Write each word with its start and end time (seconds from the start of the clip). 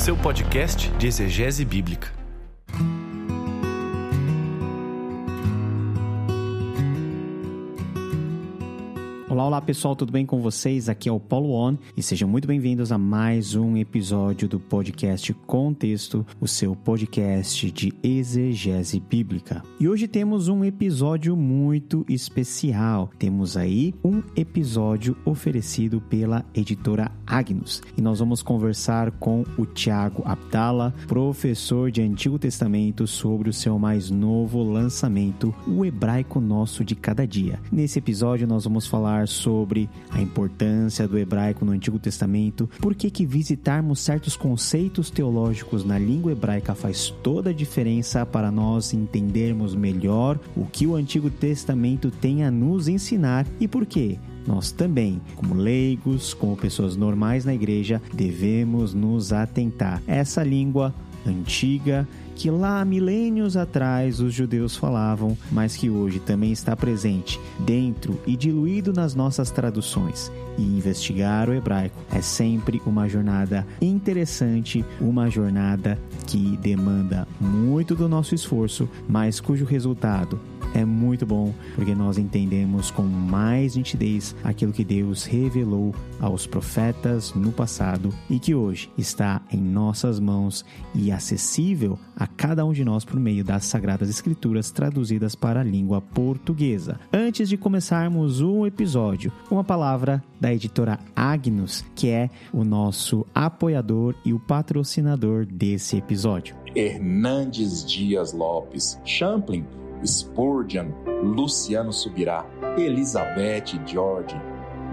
seu 0.00 0.16
podcast 0.16 0.88
de 0.92 1.08
exegese 1.08 1.62
bíblica. 1.62 2.19
Olá, 9.60 9.66
pessoal, 9.66 9.94
tudo 9.94 10.10
bem 10.10 10.24
com 10.24 10.40
vocês? 10.40 10.88
Aqui 10.88 11.06
é 11.06 11.12
o 11.12 11.20
Paulo 11.20 11.52
On 11.52 11.76
e 11.94 12.02
sejam 12.02 12.26
muito 12.26 12.48
bem-vindos 12.48 12.90
a 12.90 12.96
mais 12.96 13.54
um 13.54 13.76
episódio 13.76 14.48
do 14.48 14.58
podcast 14.58 15.34
Contexto, 15.46 16.24
o 16.40 16.48
seu 16.48 16.74
podcast 16.74 17.70
de 17.70 17.92
exegese 18.02 18.98
bíblica. 18.98 19.62
E 19.78 19.86
hoje 19.86 20.08
temos 20.08 20.48
um 20.48 20.64
episódio 20.64 21.36
muito 21.36 22.06
especial. 22.08 23.10
Temos 23.18 23.54
aí 23.54 23.94
um 24.02 24.22
episódio 24.34 25.14
oferecido 25.26 26.00
pela 26.00 26.42
editora 26.54 27.12
Agnus 27.26 27.82
e 27.98 28.00
nós 28.00 28.18
vamos 28.18 28.42
conversar 28.42 29.10
com 29.10 29.44
o 29.58 29.66
Tiago 29.66 30.22
Abdala, 30.24 30.94
professor 31.06 31.90
de 31.90 32.00
Antigo 32.00 32.38
Testamento, 32.38 33.06
sobre 33.06 33.50
o 33.50 33.52
seu 33.52 33.78
mais 33.78 34.10
novo 34.10 34.62
lançamento, 34.62 35.54
O 35.68 35.84
Hebraico 35.84 36.40
Nosso 36.40 36.82
de 36.82 36.94
Cada 36.94 37.26
Dia. 37.26 37.60
Nesse 37.70 37.98
episódio 37.98 38.48
nós 38.48 38.64
vamos 38.64 38.86
falar 38.86 39.10
falar 39.10 39.26
sobre 39.50 39.90
a 40.10 40.22
importância 40.22 41.08
do 41.08 41.18
hebraico 41.18 41.64
no 41.64 41.72
Antigo 41.72 41.98
Testamento, 41.98 42.70
por 42.80 42.94
que 42.94 43.10
que 43.10 43.26
visitarmos 43.26 43.98
certos 43.98 44.36
conceitos 44.36 45.10
teológicos 45.10 45.84
na 45.84 45.98
língua 45.98 46.30
hebraica 46.30 46.72
faz 46.72 47.10
toda 47.20 47.50
a 47.50 47.52
diferença 47.52 48.24
para 48.24 48.52
nós 48.52 48.94
entendermos 48.94 49.74
melhor 49.74 50.38
o 50.56 50.64
que 50.66 50.86
o 50.86 50.94
Antigo 50.94 51.28
Testamento 51.28 52.12
tem 52.12 52.44
a 52.44 52.50
nos 52.50 52.86
ensinar 52.86 53.44
e 53.58 53.66
por 53.66 53.84
quê 53.84 54.20
nós 54.46 54.70
também, 54.70 55.20
como 55.34 55.54
leigos, 55.54 56.32
como 56.32 56.56
pessoas 56.56 56.96
normais 56.96 57.44
na 57.44 57.52
igreja, 57.52 58.00
devemos 58.14 58.94
nos 58.94 59.32
atentar. 59.32 60.00
Essa 60.06 60.44
língua 60.44 60.94
antiga 61.26 62.08
que 62.40 62.50
lá 62.50 62.82
milênios 62.86 63.54
atrás 63.54 64.18
os 64.18 64.32
judeus 64.32 64.74
falavam, 64.74 65.36
mas 65.52 65.76
que 65.76 65.90
hoje 65.90 66.18
também 66.18 66.50
está 66.52 66.74
presente 66.74 67.38
dentro 67.58 68.18
e 68.26 68.34
diluído 68.34 68.94
nas 68.94 69.14
nossas 69.14 69.50
traduções. 69.50 70.32
E 70.56 70.62
investigar 70.62 71.50
o 71.50 71.52
hebraico 71.52 72.02
é 72.10 72.22
sempre 72.22 72.80
uma 72.86 73.06
jornada 73.06 73.66
interessante, 73.78 74.82
uma 74.98 75.28
jornada 75.28 75.98
que 76.26 76.56
demanda 76.56 77.28
muito 77.38 77.94
do 77.94 78.08
nosso 78.08 78.34
esforço, 78.34 78.88
mas 79.06 79.38
cujo 79.38 79.66
resultado 79.66 80.40
é 80.74 80.84
muito 80.84 81.26
bom 81.26 81.52
porque 81.74 81.94
nós 81.94 82.18
entendemos 82.18 82.90
com 82.90 83.02
mais 83.02 83.76
nitidez 83.76 84.34
aquilo 84.42 84.72
que 84.72 84.84
Deus 84.84 85.24
revelou 85.24 85.94
aos 86.20 86.46
profetas 86.46 87.34
no 87.34 87.52
passado 87.52 88.10
e 88.28 88.38
que 88.38 88.54
hoje 88.54 88.90
está 88.96 89.40
em 89.50 89.60
nossas 89.60 90.20
mãos 90.20 90.64
e 90.94 91.10
acessível 91.10 91.98
a 92.16 92.26
cada 92.26 92.64
um 92.64 92.72
de 92.72 92.84
nós 92.84 93.04
por 93.04 93.18
meio 93.18 93.42
das 93.42 93.64
Sagradas 93.64 94.08
Escrituras 94.08 94.70
traduzidas 94.70 95.34
para 95.34 95.60
a 95.60 95.64
língua 95.64 96.00
portuguesa. 96.00 97.00
Antes 97.12 97.48
de 97.48 97.56
começarmos 97.56 98.40
o 98.40 98.66
episódio, 98.66 99.32
uma 99.50 99.64
palavra 99.64 100.22
da 100.40 100.52
editora 100.52 100.98
Agnus, 101.14 101.84
que 101.94 102.08
é 102.08 102.30
o 102.52 102.64
nosso 102.64 103.26
apoiador 103.34 104.14
e 104.24 104.32
o 104.32 104.38
patrocinador 104.38 105.46
desse 105.46 105.96
episódio. 105.96 106.54
Hernandes 106.74 107.84
Dias 107.84 108.32
Lopes, 108.32 109.00
Champlin 109.04 109.64
Spurgeon, 110.04 110.88
Luciano 111.22 111.92
Subirá, 111.92 112.46
Elizabeth 112.76 113.80
George, 113.86 114.34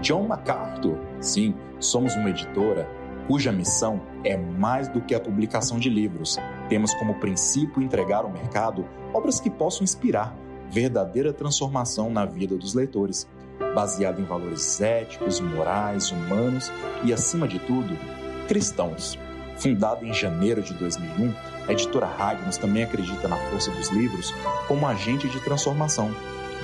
John 0.00 0.26
MacArthur. 0.26 0.98
Sim, 1.20 1.54
somos 1.78 2.14
uma 2.14 2.30
editora 2.30 2.88
cuja 3.28 3.52
missão 3.52 4.00
é 4.24 4.36
mais 4.38 4.88
do 4.88 5.02
que 5.02 5.14
a 5.14 5.20
publicação 5.20 5.78
de 5.78 5.90
livros. 5.90 6.38
Temos 6.68 6.94
como 6.94 7.20
princípio 7.20 7.82
entregar 7.82 8.24
ao 8.24 8.30
mercado 8.30 8.86
obras 9.12 9.38
que 9.38 9.50
possam 9.50 9.84
inspirar 9.84 10.34
verdadeira 10.70 11.32
transformação 11.32 12.10
na 12.10 12.24
vida 12.24 12.56
dos 12.56 12.72
leitores, 12.72 13.28
baseada 13.74 14.20
em 14.20 14.24
valores 14.24 14.80
éticos, 14.80 15.40
morais, 15.40 16.10
humanos 16.10 16.72
e, 17.04 17.12
acima 17.12 17.46
de 17.46 17.58
tudo, 17.58 17.96
cristãos. 18.46 19.18
Fundada 19.56 20.06
em 20.06 20.12
janeiro 20.12 20.62
de 20.62 20.72
2001, 20.74 21.34
a 21.68 21.72
editora 21.72 22.06
Ragnos 22.06 22.56
também 22.56 22.82
acredita 22.82 23.28
na 23.28 23.36
força 23.36 23.70
dos 23.70 23.90
livros 23.90 24.34
como 24.66 24.86
agente 24.86 25.28
de 25.28 25.38
transformação 25.40 26.10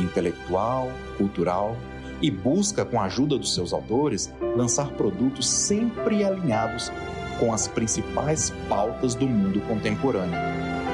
intelectual, 0.00 0.90
cultural 1.18 1.76
e 2.22 2.30
busca, 2.30 2.84
com 2.84 2.98
a 2.98 3.04
ajuda 3.04 3.36
dos 3.36 3.54
seus 3.54 3.72
autores, 3.72 4.32
lançar 4.56 4.88
produtos 4.92 5.48
sempre 5.48 6.24
alinhados 6.24 6.90
com 7.38 7.52
as 7.52 7.68
principais 7.68 8.50
pautas 8.68 9.14
do 9.14 9.26
mundo 9.26 9.60
contemporâneo. 9.68 10.38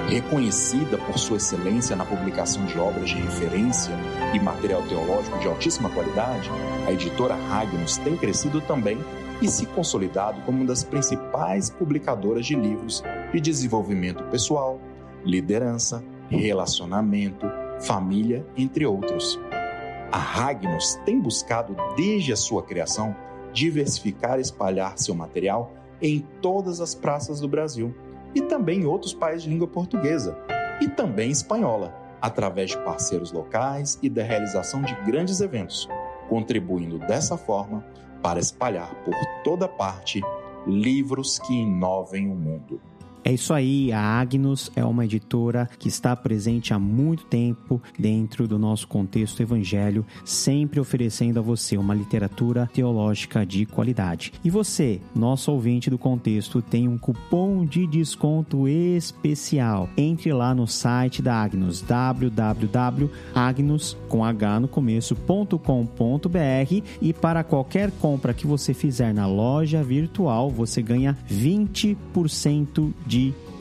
Reconhecida 0.09 0.99
por 0.99 1.16
sua 1.19 1.37
excelência 1.37 1.94
na 1.94 2.04
publicação 2.04 2.65
de 2.65 2.76
obras 2.78 3.10
de 3.10 3.16
referência 3.16 3.94
e 4.34 4.41
material 4.41 4.82
teológico 4.82 5.38
de 5.38 5.47
altíssima 5.47 5.88
qualidade, 5.91 6.50
a 6.87 6.93
editora 6.93 7.37
Ragnos 7.49 7.97
tem 7.99 8.16
crescido 8.16 8.60
também 8.60 8.99
e 9.41 9.49
se 9.49 9.67
consolidado 9.67 10.41
como 10.43 10.59
uma 10.59 10.67
das 10.67 10.84
principais 10.84 11.71
publicadoras 11.71 12.47
de 12.47 12.55
livros 12.55 13.03
de 13.33 13.41
desenvolvimento 13.41 14.23
pessoal, 14.25 14.81
liderança, 15.25 16.05
relacionamento, 16.28 17.47
família, 17.81 18.47
entre 18.56 18.84
outros. 18.84 19.41
A 20.12 20.19
Ragnos 20.19 20.95
tem 21.05 21.21
buscado, 21.21 21.77
desde 21.97 22.33
a 22.33 22.37
sua 22.37 22.62
criação, 22.62 23.15
diversificar 23.53 24.39
e 24.39 24.43
espalhar 24.43 24.99
seu 24.99 25.15
material 25.15 25.73
em 26.03 26.21
todas 26.41 26.81
as 26.81 26.95
praças 26.95 27.41
do 27.41 27.49
Brasil 27.49 27.95
e 28.34 28.41
também 28.41 28.81
em 28.81 28.87
outros 28.87 29.15
países 29.15 29.45
de 29.45 29.50
língua 29.50 29.67
portuguesa 29.67 30.37
e 30.81 30.89
também 30.89 31.31
espanhola, 31.31 31.95
através 32.21 32.71
de 32.71 32.79
parceiros 32.79 33.33
locais 33.33 33.99
e 34.03 34.09
da 34.09 34.23
realização 34.23 34.83
de 34.83 34.95
grandes 35.06 35.41
eventos, 35.41 35.89
contribuindo 36.29 36.99
dessa 36.99 37.37
forma 37.37 37.84
para 38.22 38.41
espalhar 38.41 38.94
por 39.04 39.14
toda 39.42 39.69
parte 39.69 40.20
livros 40.66 41.38
que 41.38 41.54
inovem 41.54 42.31
o 42.31 42.34
mundo. 42.34 42.81
É 43.22 43.32
isso 43.32 43.53
aí, 43.53 43.92
a 43.92 44.00
Agnus 44.00 44.72
é 44.75 44.84
uma 44.84 45.04
editora 45.04 45.69
que 45.78 45.88
está 45.88 46.16
presente 46.16 46.72
há 46.72 46.78
muito 46.78 47.25
tempo 47.25 47.82
dentro 47.98 48.48
do 48.48 48.58
nosso 48.58 48.88
contexto 48.88 49.42
evangelho, 49.42 50.06
sempre 50.25 50.81
oferecendo 50.81 51.38
a 51.38 51.42
você 51.42 51.76
uma 51.76 51.94
literatura 51.94 52.70
teológica 52.72 53.44
de 53.44 53.66
qualidade. 53.66 54.32
E 54.42 54.48
você, 54.48 55.00
nosso 55.14 55.53
ouvinte 55.53 55.91
do 55.91 55.98
contexto, 55.98 56.62
tem 56.62 56.88
um 56.88 56.97
cupom 56.97 57.66
de 57.66 57.86
desconto 57.86 58.66
especial. 58.66 59.88
Entre 59.97 60.32
lá 60.32 60.54
no 60.54 60.66
site 60.66 61.20
da 61.20 61.34
Agnus, 61.42 61.82
www.agnus 61.82 63.10
com 64.08 64.25
h 64.25 64.60
no 64.60 64.69
começo.com.br 64.69 65.58
e 67.02 67.12
para 67.12 67.44
qualquer 67.44 67.91
compra 67.92 68.32
que 68.32 68.47
você 68.47 68.72
fizer 68.72 69.12
na 69.12 69.26
loja 69.26 69.82
virtual, 69.82 70.50
você 70.50 70.81
ganha 70.81 71.19
20% 71.31 72.92
de 73.06 73.09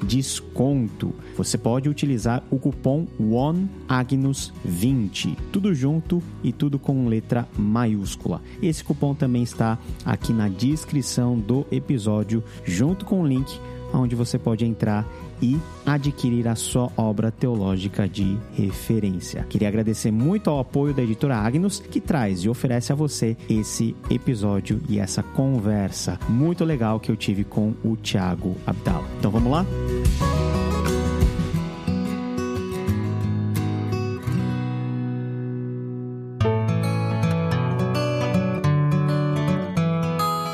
desconto. 0.03 1.15
Você 1.35 1.57
pode 1.57 1.89
utilizar 1.89 2.41
o 2.49 2.57
cupom 2.57 3.05
ONEAGNUS20, 3.19 5.35
tudo 5.51 5.73
junto 5.73 6.23
e 6.43 6.53
tudo 6.53 6.77
com 6.79 7.07
letra 7.07 7.47
maiúscula. 7.57 8.41
Esse 8.61 8.83
cupom 8.83 9.15
também 9.15 9.43
está 9.43 9.77
aqui 10.05 10.33
na 10.33 10.47
descrição 10.47 11.37
do 11.37 11.67
episódio, 11.71 12.41
junto 12.63 13.05
com 13.05 13.21
o 13.21 13.27
link 13.27 13.59
onde 13.93 14.15
você 14.15 14.37
pode 14.37 14.65
entrar 14.65 15.05
e 15.41 15.57
adquirir 15.85 16.47
a 16.47 16.55
sua 16.55 16.91
obra 16.97 17.31
teológica 17.31 18.07
de 18.07 18.37
referência. 18.53 19.45
Queria 19.49 19.67
agradecer 19.67 20.11
muito 20.11 20.49
ao 20.49 20.59
apoio 20.59 20.93
da 20.93 21.01
editora 21.01 21.37
Agnus, 21.37 21.79
que 21.79 22.01
traz 22.01 22.39
e 22.39 22.49
oferece 22.49 22.91
a 22.91 22.95
você 22.95 23.37
esse 23.49 23.95
episódio 24.09 24.81
e 24.89 24.99
essa 24.99 25.23
conversa 25.23 26.19
muito 26.27 26.65
legal 26.65 26.99
que 26.99 27.11
eu 27.11 27.15
tive 27.15 27.43
com 27.43 27.73
o 27.83 27.95
Thiago 27.95 28.55
Abdal. 28.65 29.03
Então 29.17 29.31
vamos 29.31 29.51
lá? 29.51 29.65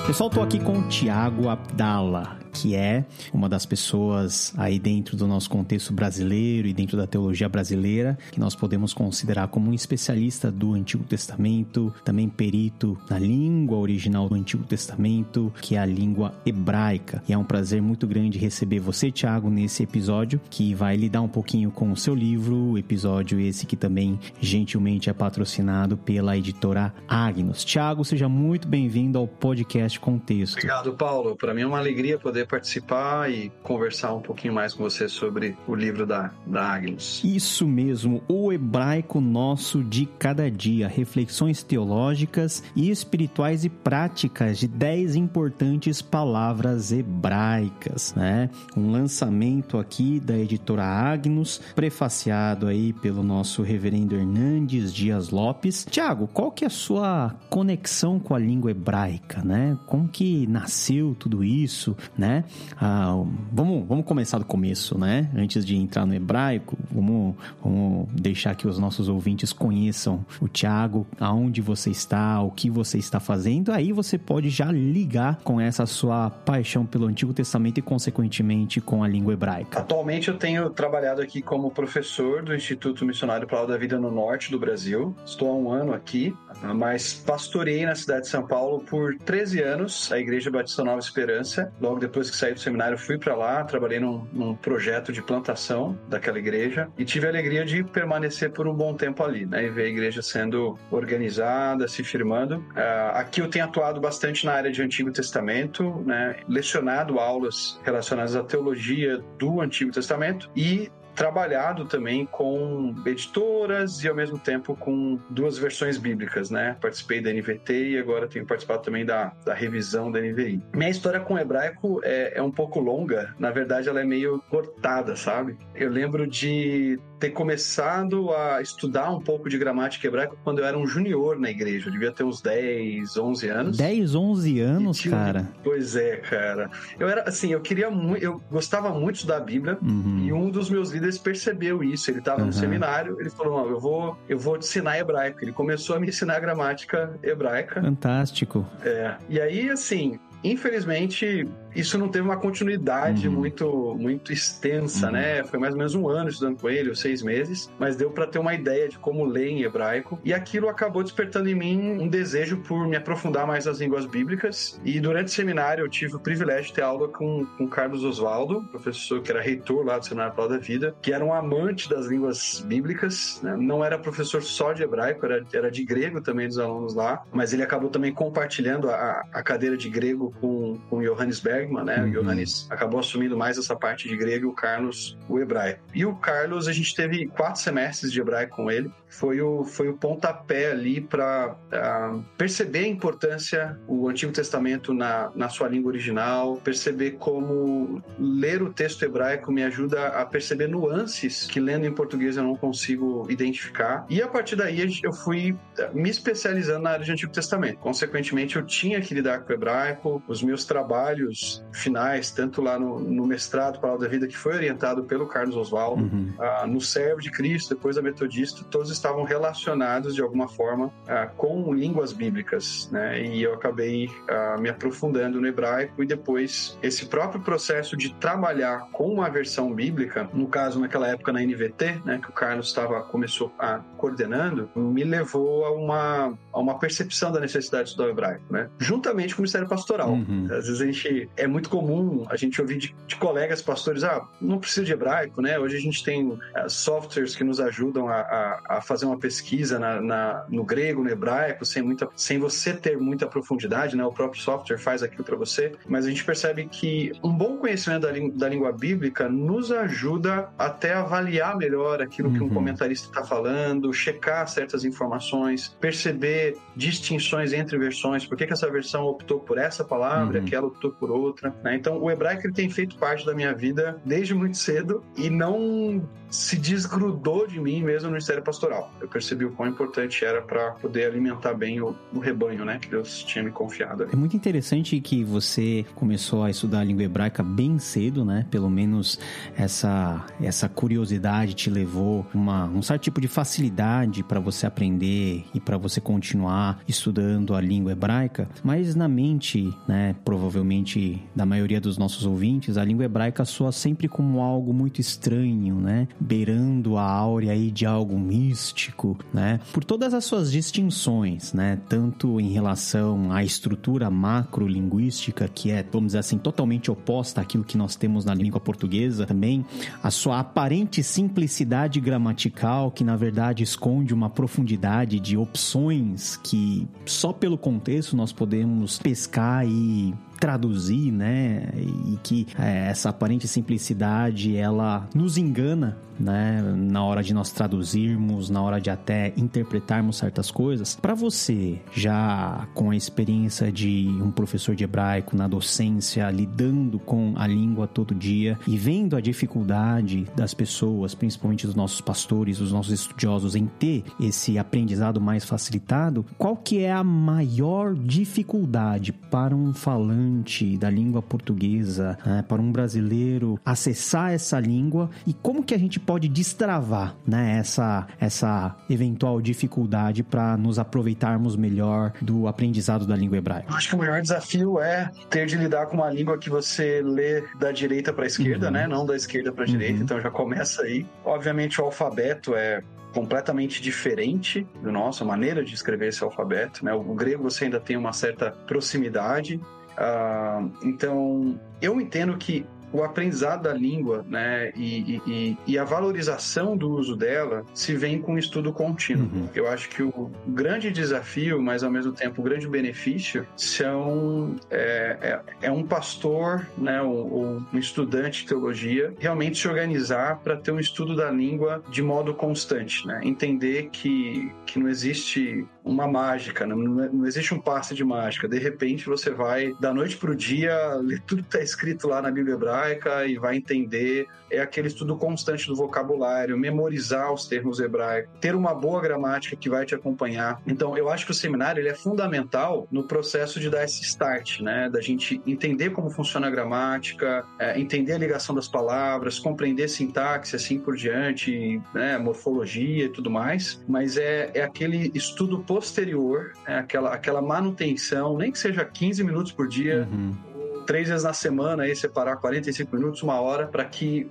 Pessoal, 0.08 0.30
estou 0.30 0.44
aqui 0.44 0.60
com 0.60 0.80
o 0.80 0.88
Tiago 0.88 1.50
Abdala 1.50 2.45
que 2.56 2.74
é 2.74 3.04
uma 3.34 3.50
das 3.50 3.66
pessoas 3.66 4.54
aí 4.56 4.80
dentro 4.80 5.18
do 5.18 5.28
nosso 5.28 5.50
contexto 5.50 5.92
brasileiro 5.92 6.68
e 6.70 6.74
dentro 6.74 6.96
da 6.96 7.06
teologia 7.06 7.50
brasileira, 7.50 8.18
que 8.32 8.40
nós 8.40 8.56
podemos 8.56 8.94
considerar 8.94 9.50
como 9.50 9.70
um 9.70 9.74
especialista 9.74 10.50
do 10.50 10.74
Antigo 10.74 11.04
Testamento, 11.04 11.94
também 12.06 12.30
perito 12.30 12.98
na 13.10 13.20
língua 13.20 13.78
original 13.78 14.30
do 14.30 14.36
Antigo 14.36 14.64
Testamento, 14.64 15.52
que 15.62 15.76
é 15.76 15.80
a 15.80 15.86
língua 15.86 16.34
hebraica. 16.46 17.22
E 17.28 17.34
é 17.34 17.38
um 17.38 17.44
prazer 17.44 17.82
muito 17.82 18.08
grande 18.08 18.40
receber 18.40 18.80
você, 18.80 19.12
Tiago, 19.12 19.50
nesse 19.50 19.84
episódio, 19.84 20.40
que 20.50 20.74
vai 20.74 20.96
lidar 20.96 21.22
um 21.22 21.28
pouquinho 21.28 21.70
com 21.72 21.92
o 21.92 21.98
seu 21.98 22.16
livro, 22.16 22.78
episódio 22.78 23.38
esse 23.40 23.66
que 23.66 23.76
também 23.76 24.18
gentilmente 24.40 25.10
é 25.10 25.14
patrocinado 25.14 25.98
pela 25.98 26.38
editora 26.38 26.94
Agnus. 27.06 27.66
Tiago, 27.66 28.06
seja 28.06 28.30
muito 28.30 28.66
bem-vindo 28.68 29.18
ao 29.18 29.28
podcast 29.28 30.00
Contexto. 30.00 30.54
Obrigado, 30.54 30.94
Paulo. 30.94 31.36
Para 31.36 31.54
mim 31.54 31.62
é 31.62 31.68
uma 31.68 31.80
alegria 31.80 32.18
poder 32.18 32.45
poder 32.46 32.48
participar 32.48 33.32
e 33.32 33.52
conversar 33.62 34.14
um 34.14 34.22
pouquinho 34.22 34.54
mais 34.54 34.74
com 34.74 34.84
você 34.84 35.10
sobre 35.10 35.58
o 35.68 35.76
livro 35.76 36.06
da, 36.06 36.32
da 36.46 36.62
Agnus. 36.74 37.22
Isso 37.24 37.68
mesmo, 37.68 38.24
o 38.28 38.54
hebraico 38.54 39.20
nosso 39.20 39.84
de 39.84 40.06
cada 40.06 40.50
dia, 40.50 40.88
reflexões 40.88 41.64
teológicas 41.64 42.64
e 42.76 42.90
espirituais 42.90 43.66
e 43.66 43.70
práticas 43.70 44.60
de 44.60 44.68
10 44.68 45.16
importantes 45.16 46.02
palavras 46.02 46.92
hebraicas, 46.92 48.14
né? 48.16 48.50
Um 48.78 48.92
lançamento 48.92 49.78
aqui 49.78 50.20
da 50.20 50.38
editora 50.38 50.84
Agnus, 50.84 51.60
prefaciado 51.76 52.68
aí 52.68 52.94
pelo 52.94 53.24
nosso 53.24 53.62
reverendo 53.62 54.16
Hernandes 54.16 54.94
Dias 54.94 55.30
Lopes. 55.30 55.86
Tiago, 55.90 56.28
qual 56.28 56.52
que 56.52 56.64
é 56.64 56.68
a 56.68 56.70
sua 56.70 57.36
conexão 57.50 58.20
com 58.20 58.36
a 58.36 58.40
língua 58.40 58.72
hebraica, 58.72 59.42
né? 59.44 59.78
Como 59.86 60.08
que 60.08 60.46
nasceu 60.48 61.16
tudo 61.18 61.44
isso, 61.44 61.96
né? 62.18 62.35
Ah, 62.80 63.24
vamos, 63.52 63.88
vamos 63.88 64.06
começar 64.06 64.38
do 64.38 64.46
começo, 64.46 64.98
né? 64.98 65.30
Antes 65.36 65.66
de 65.66 65.76
entrar 65.76 66.06
no 66.06 66.14
hebraico, 66.14 66.78
vamos, 66.92 67.36
vamos 67.64 68.08
deixar 68.14 68.56
que 68.56 68.68
os 68.68 68.78
nossos 68.80 69.08
ouvintes 69.08 69.54
conheçam 69.54 70.26
o 70.42 70.48
Tiago, 70.48 71.06
aonde 71.20 71.62
você 71.62 71.90
está, 71.90 72.42
o 72.42 72.52
que 72.52 72.70
você 72.70 72.98
está 72.98 73.20
fazendo. 73.20 73.72
Aí 73.72 73.92
você 73.92 74.18
pode 74.18 74.50
já 74.50 74.72
ligar 74.72 75.38
com 75.44 75.60
essa 75.60 75.86
sua 75.86 76.30
paixão 76.30 76.86
pelo 76.86 77.06
Antigo 77.06 77.34
Testamento 77.34 77.78
e, 77.78 77.82
consequentemente, 77.82 78.82
com 78.82 79.04
a 79.04 79.08
língua 79.08 79.34
hebraica. 79.34 79.80
Atualmente 79.80 80.30
eu 80.30 80.38
tenho 80.38 80.70
trabalhado 80.70 81.22
aqui 81.22 81.42
como 81.42 81.72
professor 81.72 82.44
do 82.44 82.56
Instituto 82.56 83.06
Missionário 83.06 83.48
Palavra 83.48 83.74
da 83.74 83.80
Vida 83.80 84.00
no 84.00 84.12
norte 84.12 84.52
do 84.52 84.60
Brasil. 84.60 85.16
Estou 85.26 85.50
há 85.50 85.56
um 85.56 85.72
ano 85.72 85.94
aqui, 85.94 86.36
mas 86.76 87.14
pastorei 87.14 87.86
na 87.86 87.96
cidade 87.96 88.22
de 88.22 88.30
São 88.30 88.46
Paulo 88.46 88.80
por 88.80 89.16
13 89.18 89.62
anos, 89.62 90.12
a 90.12 90.20
Igreja 90.20 90.50
Batista 90.50 90.84
Nova 90.84 91.00
Esperança. 91.00 91.72
Logo 91.80 92.00
depois 92.00 92.25
que 92.30 92.38
saí 92.38 92.54
do 92.54 92.60
seminário, 92.60 92.98
fui 92.98 93.18
para 93.18 93.36
lá, 93.36 93.64
trabalhei 93.64 94.00
num, 94.00 94.28
num, 94.32 94.56
projeto 94.56 95.12
de 95.12 95.22
plantação 95.22 95.98
daquela 96.08 96.40
igreja 96.40 96.90
e 96.98 97.06
tive 97.06 97.26
a 97.26 97.30
alegria 97.30 97.66
de 97.66 97.84
permanecer 97.84 98.52
por 98.52 98.68
um 98.68 98.74
bom 98.74 98.94
tempo 98.94 99.24
ali, 99.24 99.46
né? 99.46 99.66
E 99.66 99.70
ver 99.70 99.84
a 99.84 99.90
igreja 99.90 100.22
sendo 100.22 100.78
organizada, 100.92 101.88
se 101.88 102.04
firmando. 102.04 102.58
Uh, 102.58 103.12
aqui 103.14 103.42
eu 103.42 103.50
tenho 103.50 103.66
atuado 103.66 104.00
bastante 104.00 104.46
na 104.46 104.54
área 104.54 104.72
de 104.72 104.82
Antigo 104.82 105.12
Testamento, 105.12 106.04
né? 106.06 106.38
Lecionado 106.48 107.20
aulas 107.20 107.80
relacionadas 107.84 108.36
à 108.36 108.44
teologia 108.44 109.24
do 109.38 109.62
Antigo 109.62 109.92
Testamento 109.92 110.50
e 110.56 110.92
trabalhado 111.16 111.86
também 111.86 112.26
com 112.26 112.94
editoras 113.06 114.04
e 114.04 114.08
ao 114.08 114.16
mesmo 114.16 114.38
tempo 114.38 114.76
com 114.76 115.20
duas 115.30 115.58
versões 115.58 115.98
bíblicas, 115.98 116.50
né? 116.50 116.76
Participei 116.82 117.22
da 117.22 117.32
NVT 117.32 117.92
e 117.92 117.98
agora 117.98 118.28
tenho 118.28 118.46
participado 118.46 118.84
também 118.84 119.06
da, 119.06 119.34
da 119.46 119.54
revisão 119.54 120.12
da 120.12 120.20
NVI. 120.20 120.62
Minha 120.74 120.90
história 120.90 121.20
com 121.20 121.36
o 121.36 121.40
hebraico 121.40 122.02
é, 122.04 122.34
é 122.38 122.42
um 122.42 122.52
pouco 122.52 122.80
longa, 122.80 123.34
na 123.40 123.52
verdade 123.52 123.90
ela 123.90 124.02
é 124.02 124.06
meio 124.06 124.42
cortada, 124.50 125.16
sabe? 125.16 125.58
Eu 125.74 125.90
lembro 125.90 126.28
de 126.28 127.00
ter 127.26 127.32
começado 127.32 128.32
a 128.32 128.62
estudar 128.62 129.10
um 129.10 129.20
pouco 129.20 129.50
de 129.50 129.58
gramática 129.58 130.08
hebraica 130.08 130.36
quando 130.44 130.60
eu 130.60 130.66
era 130.66 130.78
um 130.78 130.86
junior 130.86 131.40
na 131.40 131.50
igreja. 131.50 131.88
Eu 131.88 131.92
devia 131.92 132.12
ter 132.12 132.24
uns 132.24 132.42
10, 132.42 133.18
11 133.18 133.50
anos. 133.50 133.78
10, 133.78 134.16
11 134.16 134.60
anos, 134.60 134.98
tinha... 134.98 135.16
cara? 135.16 135.50
Pois 135.64 135.96
é, 135.96 136.18
cara. 136.18 136.70
Eu 137.00 137.10
era 137.10 137.24
assim, 137.28 137.52
eu 137.52 137.62
queria 137.62 137.90
muito, 137.90 138.24
eu 138.24 138.42
gostava 138.52 138.90
muito 138.90 139.26
da 139.26 139.40
Bíblia 139.40 139.78
uhum. 139.82 140.24
e 140.24 140.32
um 140.32 140.50
dos 140.50 140.70
meus 140.70 140.92
líderes 140.92 141.18
percebeu 141.18 141.84
isso. 141.84 142.12
Ele 142.12 142.20
estava 142.20 142.42
uhum. 142.42 142.48
no 142.48 142.54
seminário, 142.54 143.20
ele 143.20 143.30
falou: 143.30 143.60
"Não, 143.60 143.70
eu 143.70 143.80
vou, 143.80 144.18
eu 144.30 144.38
vou 144.38 144.58
te 144.58 144.66
ensinar 144.66 145.00
hebraico". 145.00 145.40
Ele 145.44 145.52
começou 145.52 145.96
a 145.96 146.00
me 146.00 146.08
ensinar 146.08 146.40
gramática 146.40 147.18
hebraica. 147.24 147.82
Fantástico. 147.82 148.66
É. 148.84 149.16
E 149.28 149.42
aí, 149.42 149.70
assim, 149.70 150.20
infelizmente, 150.44 151.48
isso 151.76 151.98
não 151.98 152.08
teve 152.08 152.26
uma 152.26 152.38
continuidade 152.38 153.28
uhum. 153.28 153.34
muito, 153.34 153.96
muito 154.00 154.32
extensa, 154.32 155.08
uhum. 155.08 155.14
né? 155.14 155.44
Foi 155.44 155.60
mais 155.60 155.74
ou 155.74 155.78
menos 155.78 155.96
um 155.96 156.08
ano 156.08 156.30
estudando 156.30 156.60
com 156.60 156.70
ele, 156.70 156.90
ou 156.90 156.96
seis 156.96 157.22
meses, 157.22 157.70
mas 157.78 157.96
deu 157.96 158.10
para 158.10 158.26
ter 158.26 158.40
uma 158.40 158.54
ideia 158.54 158.88
de 158.88 158.98
como 158.98 159.26
ler 159.26 159.50
em 159.50 159.64
hebraico. 159.64 160.20
E 160.24 160.34
aquilo 160.34 160.70
acabou 160.70 161.04
despertando 161.04 161.50
em 161.50 161.56
mim 161.56 161.98
um 162.00 162.08
desejo 162.08 162.58
por 162.58 162.88
me 162.88 162.96
aprofundar 162.96 163.46
mais 163.46 163.66
nas 163.66 163.80
línguas 163.80 164.06
bíblicas. 164.06 164.80
E 164.84 165.00
durante 165.00 165.28
o 165.28 165.32
seminário 165.32 165.84
eu 165.84 165.90
tive 165.90 166.16
o 166.16 166.20
privilégio 166.20 166.68
de 166.68 166.74
ter 166.74 166.82
aula 166.82 167.08
com, 167.08 167.46
com 167.58 167.68
Carlos 167.68 168.04
Oswaldo, 168.04 168.64
professor 168.72 169.22
que 169.22 169.32
era 169.32 169.42
reitor 169.42 169.86
lá 169.86 169.98
do 169.98 170.06
Seminário 170.06 170.34
Palavra 170.34 170.58
da 170.58 170.64
Vida, 170.64 170.96
que 171.02 171.12
era 171.12 171.24
um 171.24 171.34
amante 171.34 171.90
das 171.90 172.06
línguas 172.08 172.64
bíblicas, 172.66 173.40
né? 173.44 173.56
não 173.58 173.84
era 173.84 173.98
professor 173.98 174.42
só 174.42 174.74
de 174.74 174.84
hebraico, 174.84 175.26
era, 175.26 175.46
era 175.54 175.72
de 175.72 175.84
grego 175.84 176.22
também 176.22 176.48
dos 176.48 176.58
alunos 176.58 176.94
lá, 176.94 177.24
mas 177.32 177.54
ele 177.54 177.64
acabou 177.64 177.90
também 177.90 178.14
compartilhando 178.14 178.90
a, 178.90 179.24
a 179.34 179.44
cadeira 179.44 179.76
de 179.76 179.90
grego 179.90 180.34
com, 180.40 180.80
com 180.90 181.02
Johannes 181.02 181.40
Berg 181.40 181.65
Né? 181.84 181.98
Uhum. 181.98 182.10
O 182.10 182.12
Johannes 182.12 182.68
acabou 182.70 183.00
assumindo 183.00 183.38
mais 183.38 183.58
essa 183.58 183.76
parte 183.76 184.08
de 184.08 184.16
grego 184.16 184.46
e 184.46 184.50
o 184.50 184.54
Carlos 184.54 185.18
o 185.28 185.40
hebraico. 185.40 185.82
E 185.94 186.06
o 186.06 186.16
Carlos, 186.16 186.68
a 186.68 186.72
gente 186.72 186.96
teve 186.96 187.28
quatro 187.28 187.62
semestres 187.62 188.12
de 188.12 188.20
hebraico 188.20 188.56
com 188.56 188.72
ele. 188.72 188.92
Foi 189.08 189.42
o, 189.42 189.64
foi 189.64 189.88
o 189.88 189.94
pontapé 189.94 190.72
ali 190.72 191.00
para 191.00 191.54
uh, 191.54 191.76
ah, 191.76 192.20
perceber 192.38 192.80
a 192.80 192.88
importância 192.88 193.80
o 193.88 194.10
Antigo 194.10 194.32
Testamento 194.32 194.94
na, 194.94 195.32
na 195.34 195.48
sua 195.48 195.70
língua 195.70 195.90
original, 195.90 196.58
perceber 196.58 197.12
como 197.12 198.04
ler 198.20 198.62
o 198.62 198.74
texto 198.74 199.04
hebraico 199.04 199.52
me 199.52 199.64
ajuda 199.64 200.08
a 200.08 200.26
perceber 200.26 200.68
nuances 200.68 201.48
que 201.48 201.60
lendo 201.60 201.86
em 201.86 201.94
português 201.94 202.36
eu 202.36 202.44
não 202.44 202.56
consigo 202.56 203.26
identificar. 203.30 204.06
E 204.10 204.22
a 204.22 204.28
partir 204.28 204.56
daí 204.56 205.00
eu 205.02 205.14
fui 205.14 205.58
ah, 205.80 205.90
me 205.94 206.10
especializando 206.10 206.84
na 206.84 206.92
área 206.92 207.06
de 207.06 207.12
Antigo 207.12 207.32
Testamento. 207.32 207.80
Consequentemente, 207.80 208.56
eu 208.56 208.66
tinha 208.66 209.00
que 209.02 209.14
lidar 209.14 209.42
com 209.42 209.52
o 209.52 209.56
hebraico, 209.56 210.24
os 210.28 210.44
meus 210.44 210.66
trabalhos 210.66 211.55
finais, 211.72 212.32
tanto 212.32 212.62
lá 212.62 212.80
no, 212.80 213.00
no 213.00 213.26
mestrado 213.26 213.80
Palavra 213.80 214.06
da 214.06 214.12
Vida, 214.12 214.28
que 214.28 214.38
foi 214.38 214.56
orientado 214.56 215.04
pelo 215.04 215.28
Carlos 215.28 215.56
Oswaldo, 215.56 216.04
uhum. 216.04 216.34
uh, 216.38 216.68
no 216.68 216.82
Servo 216.82 217.22
de 217.22 217.32
Cristo, 217.32 217.76
depois 217.76 217.96
da 217.96 218.02
Metodista, 218.02 218.64
todos 218.70 218.92
estavam 218.92 219.24
relacionados 219.24 220.16
de 220.16 220.22
alguma 220.22 220.48
forma 220.48 220.88
uh, 220.88 221.36
com 221.36 221.74
línguas 221.74 222.14
bíblicas, 222.14 222.90
né? 222.92 223.22
E 223.22 223.44
eu 223.44 223.54
acabei 223.54 224.08
uh, 224.08 224.60
me 224.60 224.70
aprofundando 224.70 225.40
no 225.40 225.48
hebraico 225.48 226.02
e 226.04 226.06
depois 226.06 226.78
esse 226.82 227.06
próprio 227.06 227.42
processo 227.42 227.98
de 227.98 228.14
trabalhar 228.16 228.90
com 228.92 229.08
uma 229.12 229.30
versão 229.30 229.74
bíblica, 229.74 230.30
no 230.34 230.48
caso 230.48 230.80
naquela 230.80 231.08
época 231.08 231.32
na 231.32 231.42
NVT, 231.42 232.02
né, 232.06 232.20
que 232.22 232.30
o 232.30 232.34
Carlos 232.34 232.68
estava 232.68 233.02
começou 233.04 233.52
a 233.60 233.80
coordenando, 233.98 234.70
me 234.76 235.04
levou 235.04 235.66
a 235.66 235.72
uma 235.72 236.38
a 236.54 236.60
uma 236.60 236.80
percepção 236.80 237.32
da 237.32 237.40
necessidade 237.40 237.86
de 237.86 237.90
estudar 237.90 238.08
o 238.08 238.12
hebraico, 238.12 238.44
né? 238.50 238.70
Juntamente 238.80 239.36
com 239.36 239.40
o 239.40 239.44
Ministério 239.44 239.68
Pastoral. 239.68 240.12
Uhum. 240.12 240.48
Às 240.50 240.68
vezes 240.68 240.82
a 240.82 240.86
gente 240.86 241.30
é 241.38 241.48
muito 241.48 241.70
comum 241.70 242.26
a 242.30 242.36
gente 242.36 242.62
ouvir 242.62 242.78
de, 242.78 242.96
de, 243.08 243.16
colegas 243.16 243.62
pastores, 243.62 244.04
ah, 244.04 244.28
não 244.40 244.60
precisa 244.60 244.86
de 244.86 244.94
hebraico, 244.94 245.42
né? 245.42 245.58
Hoje 245.60 245.78
a 245.78 245.80
gente 245.80 246.04
tem 246.04 246.28
uh, 246.28 246.40
softwares 246.68 247.36
que 247.36 247.44
nos 247.44 247.60
ajudam 247.60 248.08
a, 248.08 248.20
a, 248.20 248.62
a 248.78 248.82
fazer 248.82 249.06
uma 249.06 249.18
pesquisa 249.18 249.80
na, 249.80 250.02
na, 250.02 250.46
no 250.50 250.64
grego, 250.64 251.04
no 251.04 251.10
hebraico, 251.10 251.66
sem, 251.66 251.82
muita, 251.82 252.08
sem 252.16 252.40
você 252.40 252.74
ter 252.74 252.98
muita 252.98 253.28
profundidade, 253.28 253.96
né? 253.96 254.06
O 254.06 254.12
próprio 254.12 254.42
software 254.42 254.78
faz 254.78 255.04
aquilo 255.04 255.24
para 255.24 255.36
você, 255.36 255.74
mas 255.88 256.06
a 256.06 256.10
gente 256.10 256.24
percebe 256.24 256.66
que 256.66 257.12
um 257.24 257.34
bom 257.34 257.58
conhecimento 257.58 258.02
da, 258.02 258.12
da 258.12 258.50
língua 258.50 258.72
bíblica 258.72 259.30
nos 259.30 259.72
ajuda 259.72 260.50
até 260.58 260.94
a 260.94 261.02
avaliar 261.02 261.58
melhor 261.58 262.02
aquilo 262.02 262.30
uhum. 262.30 262.36
que 262.36 262.44
um 262.44 262.48
uhum. 262.48 262.54
comentarista 262.54 263.08
está 263.08 263.24
falando, 263.24 263.94
checar 263.94 264.48
certas 264.48 264.86
informações, 264.86 265.76
perceber 265.80 266.58
distinções 266.76 267.54
entre 267.54 267.78
versões, 267.78 268.26
por 268.26 268.38
que, 268.38 268.46
que 268.46 268.54
essa 268.54 268.70
versão 268.70 269.06
optou 269.06 269.40
por 269.40 269.58
essa 269.58 269.84
palavra, 269.84 270.40
uhum. 270.40 270.46
aquela 270.46 270.68
optou 270.68 270.92
por 270.92 271.12
outra. 271.12 271.25
Né? 271.64 271.76
Então, 271.76 272.02
o 272.02 272.10
hebraico 272.10 272.48
ele 272.48 272.54
tem 272.54 272.70
feito 272.70 272.98
parte 272.98 273.26
da 273.26 273.34
minha 273.34 273.54
vida 273.54 274.02
desde 274.06 274.34
muito 274.34 274.58
cedo 274.58 275.04
e 275.18 275.30
não 275.30 276.08
se 276.30 276.58
desgrudou 276.58 277.48
de 277.48 277.60
mim 277.60 277.84
mesmo 277.84 278.08
no 278.08 278.14
ministério 278.14 278.44
pastoral. 278.44 278.92
Eu 279.00 279.08
percebi 279.08 279.46
o 279.46 279.52
quão 279.52 279.70
importante 279.70 280.24
era 280.26 280.42
para 280.42 280.72
poder 280.72 281.06
alimentar 281.06 281.54
bem 281.54 281.82
o, 281.82 281.96
o, 282.14 282.20
rebanho, 282.20 282.66
né, 282.66 282.78
que 282.80 282.90
Deus 282.90 283.24
tinha 283.24 283.44
me 283.44 283.52
confiado. 283.52 284.04
Ali. 284.04 284.14
É 284.14 284.16
muito 284.16 284.36
interessante 284.36 285.00
que 285.00 285.24
você 285.24 285.86
começou 285.96 286.44
a 286.44 286.50
estudar 286.50 286.80
a 286.80 286.84
língua 286.84 287.04
hebraica 287.04 287.42
bem 287.44 287.80
cedo, 287.80 288.26
né? 288.26 288.46
Pelo 288.50 288.70
menos 288.70 289.20
essa 289.56 290.26
essa 290.42 290.68
curiosidade 290.68 291.54
te 291.54 291.70
levou 291.70 292.26
uma 292.34 292.66
um 292.66 292.82
certo 292.82 293.04
tipo 293.04 293.22
de 293.22 293.28
facilidade 293.28 294.24
para 294.24 294.40
você 294.40 294.66
aprender 294.66 295.46
e 295.54 295.60
para 295.60 295.78
você 295.78 296.02
continuar 296.02 296.80
estudando 296.88 297.56
a 297.56 297.62
língua 297.62 297.92
hebraica, 297.92 298.48
mas 298.64 298.96
na 298.96 299.08
mente, 299.08 299.74
né, 299.88 300.16
provavelmente 300.24 301.22
da 301.36 301.46
maioria 301.46 301.80
dos 301.80 301.98
nossos 301.98 302.26
ouvintes, 302.26 302.78
a 302.78 302.84
língua 302.84 303.06
hebraica 303.06 303.46
soa 303.46 303.72
sempre 303.72 304.08
como 304.08 304.42
algo 304.42 304.74
muito 304.74 305.00
estranho, 305.00 305.76
né? 305.76 306.08
Beirando 306.20 306.98
a 306.98 307.04
áurea 307.04 307.52
aí 307.52 307.72
de 307.72 307.86
algo 307.86 308.18
místico, 308.18 309.18
né? 309.34 309.60
Por 309.74 309.84
todas 309.84 310.14
as 310.14 310.26
suas 310.26 310.52
distinções, 310.52 311.54
né? 311.54 311.80
Tanto 311.90 312.40
em 312.40 312.52
relação 312.52 313.32
à 313.32 313.44
estrutura 313.44 314.10
macrolinguística, 314.10 315.48
que 315.48 315.72
é, 315.72 315.84
vamos 315.84 316.08
dizer 316.08 316.20
assim, 316.20 316.38
totalmente 316.38 316.90
oposta 316.90 317.42
àquilo 317.42 317.64
que 317.64 317.78
nós 317.78 317.96
temos 317.96 318.26
na 318.26 318.34
língua 318.34 318.60
portuguesa, 318.60 319.26
também 319.26 319.66
a 320.02 320.12
sua 320.12 320.40
aparente 320.40 321.04
simplicidade 321.04 322.00
gramatical, 322.00 322.92
que 322.92 323.04
na 323.04 323.16
verdade 323.16 323.64
esconde 323.64 324.14
uma 324.14 324.30
profundidade 324.30 325.20
de 325.20 325.38
opções 325.38 326.38
que 326.38 326.88
só 327.06 327.34
pelo 327.34 327.58
contexto 327.58 328.16
nós 328.16 328.32
podemos 328.32 328.98
pescar 329.00 329.66
e 329.68 330.14
traduzir, 330.40 331.12
né? 331.12 331.70
E 331.76 332.18
que 332.24 332.48
é, 332.58 332.90
essa 332.90 333.10
aparente 333.10 333.48
simplicidade 333.48 334.56
ela 334.56 335.08
nos 335.14 335.38
engana 335.38 335.98
né, 336.20 336.62
na 336.76 337.04
hora 337.04 337.24
de 337.24 337.34
nós 337.34 337.52
traduzirmos, 337.52 338.50
na 338.50 338.62
hora 338.62 338.80
de 338.80 338.90
até 338.90 339.34
interpretarmos 339.38 340.18
certas 340.18 340.52
coisas. 340.52 340.96
Para 340.96 341.14
você, 341.14 341.80
já 341.94 342.68
com 342.74 342.92
a 342.92 342.96
experiência 342.96 343.72
de 343.72 344.08
um 344.22 344.32
professor 344.32 344.76
de 344.76 344.84
hebraico 344.84 345.36
na 345.36 345.48
docência, 345.48 346.30
lidando 346.30 347.00
com 347.00 347.34
a 347.36 347.48
língua 347.48 347.88
todo 347.88 348.16
dia 348.16 348.58
e 348.68 348.78
vendo 348.78 349.16
a 349.16 349.22
dificuldade 349.22 350.26
das 350.36 350.54
pessoas, 350.54 351.14
principalmente 351.16 351.66
dos 351.66 351.76
nossos 351.76 352.02
pastores, 352.02 352.60
dos 352.60 352.72
nossos 352.72 352.94
estudiosos 352.94 353.56
em 353.56 353.66
ter 353.66 354.04
esse 354.20 354.58
aprendizado 354.58 355.20
mais 355.20 355.44
facilitado, 355.44 356.26
qual 356.38 356.56
que 356.56 356.80
é 356.80 356.92
a 356.92 357.04
maior 357.04 357.94
dificuldade 357.94 359.12
para 359.12 359.56
um 359.56 359.74
falante 359.74 360.78
da 360.78 360.90
língua 360.90 361.22
portuguesa, 361.22 362.18
né, 362.26 362.44
para 362.48 362.62
um 362.62 362.72
brasileiro 362.72 363.60
acessar 363.66 364.32
essa 364.32 364.60
língua 364.60 365.10
e 365.26 365.34
como 365.34 365.64
que 365.64 365.74
a 365.74 365.78
gente 365.78 366.00
pode 366.06 366.28
destravar 366.28 367.16
né, 367.26 367.58
essa, 367.60 368.08
essa 368.20 368.76
eventual 368.90 369.42
dificuldade 369.42 370.24
para 370.24 370.56
nos 370.58 370.78
aproveitarmos 370.78 371.56
melhor 371.56 372.14
do 372.22 372.48
aprendizado 372.48 373.06
da 373.06 373.16
língua 373.16 373.38
hebraica? 373.38 373.74
Acho 373.74 373.90
que 373.90 373.96
o 373.96 373.98
maior 373.98 374.22
desafio 374.22 374.80
é 374.80 375.12
ter 375.30 375.46
de 375.46 375.58
lidar 375.58 375.88
com 375.88 375.98
uma 375.98 376.10
língua 376.10 376.38
que 376.38 376.50
você 376.50 377.02
lê 377.02 377.44
da 377.60 377.72
direita 377.72 378.14
para 378.14 378.24
a 378.24 378.28
esquerda, 378.28 378.68
uhum. 378.68 378.74
né? 378.74 378.88
Não 378.88 379.06
da 379.06 379.16
esquerda 379.16 379.52
para 379.52 379.64
a 379.64 379.68
direita, 379.68 379.98
uhum. 379.98 380.04
então 380.04 380.22
já 380.22 380.30
começa 380.30 380.84
aí. 380.84 381.06
Obviamente 381.24 381.82
o 381.82 381.86
alfabeto 381.86 382.56
é 382.56 382.82
completamente 383.14 383.82
diferente 383.82 384.68
do 384.84 384.92
nosso, 384.92 385.24
a 385.24 385.28
maneira 385.28 385.64
de 385.64 385.74
escrever 385.74 386.10
esse 386.10 386.24
alfabeto, 386.24 386.84
né? 386.84 386.94
O 386.94 387.16
grego 387.16 387.44
você 387.44 387.66
ainda 387.66 387.80
tem 387.80 387.96
uma 387.96 388.14
certa 388.14 388.52
proximidade, 388.52 389.60
Uh, 389.96 390.72
então, 390.84 391.60
eu 391.82 392.00
entendo 392.02 392.38
que 392.38 392.66
o 392.96 393.04
aprendizado 393.04 393.64
da 393.64 393.74
língua 393.74 394.26
né, 394.28 394.72
e, 394.76 395.22
e, 395.28 395.58
e, 395.68 395.78
a 395.78 395.84
valorização 395.84 396.78
do 396.78 396.90
uso 396.90 397.16
dela 397.16 397.66
se 397.74 397.94
vem 397.96 398.22
com 398.22 398.38
estudo 398.38 398.72
contínuo. 398.72 399.30
Uhum. 399.34 399.50
Eu 399.54 399.68
acho 399.68 399.90
que 399.90 400.02
o 400.02 400.32
grande 400.48 400.90
desafio, 400.92 401.62
mas 401.62 401.84
ao 401.84 401.92
mesmo 401.92 402.14
tempo 402.14 402.42
o 402.42 402.44
grande 402.44 402.68
benefício, 402.68 403.46
são 403.58 404.56
é, 404.70 405.18
é, 405.62 405.68
é 405.68 405.72
um 405.72 405.84
pastor 405.84 406.66
né, 406.78 407.02
ou, 407.02 407.62
um 407.74 407.78
estudante 407.78 408.44
de 408.44 408.48
teologia 408.48 409.14
realmente 409.20 409.60
se 409.60 409.68
organizar 409.68 410.40
para 410.40 410.56
ter 410.56 410.72
um 410.72 410.80
estudo 410.80 411.16
da 411.16 411.30
língua 411.30 411.84
de 411.90 412.02
modo 412.02 412.34
constante. 412.34 413.06
Né? 413.06 413.20
Entender 413.24 413.90
que, 413.92 414.52
que 414.66 414.80
não 414.80 414.88
existe 414.88 415.68
uma 415.86 416.08
mágica, 416.08 416.66
não, 416.66 416.78
não 416.78 417.26
existe 417.26 417.54
um 417.54 417.60
passe 417.60 417.94
de 417.94 418.04
mágica. 418.04 418.48
De 418.48 418.58
repente 418.58 419.06
você 419.06 419.30
vai, 419.30 419.74
da 419.80 419.94
noite 419.94 420.18
para 420.18 420.32
o 420.32 420.36
dia, 420.36 420.96
ler 420.96 421.22
tudo 421.22 421.44
que 421.44 421.48
está 421.48 421.62
escrito 421.62 422.08
lá 422.08 422.22
na 422.22 422.32
Bíblia 422.32 422.56
hebraica 422.56 422.66
hebraica 422.66 423.26
e 423.26 423.38
vai 423.38 423.56
entender. 423.56 424.28
É 424.50 424.60
aquele 424.60 424.88
estudo 424.88 425.18
constante 425.18 425.68
do 425.68 425.76
vocabulário, 425.76 426.58
memorizar 426.58 427.34
os 427.34 427.48
termos 427.48 427.80
hebraicos, 427.80 428.32
ter 428.40 428.56
uma 428.56 428.74
boa 428.74 429.02
gramática 429.02 429.56
que 429.56 429.70
vai 429.70 429.86
te 429.86 429.96
acompanhar. 429.96 430.62
Então, 430.68 430.96
eu 430.96 431.10
acho 431.10 431.26
que 431.26 431.32
o 431.32 431.34
seminário 431.34 431.82
ele 431.82 431.90
é 431.90 431.96
fundamental 431.96 432.88
no 432.92 433.04
processo 433.04 433.60
de 433.60 433.70
dar 433.70 433.84
esse 433.84 434.04
start, 434.04 434.62
né? 434.62 434.88
Da 434.90 435.02
gente 435.02 435.42
entender 435.48 435.90
como 435.90 436.10
funciona 436.10 436.48
a 436.48 436.50
gramática, 436.50 437.44
é, 437.60 437.80
entender 437.80 438.14
a 438.14 438.18
ligação 438.18 438.54
das 438.54 438.68
palavras, 438.68 439.40
compreender 439.40 439.90
sintaxe, 439.90 440.56
assim 440.56 440.80
por 440.80 440.96
diante, 440.96 441.82
né? 441.94 442.18
morfologia 442.18 443.06
e 443.06 443.10
tudo 443.10 443.30
mais. 443.30 443.84
Mas 443.88 444.16
é, 444.16 444.52
é 444.54 444.62
aquele 444.62 445.12
estudo 445.16 445.60
posterior, 445.76 446.54
é 446.66 446.78
aquela, 446.78 447.14
aquela 447.14 447.42
manutenção, 447.42 448.38
nem 448.38 448.50
que 448.50 448.58
seja 448.58 448.86
15 448.86 449.24
minutos 449.24 449.52
por 449.52 449.68
dia. 449.68 450.08
Uhum 450.10 450.45
três 450.86 451.10
vezes 451.10 451.24
na 451.24 451.34
semana, 451.34 451.84
aí 451.84 451.96
separar 451.96 452.38
45 452.38 452.96
minutos, 452.96 453.24
uma 453.24 453.40
hora, 453.42 453.68
para 453.68 453.86
que, 453.86 454.30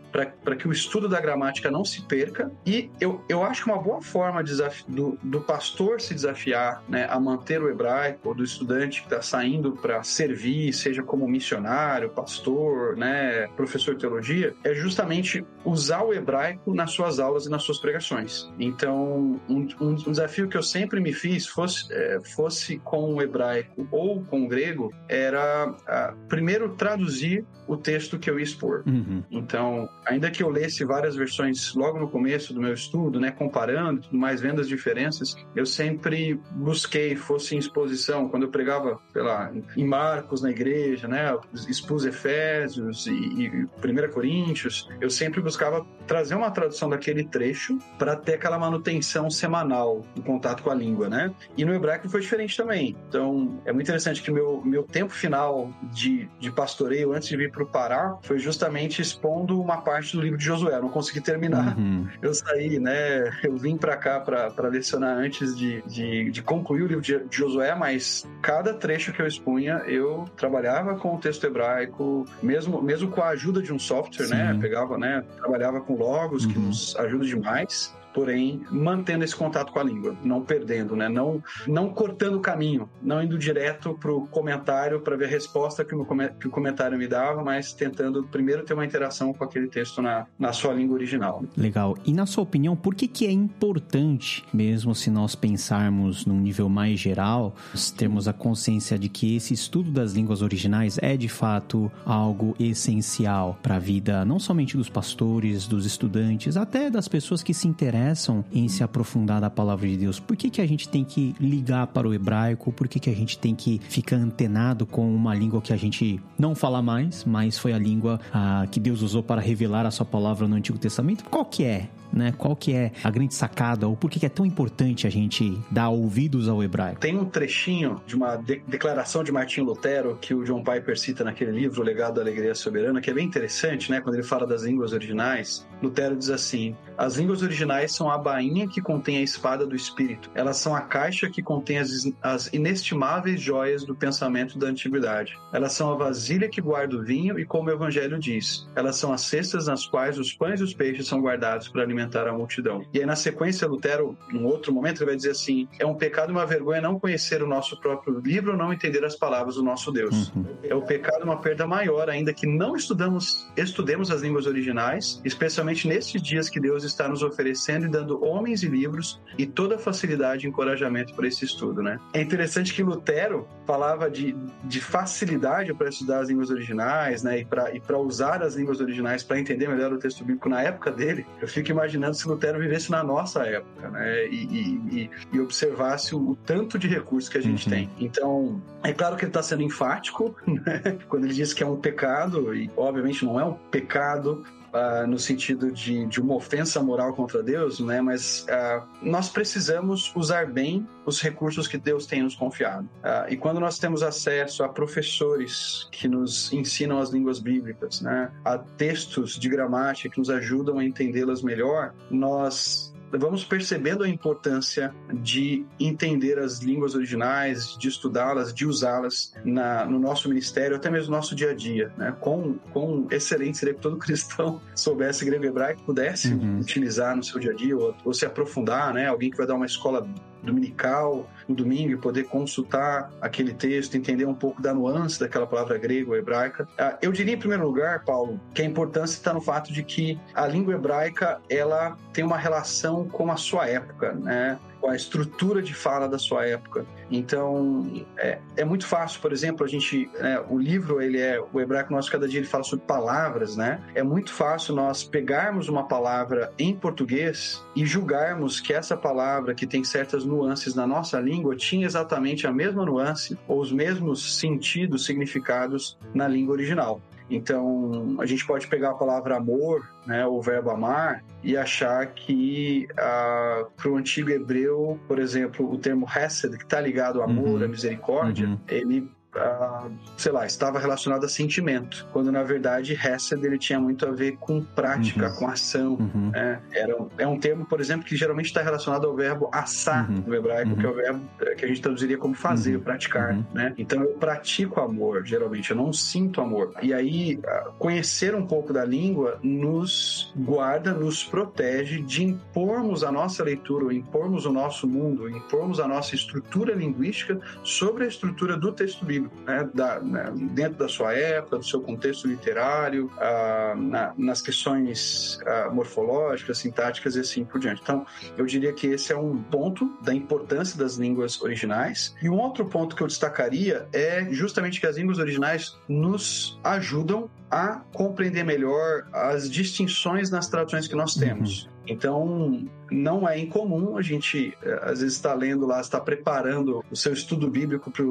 que 0.58 0.68
o 0.68 0.72
estudo 0.72 1.08
da 1.08 1.20
gramática 1.20 1.70
não 1.70 1.84
se 1.84 2.02
perca. 2.02 2.50
E 2.64 2.90
eu, 3.00 3.22
eu 3.28 3.42
acho 3.42 3.64
que 3.64 3.70
uma 3.70 3.80
boa 3.80 4.00
forma 4.00 4.42
do, 4.88 5.18
do 5.22 5.40
pastor 5.40 6.00
se 6.00 6.14
desafiar 6.14 6.82
né, 6.88 7.06
a 7.10 7.18
manter 7.18 7.60
o 7.60 7.68
hebraico, 7.68 8.28
ou 8.28 8.34
do 8.34 8.44
estudante 8.44 9.00
que 9.00 9.06
está 9.06 9.20
saindo 9.20 9.72
para 9.72 10.02
servir, 10.02 10.72
seja 10.72 11.02
como 11.02 11.28
missionário, 11.28 12.10
pastor, 12.10 12.96
né, 12.96 13.48
professor 13.56 13.94
de 13.94 14.00
teologia, 14.00 14.54
é 14.62 14.74
justamente 14.74 15.44
usar 15.64 16.02
o 16.02 16.12
hebraico 16.12 16.74
nas 16.74 16.92
suas 16.92 17.18
aulas 17.18 17.46
e 17.46 17.50
nas 17.50 17.62
suas 17.62 17.78
pregações. 17.78 18.50
Então, 18.58 19.40
um, 19.48 19.66
um 19.80 19.94
desafio 19.94 20.48
que 20.48 20.56
eu 20.56 20.62
sempre 20.62 21.00
me 21.00 21.12
fiz, 21.12 21.46
fosse, 21.46 21.92
é, 21.92 22.20
fosse 22.34 22.78
com 22.78 23.14
o 23.14 23.22
hebraico 23.22 23.86
ou 23.90 24.22
com 24.24 24.44
o 24.44 24.48
grego, 24.48 24.92
era, 25.08 25.74
a, 25.86 26.14
primeiro 26.28 26.43
traduzir 26.70 27.44
o 27.66 27.76
texto 27.76 28.18
que 28.18 28.30
eu 28.30 28.38
ia 28.38 28.44
expor. 28.44 28.82
Uhum. 28.86 29.22
Então, 29.30 29.88
ainda 30.06 30.30
que 30.30 30.42
eu 30.42 30.50
lesse 30.50 30.84
várias 30.84 31.16
versões 31.16 31.74
logo 31.74 31.98
no 31.98 32.08
começo 32.08 32.52
do 32.52 32.60
meu 32.60 32.74
estudo, 32.74 33.18
né, 33.18 33.30
comparando, 33.30 34.02
tudo 34.02 34.16
mais, 34.16 34.40
vendo 34.40 34.60
as 34.60 34.68
diferenças, 34.68 35.34
eu 35.56 35.64
sempre 35.64 36.40
busquei, 36.52 37.16
fosse 37.16 37.54
em 37.54 37.58
exposição, 37.58 38.28
quando 38.28 38.44
eu 38.44 38.50
pregava, 38.50 38.98
sei 39.12 39.22
lá, 39.22 39.52
em 39.76 39.84
Marcos 39.84 40.42
na 40.42 40.50
igreja, 40.50 41.08
né, 41.08 41.36
expus 41.68 42.04
Efésios 42.04 43.06
e, 43.06 43.12
e 43.12 43.48
1 43.48 44.12
Coríntios, 44.12 44.88
eu 45.00 45.10
sempre 45.10 45.40
buscava 45.40 45.86
trazer 46.06 46.34
uma 46.34 46.50
tradução 46.50 46.88
daquele 46.88 47.24
trecho 47.24 47.78
para 47.98 48.16
ter 48.16 48.34
aquela 48.34 48.58
manutenção 48.58 49.30
semanal 49.30 50.04
do 50.14 50.22
contato 50.22 50.62
com 50.62 50.70
a 50.70 50.74
língua, 50.74 51.08
né? 51.08 51.32
E 51.56 51.64
no 51.64 51.74
hebraico 51.74 52.08
foi 52.08 52.20
diferente 52.20 52.56
também. 52.56 52.96
Então, 53.08 53.60
é 53.64 53.72
muito 53.72 53.86
interessante 53.86 54.22
que 54.22 54.30
meu, 54.30 54.62
meu 54.64 54.82
tempo 54.82 55.12
final 55.12 55.70
de, 55.92 56.28
de 56.38 56.50
pastoreio 56.50 57.12
antes 57.12 57.28
de 57.28 57.36
vir 57.36 57.50
para 57.50 57.62
o 57.62 57.66
Pará 57.66 58.16
foi 58.22 58.38
justamente 58.38 59.00
expondo 59.00 59.60
uma 59.60 59.78
parte 59.78 60.16
do 60.16 60.22
livro 60.22 60.38
de 60.38 60.44
Josué. 60.44 60.76
Eu 60.76 60.82
não 60.82 60.88
consegui 60.88 61.20
terminar. 61.20 61.76
Uhum. 61.76 62.06
Eu 62.20 62.34
saí, 62.34 62.78
né? 62.78 63.30
Eu 63.42 63.56
vim 63.56 63.76
para 63.76 63.96
cá 63.96 64.20
para 64.20 64.68
lecionar 64.68 65.16
antes 65.16 65.56
de, 65.56 65.82
de, 65.82 66.30
de, 66.30 66.42
concluir 66.42 66.82
o 66.82 66.86
livro 66.86 67.02
de, 67.02 67.18
de 67.24 67.36
Josué, 67.36 67.74
mas 67.74 68.28
cada 68.42 68.74
trecho 68.74 69.12
que 69.12 69.22
eu 69.22 69.26
expunha, 69.26 69.82
eu 69.86 70.24
trabalhava 70.36 70.96
com 70.96 71.14
o 71.14 71.18
texto 71.18 71.44
hebraico, 71.44 72.26
mesmo, 72.42 72.82
mesmo 72.82 73.10
com 73.10 73.22
a 73.22 73.28
ajuda 73.28 73.62
de 73.62 73.72
um 73.72 73.78
software, 73.78 74.28
né? 74.28 74.48
Sim. 74.48 74.52
né? 74.54 74.58
Pegava, 74.60 74.98
né? 74.98 75.24
Trabalhava 75.36 75.80
com 75.80 75.96
logos, 75.96 76.44
uhum. 76.44 76.52
que 76.52 76.58
nos 76.58 76.96
ajuda 76.96 77.24
demais 77.24 77.94
porém 78.14 78.62
mantendo 78.70 79.24
esse 79.24 79.34
contato 79.34 79.72
com 79.72 79.80
a 79.80 79.82
língua, 79.82 80.16
não 80.22 80.42
perdendo, 80.42 80.94
né? 80.94 81.08
não, 81.08 81.42
não 81.66 81.90
cortando 81.90 82.36
o 82.36 82.40
caminho, 82.40 82.88
não 83.02 83.22
indo 83.22 83.36
direto 83.36 83.98
para 84.00 84.12
o 84.12 84.26
comentário 84.28 85.00
para 85.00 85.16
ver 85.16 85.24
a 85.24 85.28
resposta 85.28 85.84
que 85.84 85.94
o, 85.94 86.06
que 86.38 86.46
o 86.46 86.50
comentário 86.50 86.96
me 86.96 87.08
dava, 87.08 87.42
mas 87.42 87.72
tentando 87.72 88.22
primeiro 88.22 88.62
ter 88.62 88.72
uma 88.72 88.84
interação 88.84 89.34
com 89.34 89.42
aquele 89.42 89.66
texto 89.66 90.00
na, 90.00 90.26
na 90.38 90.52
sua 90.52 90.72
língua 90.72 90.94
original. 90.94 91.42
Legal. 91.56 91.96
E 92.06 92.12
na 92.12 92.24
sua 92.24 92.44
opinião, 92.44 92.76
por 92.76 92.94
que, 92.94 93.08
que 93.08 93.26
é 93.26 93.32
importante, 93.32 94.44
mesmo 94.52 94.94
se 94.94 95.10
nós 95.10 95.34
pensarmos 95.34 96.24
num 96.24 96.38
nível 96.38 96.68
mais 96.68 97.00
geral, 97.00 97.56
termos 97.96 98.28
a 98.28 98.32
consciência 98.32 98.96
de 98.96 99.08
que 99.08 99.34
esse 99.34 99.52
estudo 99.52 99.90
das 99.90 100.12
línguas 100.12 100.40
originais 100.40 100.98
é 101.02 101.16
de 101.16 101.28
fato 101.28 101.90
algo 102.06 102.54
essencial 102.60 103.58
para 103.60 103.76
a 103.76 103.78
vida, 103.80 104.24
não 104.24 104.38
somente 104.38 104.76
dos 104.76 104.88
pastores, 104.88 105.66
dos 105.66 105.84
estudantes, 105.84 106.56
até 106.56 106.88
das 106.88 107.08
pessoas 107.08 107.42
que 107.42 107.52
se 107.52 107.66
interessam 107.66 108.03
interessam 108.04 108.44
em 108.52 108.68
se 108.68 108.84
aprofundar 108.84 109.40
da 109.40 109.48
palavra 109.48 109.88
de 109.88 109.96
Deus, 109.96 110.20
por 110.20 110.36
que, 110.36 110.50
que 110.50 110.60
a 110.60 110.66
gente 110.66 110.88
tem 110.88 111.04
que 111.04 111.34
ligar 111.40 111.86
para 111.86 112.06
o 112.06 112.12
hebraico? 112.12 112.70
Por 112.70 112.86
que, 112.86 113.00
que 113.00 113.08
a 113.08 113.14
gente 113.14 113.38
tem 113.38 113.54
que 113.54 113.80
ficar 113.88 114.16
antenado 114.16 114.84
com 114.84 115.14
uma 115.14 115.34
língua 115.34 115.60
que 115.62 115.72
a 115.72 115.76
gente 115.76 116.20
não 116.38 116.54
fala 116.54 116.82
mais, 116.82 117.24
mas 117.24 117.58
foi 117.58 117.72
a 117.72 117.78
língua 117.78 118.20
ah, 118.32 118.66
que 118.70 118.78
Deus 118.78 119.00
usou 119.00 119.22
para 119.22 119.40
revelar 119.40 119.86
a 119.86 119.90
sua 119.90 120.04
palavra 120.04 120.46
no 120.46 120.56
Antigo 120.56 120.78
Testamento? 120.78 121.24
Qual 121.24 121.44
que 121.44 121.64
é 121.64 121.88
né? 122.14 122.32
Qual 122.36 122.54
que 122.54 122.72
é 122.72 122.92
a 123.02 123.10
grande 123.10 123.34
sacada 123.34 123.88
ou 123.88 123.96
por 123.96 124.10
que 124.10 124.24
é 124.24 124.28
tão 124.28 124.46
importante 124.46 125.06
a 125.06 125.10
gente 125.10 125.58
dar 125.70 125.90
ouvidos 125.90 126.48
ao 126.48 126.62
hebraico? 126.62 127.00
Tem 127.00 127.18
um 127.18 127.24
trechinho 127.24 128.00
de 128.06 128.14
uma 128.14 128.36
de 128.36 128.62
declaração 128.66 129.24
de 129.24 129.32
Martin 129.32 129.62
Lutero 129.62 130.16
que 130.20 130.34
o 130.34 130.44
John 130.44 130.62
Piper 130.62 130.98
cita 130.98 131.24
naquele 131.24 131.50
livro, 131.50 131.82
O 131.82 131.84
Legado 131.84 132.14
da 132.14 132.20
Alegria 132.20 132.54
Soberana, 132.54 133.00
que 133.00 133.10
é 133.10 133.14
bem 133.14 133.26
interessante, 133.26 133.90
né? 133.90 134.00
Quando 134.00 134.14
ele 134.14 134.22
fala 134.22 134.46
das 134.46 134.62
línguas 134.62 134.92
originais, 134.92 135.66
Lutero 135.82 136.16
diz 136.16 136.30
assim: 136.30 136.76
as 136.96 137.16
línguas 137.16 137.42
originais 137.42 137.92
são 137.92 138.10
a 138.10 138.16
bainha 138.16 138.68
que 138.68 138.80
contém 138.80 139.18
a 139.18 139.22
espada 139.22 139.66
do 139.66 139.74
espírito. 139.74 140.30
Elas 140.34 140.58
são 140.58 140.74
a 140.74 140.80
caixa 140.80 141.28
que 141.28 141.42
contém 141.42 141.78
as, 141.78 141.90
as 142.22 142.52
inestimáveis 142.52 143.40
joias 143.40 143.84
do 143.84 143.94
pensamento 143.94 144.58
da 144.58 144.68
antiguidade. 144.68 145.36
Elas 145.52 145.72
são 145.72 145.92
a 145.92 145.96
vasilha 145.96 146.48
que 146.48 146.60
guarda 146.60 146.96
o 146.96 147.02
vinho 147.02 147.38
e, 147.38 147.44
como 147.44 147.68
o 147.68 147.72
evangelho 147.72 148.18
diz, 148.18 148.68
elas 148.76 148.96
são 148.96 149.12
as 149.12 149.22
cestas 149.22 149.66
nas 149.66 149.86
quais 149.86 150.18
os 150.18 150.32
pães 150.32 150.60
e 150.60 150.62
os 150.62 150.74
peixes 150.74 151.06
são 151.06 151.20
guardados 151.20 151.68
para 151.68 151.82
alimentar 151.82 152.03
alimentar 152.04 152.28
a 152.28 152.32
multidão. 152.32 152.84
E 152.92 153.00
aí, 153.00 153.06
na 153.06 153.16
sequência, 153.16 153.66
Lutero, 153.66 154.16
num 154.30 154.46
outro 154.46 154.72
momento, 154.72 154.98
ele 154.98 155.06
vai 155.06 155.16
dizer 155.16 155.30
assim: 155.30 155.68
é 155.78 155.86
um 155.86 155.94
pecado 155.94 156.30
e 156.30 156.32
uma 156.32 156.46
vergonha 156.46 156.80
não 156.80 156.98
conhecer 156.98 157.42
o 157.42 157.46
nosso 157.46 157.78
próprio 157.80 158.18
livro 158.18 158.52
ou 158.52 158.56
não 158.56 158.72
entender 158.72 159.04
as 159.04 159.16
palavras 159.16 159.56
do 159.56 159.62
nosso 159.62 159.90
Deus. 159.90 160.32
Uhum. 160.34 160.44
É 160.62 160.74
o 160.74 160.82
pecado 160.82 161.24
uma 161.24 161.40
perda 161.40 161.66
maior, 161.66 162.08
ainda 162.08 162.32
que 162.32 162.46
não 162.46 162.76
estudamos, 162.76 163.48
estudemos 163.56 164.10
as 164.10 164.22
línguas 164.22 164.46
originais, 164.46 165.20
especialmente 165.24 165.88
nesses 165.88 166.20
dias 166.22 166.48
que 166.48 166.60
Deus 166.60 166.84
está 166.84 167.08
nos 167.08 167.22
oferecendo 167.22 167.86
e 167.86 167.88
dando 167.88 168.22
homens 168.24 168.62
e 168.62 168.68
livros 168.68 169.20
e 169.38 169.46
toda 169.46 169.76
a 169.76 169.78
facilidade 169.78 170.46
e 170.46 170.48
encorajamento 170.48 171.14
para 171.14 171.26
esse 171.26 171.44
estudo, 171.44 171.82
né? 171.82 171.98
É 172.12 172.20
interessante 172.20 172.74
que 172.74 172.82
Lutero 172.82 173.46
falava 173.66 174.10
de, 174.10 174.36
de 174.64 174.80
facilidade 174.80 175.72
para 175.74 175.88
estudar 175.88 176.20
as 176.20 176.28
línguas 176.28 176.50
originais, 176.50 177.22
né? 177.22 177.40
E 177.40 177.44
para 177.44 177.74
e 177.74 177.80
usar 177.94 178.42
as 178.42 178.54
línguas 178.56 178.80
originais 178.80 179.22
para 179.22 179.38
entender 179.38 179.68
melhor 179.68 179.92
o 179.92 179.98
texto 179.98 180.24
bíblico 180.24 180.48
na 180.48 180.62
época 180.62 180.90
dele. 180.90 181.24
Eu 181.40 181.48
fico 181.48 181.70
imaginando 181.70 181.93
se 182.12 182.26
Lutero 182.28 182.58
vivesse 182.58 182.90
na 182.90 183.02
nossa 183.02 183.44
época, 183.44 183.90
né? 183.90 184.26
E, 184.26 184.80
e, 184.90 185.10
e 185.32 185.40
observasse 185.40 186.14
o, 186.14 186.30
o, 186.30 186.36
tanto 186.36 186.78
de 186.78 186.88
recursos 186.88 187.28
que 187.28 187.38
a 187.38 187.40
gente 187.40 187.66
uhum. 187.66 187.74
tem. 187.74 187.90
Então, 187.98 188.62
é 188.82 188.92
claro 188.92 189.16
que 189.16 189.24
ele 189.24 189.30
está 189.30 189.42
sendo 189.42 189.62
enfático, 189.62 190.34
né? 190.46 190.98
Quando 191.08 191.24
ele 191.24 191.34
diz 191.34 191.52
que 191.52 191.62
é 191.62 191.66
um 191.66 191.76
pecado, 191.76 192.54
e 192.54 192.70
obviamente 192.76 193.24
não 193.24 193.38
é 193.38 193.44
um 193.44 193.54
pecado, 193.54 194.44
uh, 194.74 195.06
no 195.06 195.18
sentido 195.18 195.70
de, 195.70 196.04
de 196.06 196.20
uma 196.20 196.34
ofensa 196.34 196.82
moral 196.82 197.14
contra 197.14 197.42
Deus, 197.42 197.80
né? 197.80 198.00
Mas 198.00 198.46
uh, 198.48 198.82
nós 199.00 199.28
precisamos 199.28 200.12
usar 200.14 200.46
bem 200.46 200.86
os 201.06 201.20
recursos 201.20 201.68
que 201.68 201.78
Deus 201.78 202.06
tem 202.06 202.22
nos 202.22 202.34
confiado. 202.34 202.84
Uh, 202.84 203.30
e 203.32 203.36
quando 203.36 203.60
nós 203.60 203.78
temos 203.78 204.02
acesso 204.02 204.64
a 204.64 204.68
professores 204.68 205.88
que 205.92 206.08
nos 206.08 206.52
ensinam 206.52 206.98
as 206.98 207.10
línguas 207.10 207.38
bíblicas, 207.38 208.00
né? 208.00 208.30
A 208.44 208.58
textos 208.58 209.38
de 209.38 209.48
gramática 209.48 210.08
que 210.08 210.18
nos 210.18 210.30
ajudam 210.30 210.78
a 210.78 210.84
entendê-las 210.84 211.42
melhor, 211.42 211.94
nós 212.10 212.93
vamos 213.12 213.44
percebendo 213.44 214.04
a 214.04 214.08
importância 214.08 214.94
de 215.12 215.64
entender 215.78 216.38
as 216.38 216.58
línguas 216.60 216.94
originais, 216.94 217.76
de 217.78 217.88
estudá-las, 217.88 218.52
de 218.52 218.66
usá-las 218.66 219.32
no 219.44 219.98
nosso 219.98 220.28
ministério, 220.28 220.76
até 220.76 220.90
mesmo 220.90 221.10
no 221.10 221.16
nosso 221.16 221.34
dia 221.34 221.50
a 221.50 221.54
dia. 221.54 221.92
Né? 221.96 222.14
Com, 222.20 222.54
com 222.72 223.06
excelente 223.10 223.58
seria 223.58 223.74
que 223.74 223.80
todo 223.80 223.96
cristão 224.04 224.60
soubesse 224.74 225.24
grego 225.24 225.44
e 225.44 225.48
hebraico, 225.48 225.82
pudesse 225.82 226.32
uhum. 226.32 226.60
utilizar 226.60 227.16
no 227.16 227.22
seu 227.22 227.38
dia 227.40 227.52
a 227.52 227.54
dia 227.54 227.76
ou, 227.76 227.94
ou 228.04 228.14
se 228.14 228.26
aprofundar, 228.26 228.92
né? 228.92 229.06
alguém 229.06 229.30
que 229.30 229.36
vai 229.36 229.46
dar 229.46 229.54
uma 229.54 229.66
escola 229.66 230.06
dominical, 230.44 231.28
no 231.48 231.54
domingo, 231.54 231.92
e 231.92 231.96
poder 231.96 232.24
consultar 232.24 233.10
aquele 233.20 233.52
texto, 233.52 233.96
entender 233.96 234.24
um 234.24 234.34
pouco 234.34 234.60
da 234.60 234.72
nuance 234.72 235.18
daquela 235.18 235.46
palavra 235.46 235.78
grega 235.78 236.10
ou 236.10 236.16
hebraica. 236.16 236.68
Ah, 236.78 236.96
eu 237.02 237.12
diria, 237.12 237.34
em 237.34 237.38
primeiro 237.38 237.64
lugar, 237.66 238.04
Paulo, 238.04 238.40
que 238.54 238.62
a 238.62 238.64
importância 238.64 239.16
está 239.16 239.32
no 239.32 239.40
fato 239.40 239.72
de 239.72 239.82
que 239.82 240.18
a 240.34 240.46
língua 240.46 240.74
hebraica 240.74 241.40
ela 241.48 241.96
tem 242.12 242.24
uma 242.24 242.38
relação 242.38 243.08
com 243.08 243.30
a 243.30 243.36
sua 243.36 243.68
época, 243.68 244.12
né? 244.12 244.58
Com 244.84 244.90
a 244.90 244.96
estrutura 244.96 245.62
de 245.62 245.72
fala 245.72 246.06
da 246.06 246.18
sua 246.18 246.46
época. 246.46 246.84
Então, 247.10 248.04
é, 248.18 248.38
é 248.54 248.66
muito 248.66 248.86
fácil, 248.86 249.18
por 249.18 249.32
exemplo, 249.32 249.64
a 249.64 249.68
gente, 249.68 250.10
né, 250.20 250.38
o 250.50 250.58
livro, 250.58 251.00
ele 251.00 251.18
é, 251.18 251.42
o 251.54 251.58
hebraico 251.58 251.90
nosso, 251.90 252.12
cada 252.12 252.28
dia 252.28 252.38
ele 252.38 252.46
fala 252.46 252.64
sobre 252.64 252.84
palavras, 252.84 253.56
né? 253.56 253.80
É 253.94 254.02
muito 254.02 254.30
fácil 254.30 254.74
nós 254.74 255.02
pegarmos 255.02 255.70
uma 255.70 255.88
palavra 255.88 256.52
em 256.58 256.76
português 256.76 257.64
e 257.74 257.86
julgarmos 257.86 258.60
que 258.60 258.74
essa 258.74 258.94
palavra, 258.94 259.54
que 259.54 259.66
tem 259.66 259.82
certas 259.82 260.22
nuances 260.22 260.74
na 260.74 260.86
nossa 260.86 261.18
língua, 261.18 261.56
tinha 261.56 261.86
exatamente 261.86 262.46
a 262.46 262.52
mesma 262.52 262.84
nuance 262.84 263.38
ou 263.48 263.62
os 263.62 263.72
mesmos 263.72 264.38
sentidos, 264.38 265.06
significados 265.06 265.96
na 266.12 266.28
língua 266.28 266.52
original. 266.52 267.00
Então, 267.28 268.16
a 268.18 268.26
gente 268.26 268.46
pode 268.46 268.66
pegar 268.66 268.90
a 268.90 268.94
palavra 268.94 269.36
amor, 269.36 269.88
né, 270.06 270.26
o 270.26 270.40
verbo 270.42 270.70
amar, 270.70 271.24
e 271.42 271.56
achar 271.56 272.06
que 272.08 272.86
ah, 272.98 273.66
para 273.76 273.90
o 273.90 273.96
antigo 273.96 274.30
hebreu, 274.30 274.98
por 275.08 275.18
exemplo, 275.18 275.70
o 275.70 275.78
termo 275.78 276.06
hesed, 276.06 276.56
que 276.56 276.64
está 276.64 276.80
ligado 276.80 277.20
ao 277.20 277.28
amor, 277.28 277.60
uhum. 277.60 277.64
à 277.64 277.68
misericórdia, 277.68 278.46
uhum. 278.46 278.58
ele 278.68 279.10
uh, 279.36 279.90
sei 280.16 280.32
lá, 280.32 280.46
estava 280.46 280.78
relacionado 280.78 281.24
a 281.24 281.28
sentimento, 281.28 282.06
quando 282.12 282.30
na 282.30 282.42
verdade 282.42 282.92
Hesed 282.92 283.44
ele 283.44 283.58
tinha 283.58 283.80
muito 283.80 284.06
a 284.06 284.10
ver 284.10 284.36
com 284.38 284.62
prática, 284.62 285.28
uhum. 285.28 285.36
com 285.36 285.48
ação. 285.48 285.92
Uhum. 285.94 286.30
Né? 286.30 286.60
Era, 286.72 286.96
é 287.18 287.26
um 287.26 287.38
termo, 287.38 287.64
por 287.64 287.80
exemplo, 287.80 288.06
que 288.06 288.16
geralmente 288.16 288.46
está 288.46 288.62
relacionado 288.62 289.06
ao 289.06 289.14
verbo 289.14 289.50
assar 289.52 290.10
uhum. 290.10 290.24
no 290.26 290.34
hebraico, 290.34 290.76
que 290.76 290.86
é 290.86 290.88
o 290.88 290.92
uhum. 290.92 290.96
verbo 290.96 291.20
eh, 291.40 291.54
que 291.54 291.64
a 291.64 291.68
gente 291.68 291.80
traduziria 291.80 292.18
como 292.18 292.34
fazer, 292.34 292.76
uhum. 292.76 292.82
praticar. 292.82 293.32
Uhum. 293.32 293.44
Né? 293.52 293.74
Então 293.76 294.02
eu 294.02 294.14
pratico 294.14 294.80
amor, 294.80 295.24
geralmente, 295.24 295.70
eu 295.70 295.76
não 295.76 295.92
sinto 295.92 296.40
amor. 296.40 296.72
E 296.82 296.92
aí, 296.92 297.38
conhecer 297.78 298.34
um 298.34 298.46
pouco 298.46 298.72
da 298.72 298.84
língua 298.84 299.38
nos 299.42 300.32
guarda, 300.36 300.92
nos 300.92 301.24
protege 301.24 302.00
de 302.00 302.24
impormos 302.24 303.02
a 303.02 303.10
nossa 303.10 303.42
leitura, 303.42 303.84
ou 303.84 303.92
impormos 303.92 304.46
o 304.46 304.52
nosso 304.52 304.86
mundo, 304.86 305.28
impormos 305.28 305.80
a 305.80 305.88
nossa 305.88 306.14
estrutura 306.14 306.74
linguística 306.74 307.38
sobre 307.62 308.04
a 308.04 308.06
estrutura 308.06 308.56
do 308.56 308.72
texto 308.72 309.04
bíblico 309.04 309.23
né, 309.46 309.68
da, 309.72 310.00
né, 310.00 310.32
dentro 310.52 310.78
da 310.78 310.88
sua 310.88 311.14
época, 311.14 311.58
do 311.58 311.64
seu 311.64 311.80
contexto 311.80 312.26
literário, 312.26 313.10
ah, 313.18 313.74
na, 313.76 314.14
nas 314.16 314.40
questões 314.40 315.38
ah, 315.46 315.70
morfológicas, 315.72 316.58
sintáticas 316.58 317.16
e 317.16 317.20
assim 317.20 317.44
por 317.44 317.60
diante. 317.60 317.80
Então, 317.82 318.06
eu 318.36 318.46
diria 318.46 318.72
que 318.72 318.88
esse 318.88 319.12
é 319.12 319.16
um 319.16 319.42
ponto 319.42 319.96
da 320.02 320.14
importância 320.14 320.78
das 320.78 320.96
línguas 320.96 321.40
originais. 321.42 322.14
E 322.22 322.28
um 322.28 322.38
outro 322.38 322.64
ponto 322.66 322.94
que 322.96 323.02
eu 323.02 323.06
destacaria 323.06 323.86
é 323.92 324.26
justamente 324.30 324.80
que 324.80 324.86
as 324.86 324.96
línguas 324.96 325.18
originais 325.18 325.76
nos 325.88 326.58
ajudam 326.64 327.30
a 327.50 327.82
compreender 327.92 328.44
melhor 328.44 329.06
as 329.12 329.50
distinções 329.50 330.30
nas 330.30 330.48
traduções 330.48 330.88
que 330.88 330.96
nós 330.96 331.14
temos. 331.14 331.64
Uhum. 331.64 331.74
Então, 331.86 332.66
não 332.94 333.28
é 333.28 333.38
incomum 333.38 333.96
a 333.96 334.02
gente, 334.02 334.56
eh, 334.62 334.80
às 334.82 335.00
vezes, 335.00 335.16
está 335.16 335.34
lendo 335.34 335.66
lá, 335.66 335.80
está 335.80 336.00
preparando 336.00 336.84
o 336.90 336.96
seu 336.96 337.12
estudo 337.12 337.50
bíblico 337.50 337.90
para 337.90 338.04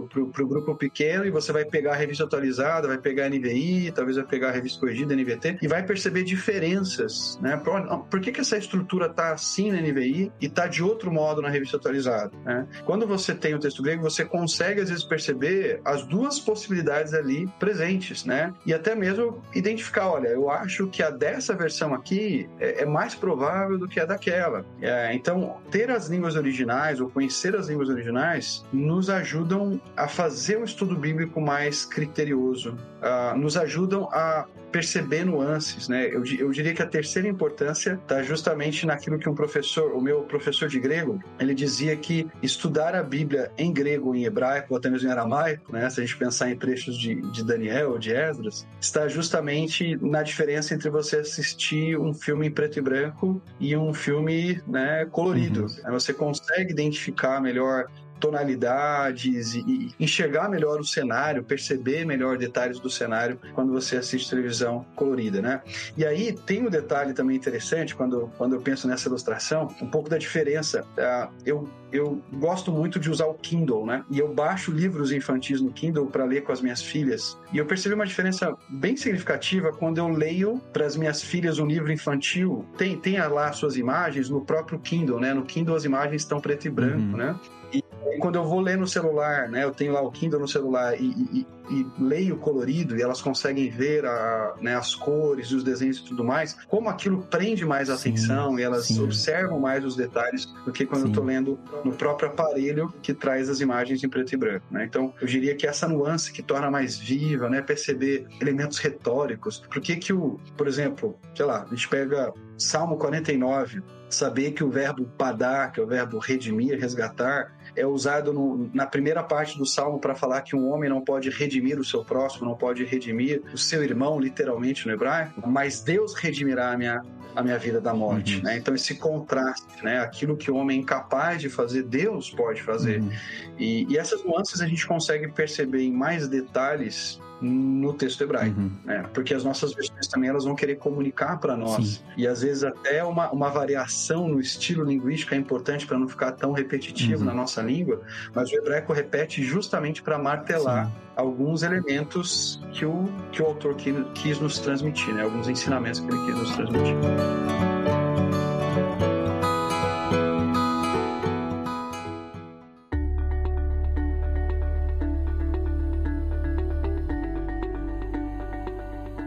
o 0.44 0.48
grupo 0.48 0.76
pequeno 0.76 1.26
e 1.26 1.32
você 1.32 1.52
vai 1.52 1.66
pegar 1.66 1.94
a 1.94 1.96
revista 1.96 2.24
atualizada, 2.24 2.88
vai 2.88 2.98
pegar 2.98 3.26
a 3.26 3.30
NVI, 3.30 3.92
talvez 3.92 4.18
vai 4.18 4.26
pegar 4.26 4.50
a 4.50 4.52
revista 4.52 4.80
corrigida, 4.80 5.16
NVT, 5.16 5.60
e 5.62 5.68
vai 5.68 5.84
perceber 5.84 6.24
diferenças, 6.24 7.40
né? 7.42 7.58
Por, 7.58 7.82
por 8.06 8.20
que, 8.20 8.32
que 8.32 8.42
essa 8.42 8.58
estrutura 8.58 9.08
está 9.08 9.34
assim 9.34 9.72
na 9.72 9.82
NVI 9.82 10.32
e 10.42 10.46
está 10.46 10.68
de 10.68 10.84
outro 10.84 11.12
modo 11.12 11.42
na 11.42 11.50
revista 11.50 11.78
atualizada? 11.78 12.32
Né? 12.44 12.68
Quando 12.86 13.08
você 13.08 13.34
tem 13.34 13.54
o 13.54 13.60
texto 13.60 13.82
grego, 13.82 14.04
você 14.04 14.26
consegue, 14.26 14.82
às 14.82 14.90
vezes, 14.90 15.04
perceber 15.04 15.82
as 15.86 16.06
duas 16.06 16.40
possibilidades 16.40 17.14
ali 17.14 17.48
presentes, 17.60 18.26
né? 18.26 18.54
E 18.66 18.74
até 18.74 18.96
mesmo 18.96 19.42
identificar, 19.54 20.10
olha, 20.10 20.28
eu 20.28 20.50
acho 20.50 20.88
que 20.88 21.02
a 21.02 21.10
dessa 21.10 21.56
versão 21.56 21.94
aqui 21.94 22.50
é, 22.60 22.84
é 22.84 22.86
mais 22.86 23.16
provável 23.16 23.78
do 23.78 23.88
que 23.88 24.00
a 24.00 24.06
daquela. 24.06 24.66
É, 24.82 25.14
então, 25.14 25.58
ter 25.72 25.90
as 25.90 26.08
línguas 26.08 26.36
originais 26.36 27.00
ou 27.00 27.10
conhecer 27.10 27.56
as 27.56 27.70
línguas 27.70 27.90
originais 27.90 28.66
nos 28.74 29.10
ajudam 29.10 29.80
a 29.96 30.08
fazer 30.08 30.58
o 30.58 30.64
estudo 30.64 30.96
bíblico 30.96 31.40
mais 31.40 31.86
criterioso, 31.86 32.78
uh, 33.02 33.38
nos 33.38 33.56
ajudam 33.56 34.10
a 34.12 34.46
perceber 34.74 35.24
nuances, 35.24 35.88
né? 35.88 36.08
Eu, 36.08 36.26
eu 36.26 36.52
diria 36.52 36.74
que 36.74 36.82
a 36.82 36.88
terceira 36.88 37.28
importância 37.28 38.00
está 38.02 38.24
justamente 38.24 38.88
naquilo 38.88 39.20
que 39.20 39.30
um 39.30 39.36
professor, 39.36 39.94
o 39.94 40.02
meu 40.02 40.22
professor 40.22 40.68
de 40.68 40.80
grego, 40.80 41.24
ele 41.40 41.54
dizia 41.54 41.96
que 41.96 42.28
estudar 42.42 42.96
a 42.96 43.04
Bíblia 43.04 43.52
em 43.56 43.72
grego, 43.72 44.16
em 44.16 44.26
hebraico, 44.26 44.68
ou 44.72 44.78
até 44.78 44.90
mesmo 44.90 45.08
em 45.08 45.12
aramaico, 45.12 45.72
né? 45.72 45.88
Se 45.92 46.02
a 46.02 46.04
gente 46.04 46.18
pensar 46.18 46.50
em 46.50 46.58
trechos 46.58 46.98
de, 46.98 47.22
de 47.32 47.44
Daniel, 47.44 48.00
de 48.00 48.12
Esdras, 48.12 48.68
está 48.82 49.08
justamente 49.08 49.96
na 50.02 50.24
diferença 50.24 50.74
entre 50.74 50.90
você 50.90 51.18
assistir 51.18 51.98
um 51.98 52.12
filme 52.12 52.48
em 52.48 52.52
preto 52.52 52.80
e 52.80 52.82
branco 52.82 53.40
e 53.60 53.78
um 53.78 53.94
filme, 53.94 54.60
né, 54.68 55.06
colorido. 55.12 55.68
Uhum. 55.86 55.92
Você 55.92 56.14
consegue 56.14 56.72
identificar 56.72 57.40
melhor 57.40 57.86
tonalidades 58.20 59.56
e, 59.56 59.94
enxergar 60.00 60.50
melhor 60.50 60.80
o 60.80 60.86
cenário, 60.86 61.44
perceber 61.44 62.06
melhor 62.06 62.38
detalhes 62.38 62.80
do 62.80 62.90
cenário 62.90 63.40
quando 63.54 63.72
você 63.72 63.98
assiste 63.98 64.30
televisão 64.30 64.86
colorida, 64.96 65.42
né? 65.42 65.62
E 65.98 66.06
aí 66.06 66.32
tem 66.32 66.66
um 66.66 66.70
detalhe 66.70 67.14
também 67.14 67.36
interessante 67.36 67.96
quando, 67.96 68.32
quando 68.38 68.56
eu 68.56 68.62
penso 68.62 68.88
nessa 68.88 69.08
ilustração, 69.08 69.74
um 69.82 69.88
pouco 69.88 70.10
da 70.10 70.18
diferença. 70.18 70.86
Uh, 70.98 71.34
eu 71.46 71.70
eu 71.94 72.20
gosto 72.34 72.72
muito 72.72 73.00
de 73.00 73.10
usar 73.10 73.28
o 73.28 73.36
Kindle, 73.36 73.86
né? 73.86 74.04
E 74.10 74.18
eu 74.18 74.34
baixo 74.34 74.72
livros 74.72 75.12
infantis 75.12 75.62
no 75.62 75.72
Kindle 75.72 76.08
para 76.08 76.26
ler 76.26 76.42
com 76.42 76.52
as 76.52 76.60
minhas 76.60 76.82
filhas. 76.82 77.38
E 77.54 77.60
eu 77.60 77.68
percebi 77.68 77.94
uma 77.94 78.06
diferença 78.06 78.58
bem 78.68 78.98
significativa 78.98 79.72
quando 79.72 80.00
eu 80.00 80.08
leio 80.08 80.60
para 80.74 80.88
as 80.88 80.98
minhas 80.98 81.22
filhas 81.22 81.60
um 81.60 81.68
livro 81.68 81.92
infantil. 81.92 82.66
Tem, 82.78 82.98
tem 82.98 83.20
lá 83.20 83.54
suas 83.54 83.78
imagens 83.78 84.28
no 84.28 84.42
próprio 84.42 84.80
Kindle, 84.80 85.20
né? 85.20 85.36
No 85.36 85.44
Kindle 85.44 85.76
as 85.76 85.86
imagens 85.86 86.24
estão 86.24 86.42
preto 86.42 86.66
e 86.66 86.72
branco, 86.72 86.98
uhum. 86.98 87.18
né? 87.18 87.36
E 87.74 87.84
quando 88.20 88.36
eu 88.36 88.46
vou 88.46 88.60
ler 88.60 88.78
no 88.78 88.88
celular, 88.88 89.50
né, 89.50 89.64
eu 89.64 89.72
tenho 89.72 89.94
lá 89.94 90.02
o 90.02 90.12
Kindle 90.12 90.40
no 90.40 90.48
celular 90.48 90.96
e, 91.00 91.06
e, 91.34 91.48
e 91.70 91.88
leio 92.00 92.38
colorido 92.38 92.98
e 92.98 93.02
elas 93.02 93.22
conseguem 93.22 93.70
ver 93.70 94.06
a, 94.06 94.56
né, 94.62 94.76
as 94.76 94.96
cores, 94.96 95.52
os 95.52 95.64
desenhos 95.64 95.98
e 95.98 96.06
tudo 96.06 96.24
mais, 96.24 96.56
como 96.68 96.90
aquilo 96.90 97.24
prende 97.24 97.66
mais 97.66 97.90
a 97.90 97.96
atenção 97.96 98.60
e 98.60 98.64
elas 98.64 98.86
sim. 98.86 99.02
observam 99.02 99.60
mais 99.60 99.84
os 99.84 99.96
detalhes 99.96 100.46
do 100.66 100.72
que 100.72 100.86
quando 100.86 101.02
sim. 101.02 101.08
eu 101.08 101.10
estou 101.10 101.24
lendo 101.26 101.60
no 101.84 101.92
próprio 101.94 102.30
aparelho 102.30 102.94
que 103.02 103.14
traz 103.14 103.50
as 103.50 103.60
imagens 103.60 104.04
em 104.04 104.10
preto 104.10 104.34
e 104.34 104.38
branco. 104.38 104.66
Né? 104.72 104.86
Então, 104.86 105.14
eu 105.20 105.28
diria 105.28 105.56
que 105.56 105.66
essa 105.66 105.88
nuance 105.88 106.32
que 106.32 106.42
torna 106.42 106.70
mais 106.70 106.98
viva, 106.98 107.50
né, 107.50 107.62
perceber 107.62 108.28
elementos 108.40 108.78
retóricos. 108.78 109.64
Por 109.70 109.82
que 109.82 109.96
que 109.96 110.14
o, 110.14 110.40
por 110.56 110.68
exemplo, 110.68 111.18
sei 111.36 111.46
lá, 111.46 111.66
a 111.70 111.76
gente 111.76 111.90
pega 111.90 112.34
Salmo 112.58 112.98
49, 112.98 113.82
saber 114.10 114.52
que 114.52 114.64
o 114.64 114.70
verbo 114.70 115.06
padar, 115.18 115.72
que 115.72 115.80
é 115.80 115.84
o 115.84 115.88
verbo 115.88 116.18
redimir, 116.20 116.80
resgatar, 116.80 117.52
é 117.76 117.86
usado 117.86 118.34
no, 118.34 118.70
na 118.74 118.86
primeira 118.86 119.24
parte 119.24 119.58
do 119.58 119.66
salmo 119.66 120.00
para 120.00 120.16
falar 120.16 120.42
que 120.42 120.56
um 120.56 120.72
homem 120.72 120.90
não 120.90 121.02
pode 121.02 121.30
redimir 121.30 121.80
o 121.80 121.84
seu 121.84 122.04
próximo, 122.04 122.46
não 122.46 122.56
pode 122.56 122.84
redimir 122.84 123.42
o 123.54 123.58
seu 123.58 123.84
irmão, 123.84 124.20
literalmente 124.20 124.88
no 124.88 124.94
hebraico, 124.94 125.42
mas 125.48 125.82
Deus 125.82 126.14
redimirá 126.14 126.72
a 126.72 126.78
minha, 126.78 127.02
a 127.36 127.42
minha 127.42 127.58
vida 127.58 127.82
da 127.82 127.94
morte. 127.94 128.38
Uhum. 128.38 128.44
Né? 128.44 128.58
Então, 128.58 128.76
esse 128.76 128.96
contraste, 128.96 129.84
né? 129.84 130.00
aquilo 130.00 130.38
que 130.38 130.52
o 130.52 130.56
homem 130.56 130.78
é 130.78 130.82
incapaz 130.82 131.42
de 131.42 131.50
fazer, 131.50 131.84
Deus 131.84 132.30
pode 132.30 132.62
fazer. 132.62 133.02
Uhum. 133.02 133.12
E, 133.58 133.88
e 133.92 133.98
essas 133.98 134.24
nuances 134.24 134.62
a 134.62 134.68
gente 134.68 134.86
consegue 134.86 135.28
perceber 135.30 135.82
em 135.82 135.92
mais 135.92 136.28
detalhes 136.28 137.20
no 137.44 137.94
texto 137.94 138.22
hebraico, 138.22 138.60
uhum. 138.60 138.72
né? 138.86 139.04
Porque 139.14 139.34
as 139.34 139.44
nossas 139.44 139.74
versões 139.74 140.08
também 140.08 140.30
elas 140.30 140.46
vão 140.46 140.56
querer 140.56 140.76
comunicar 140.76 141.40
para 141.40 141.58
nós. 141.58 141.86
Sim. 141.86 142.04
E 142.18 142.28
às 142.28 142.42
vezes 142.42 142.64
até 142.64 143.04
uma, 143.04 143.30
uma 143.32 143.50
variação 143.50 144.28
no 144.28 144.40
estilo 144.40 144.84
linguístico 144.84 145.34
é 145.34 145.38
importante 145.38 145.86
para 145.86 145.98
não 145.98 146.08
ficar 146.08 146.32
tão 146.32 146.52
repetitivo 146.52 147.20
uhum. 147.20 147.26
na 147.26 147.34
nossa 147.34 147.62
língua, 147.62 148.02
mas 148.34 148.50
o 148.52 148.56
hebraico 148.56 148.94
repete 148.94 149.44
justamente 149.44 150.02
para 150.02 150.18
martelar 150.18 150.88
Sim. 150.88 150.94
alguns 151.16 151.64
elementos 151.64 152.62
que 152.72 152.86
o, 152.86 153.06
que 153.32 153.42
o 153.42 153.46
autor 153.46 153.76
quis, 153.76 153.96
quis 154.16 154.40
nos 154.40 154.60
transmitir, 154.60 155.14
né? 155.14 155.24
Alguns 155.24 155.48
ensinamentos 155.48 156.00
que 156.00 156.08
ele 156.08 156.26
quis 156.26 156.36
nos 156.36 156.56
transmitir. 156.56 156.96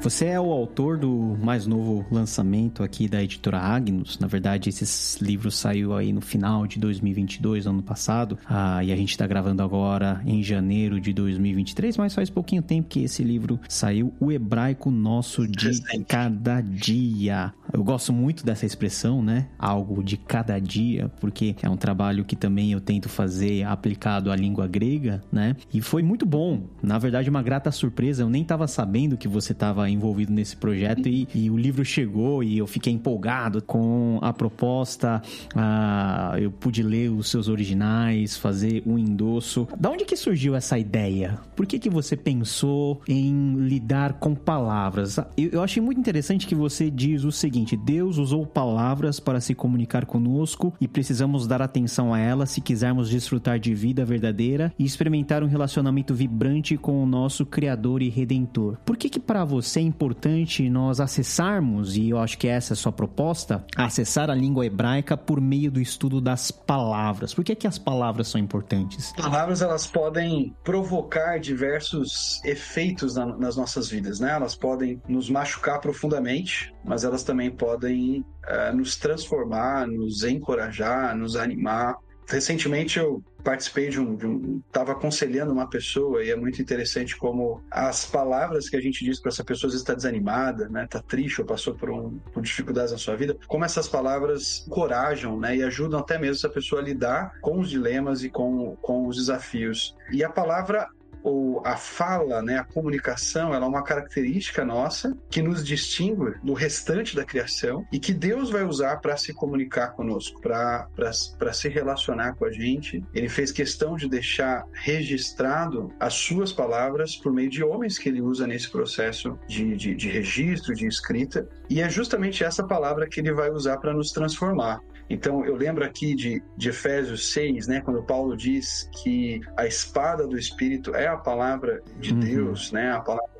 Você 0.06 0.26
é 0.26 0.40
o 0.40 0.52
autor 0.52 0.96
do 0.96 1.36
mais 1.42 1.66
novo 1.66 2.06
lançamento 2.12 2.84
aqui 2.84 3.08
da 3.08 3.20
editora 3.20 3.58
Agnus. 3.58 4.20
Na 4.20 4.28
verdade, 4.28 4.68
esse 4.68 5.24
livro 5.24 5.50
saiu 5.50 5.96
aí 5.96 6.12
no 6.12 6.20
final 6.20 6.64
de 6.64 6.78
2022, 6.78 7.66
ano 7.66 7.82
passado, 7.82 8.38
ah, 8.48 8.84
e 8.84 8.92
a 8.92 8.96
gente 8.96 9.10
está 9.10 9.26
gravando 9.26 9.64
agora 9.64 10.22
em 10.24 10.44
janeiro 10.44 11.00
de 11.00 11.12
2023, 11.12 11.96
mas 11.96 12.14
faz 12.14 12.30
pouquinho 12.30 12.62
tempo 12.62 12.88
que 12.88 13.02
esse 13.02 13.24
livro 13.24 13.58
saiu, 13.68 14.14
O 14.20 14.30
Hebraico 14.30 14.92
Nosso 14.92 15.44
de 15.44 15.82
Cada 16.06 16.60
Dia. 16.60 17.52
Eu 17.72 17.82
gosto 17.82 18.12
muito 18.12 18.44
dessa 18.46 18.64
expressão, 18.64 19.22
né? 19.22 19.48
Algo 19.58 20.02
de 20.02 20.16
cada 20.16 20.58
dia, 20.58 21.10
porque 21.20 21.56
é 21.60 21.68
um 21.68 21.76
trabalho 21.76 22.24
que 22.24 22.36
também 22.36 22.72
eu 22.72 22.80
tento 22.80 23.08
fazer 23.08 23.64
aplicado 23.64 24.30
à 24.30 24.36
língua 24.36 24.66
grega, 24.68 25.22
né? 25.32 25.56
E 25.74 25.80
foi 25.80 26.02
muito 26.02 26.24
bom. 26.24 26.62
Na 26.82 26.96
verdade, 26.98 27.28
uma 27.28 27.42
grata 27.42 27.70
surpresa. 27.72 28.22
Eu 28.22 28.30
nem 28.30 28.42
estava 28.42 28.68
sabendo 28.68 29.16
que 29.16 29.26
você 29.26 29.52
estava 29.52 29.90
envolvido 29.96 30.32
nesse 30.32 30.56
projeto 30.56 31.08
e, 31.08 31.26
e, 31.34 31.50
o 31.50 31.56
livro 31.56 31.84
chegou 31.84 32.42
e 32.42 32.58
eu 32.58 32.66
fiquei 32.66 32.92
empolgado 32.92 33.62
com 33.62 34.18
a 34.22 34.32
proposta. 34.32 35.22
Ah, 35.54 36.34
eu 36.38 36.50
pude 36.50 36.82
ler 36.82 37.10
os 37.10 37.28
seus 37.28 37.48
originais, 37.48 38.36
fazer 38.36 38.82
um 38.86 38.98
endosso. 38.98 39.66
Da 39.78 39.90
onde 39.90 40.04
que 40.04 40.16
surgiu 40.16 40.54
essa 40.54 40.78
ideia? 40.78 41.38
Por 41.54 41.66
que 41.66 41.78
que 41.78 41.90
você 41.90 42.16
pensou 42.16 43.00
em 43.08 43.54
lidar 43.56 44.14
com 44.14 44.34
palavras? 44.34 45.18
Eu, 45.36 45.50
eu 45.52 45.62
achei 45.62 45.82
muito 45.82 45.98
interessante 45.98 46.46
que 46.46 46.54
você 46.54 46.90
diz 46.90 47.24
o 47.24 47.32
seguinte: 47.32 47.76
Deus 47.76 48.18
usou 48.18 48.46
palavras 48.46 49.18
para 49.18 49.40
se 49.40 49.54
comunicar 49.54 50.06
conosco 50.06 50.72
e 50.80 50.86
precisamos 50.86 51.46
dar 51.46 51.62
atenção 51.62 52.12
a 52.12 52.18
elas 52.18 52.50
se 52.50 52.60
quisermos 52.60 53.08
desfrutar 53.08 53.58
de 53.58 53.74
vida 53.74 54.04
verdadeira 54.04 54.72
e 54.78 54.84
experimentar 54.84 55.42
um 55.42 55.48
relacionamento 55.48 56.14
vibrante 56.14 56.76
com 56.76 57.02
o 57.02 57.06
nosso 57.06 57.46
Criador 57.46 58.02
e 58.02 58.08
Redentor. 58.08 58.76
Por 58.84 58.96
que 58.96 59.08
que 59.08 59.20
para 59.20 59.44
você 59.44 59.80
importante 59.86 60.68
nós 60.68 61.00
acessarmos, 61.00 61.96
e 61.96 62.10
eu 62.10 62.18
acho 62.18 62.36
que 62.38 62.48
essa 62.48 62.72
é 62.72 62.74
a 62.74 62.76
sua 62.76 62.92
proposta, 62.92 63.64
acessar 63.76 64.30
a 64.30 64.34
língua 64.34 64.66
hebraica 64.66 65.16
por 65.16 65.40
meio 65.40 65.70
do 65.70 65.80
estudo 65.80 66.20
das 66.20 66.50
palavras. 66.50 67.32
Por 67.32 67.44
que, 67.44 67.54
que 67.54 67.66
as 67.66 67.78
palavras 67.78 68.28
são 68.28 68.40
importantes? 68.40 69.12
Palavras 69.16 69.62
elas 69.62 69.86
podem 69.86 70.54
provocar 70.64 71.38
diversos 71.38 72.40
efeitos 72.44 73.14
na, 73.14 73.26
nas 73.36 73.56
nossas 73.56 73.88
vidas, 73.88 74.20
né? 74.20 74.32
Elas 74.32 74.54
podem 74.54 75.00
nos 75.08 75.30
machucar 75.30 75.80
profundamente, 75.80 76.74
mas 76.84 77.04
elas 77.04 77.22
também 77.22 77.50
podem 77.50 78.20
uh, 78.20 78.76
nos 78.76 78.96
transformar, 78.96 79.86
nos 79.86 80.22
encorajar, 80.22 81.16
nos 81.16 81.36
animar. 81.36 81.96
Recentemente 82.28 82.98
eu 82.98 83.22
participei 83.44 83.88
de 83.88 84.00
um, 84.00 84.16
de 84.16 84.26
um 84.26 84.60
aconselhando 84.74 85.52
uma 85.52 85.70
pessoa 85.70 86.24
e 86.24 86.30
é 86.30 86.36
muito 86.36 86.60
interessante 86.60 87.16
como 87.16 87.62
as 87.70 88.04
palavras 88.04 88.68
que 88.68 88.76
a 88.76 88.80
gente 88.80 89.04
diz 89.04 89.20
para 89.20 89.30
essa 89.30 89.44
pessoa 89.44 89.72
está 89.72 89.94
desanimada, 89.94 90.68
né, 90.68 90.86
tá 90.90 91.00
triste 91.00 91.40
ou 91.40 91.46
passou 91.46 91.74
por, 91.74 91.88
um, 91.88 92.18
por 92.32 92.42
dificuldades 92.42 92.90
na 92.90 92.98
sua 92.98 93.14
vida, 93.14 93.36
como 93.46 93.64
essas 93.64 93.88
palavras 93.88 94.64
encorajam, 94.66 95.38
né, 95.38 95.56
e 95.56 95.62
ajudam 95.62 96.00
até 96.00 96.18
mesmo 96.18 96.34
essa 96.34 96.48
pessoa 96.48 96.80
a 96.80 96.84
lidar 96.84 97.38
com 97.40 97.60
os 97.60 97.70
dilemas 97.70 98.24
e 98.24 98.28
com, 98.28 98.74
com 98.82 99.06
os 99.06 99.16
desafios. 99.16 99.94
E 100.10 100.24
a 100.24 100.28
palavra 100.28 100.88
ou 101.26 101.60
a 101.66 101.76
fala, 101.76 102.40
né, 102.40 102.56
a 102.56 102.64
comunicação, 102.64 103.52
ela 103.52 103.66
é 103.66 103.68
uma 103.68 103.82
característica 103.82 104.64
nossa 104.64 105.18
que 105.28 105.42
nos 105.42 105.64
distingue 105.64 106.34
do 106.40 106.52
restante 106.52 107.16
da 107.16 107.24
criação 107.24 107.84
e 107.92 107.98
que 107.98 108.14
Deus 108.14 108.48
vai 108.48 108.62
usar 108.64 108.98
para 108.98 109.16
se 109.16 109.34
comunicar 109.34 109.88
conosco, 109.88 110.40
para 110.40 111.52
se 111.52 111.68
relacionar 111.68 112.36
com 112.36 112.44
a 112.44 112.52
gente. 112.52 113.04
Ele 113.12 113.28
fez 113.28 113.50
questão 113.50 113.96
de 113.96 114.08
deixar 114.08 114.64
registrado 114.72 115.92
as 115.98 116.14
suas 116.14 116.52
palavras 116.52 117.16
por 117.16 117.32
meio 117.32 117.50
de 117.50 117.64
homens 117.64 117.98
que 117.98 118.08
ele 118.08 118.22
usa 118.22 118.46
nesse 118.46 118.70
processo 118.70 119.36
de, 119.48 119.74
de, 119.74 119.96
de 119.96 120.08
registro, 120.08 120.76
de 120.76 120.86
escrita. 120.86 121.48
E 121.68 121.80
é 121.80 121.90
justamente 121.90 122.44
essa 122.44 122.64
palavra 122.64 123.08
que 123.08 123.18
ele 123.18 123.32
vai 123.32 123.50
usar 123.50 123.78
para 123.78 123.92
nos 123.92 124.12
transformar. 124.12 124.80
Então, 125.08 125.44
eu 125.44 125.54
lembro 125.54 125.84
aqui 125.84 126.14
de, 126.14 126.42
de 126.56 126.68
Efésios 126.68 127.32
6, 127.32 127.68
né, 127.68 127.80
quando 127.80 128.02
Paulo 128.02 128.36
diz 128.36 128.90
que 129.02 129.40
a 129.56 129.66
espada 129.66 130.26
do 130.26 130.36
Espírito 130.36 130.94
é 130.94 131.06
a 131.06 131.16
palavra 131.16 131.82
de 131.98 132.12
uhum. 132.12 132.20
Deus, 132.20 132.72
né, 132.72 132.90
a 132.90 133.00
palavra 133.00 133.35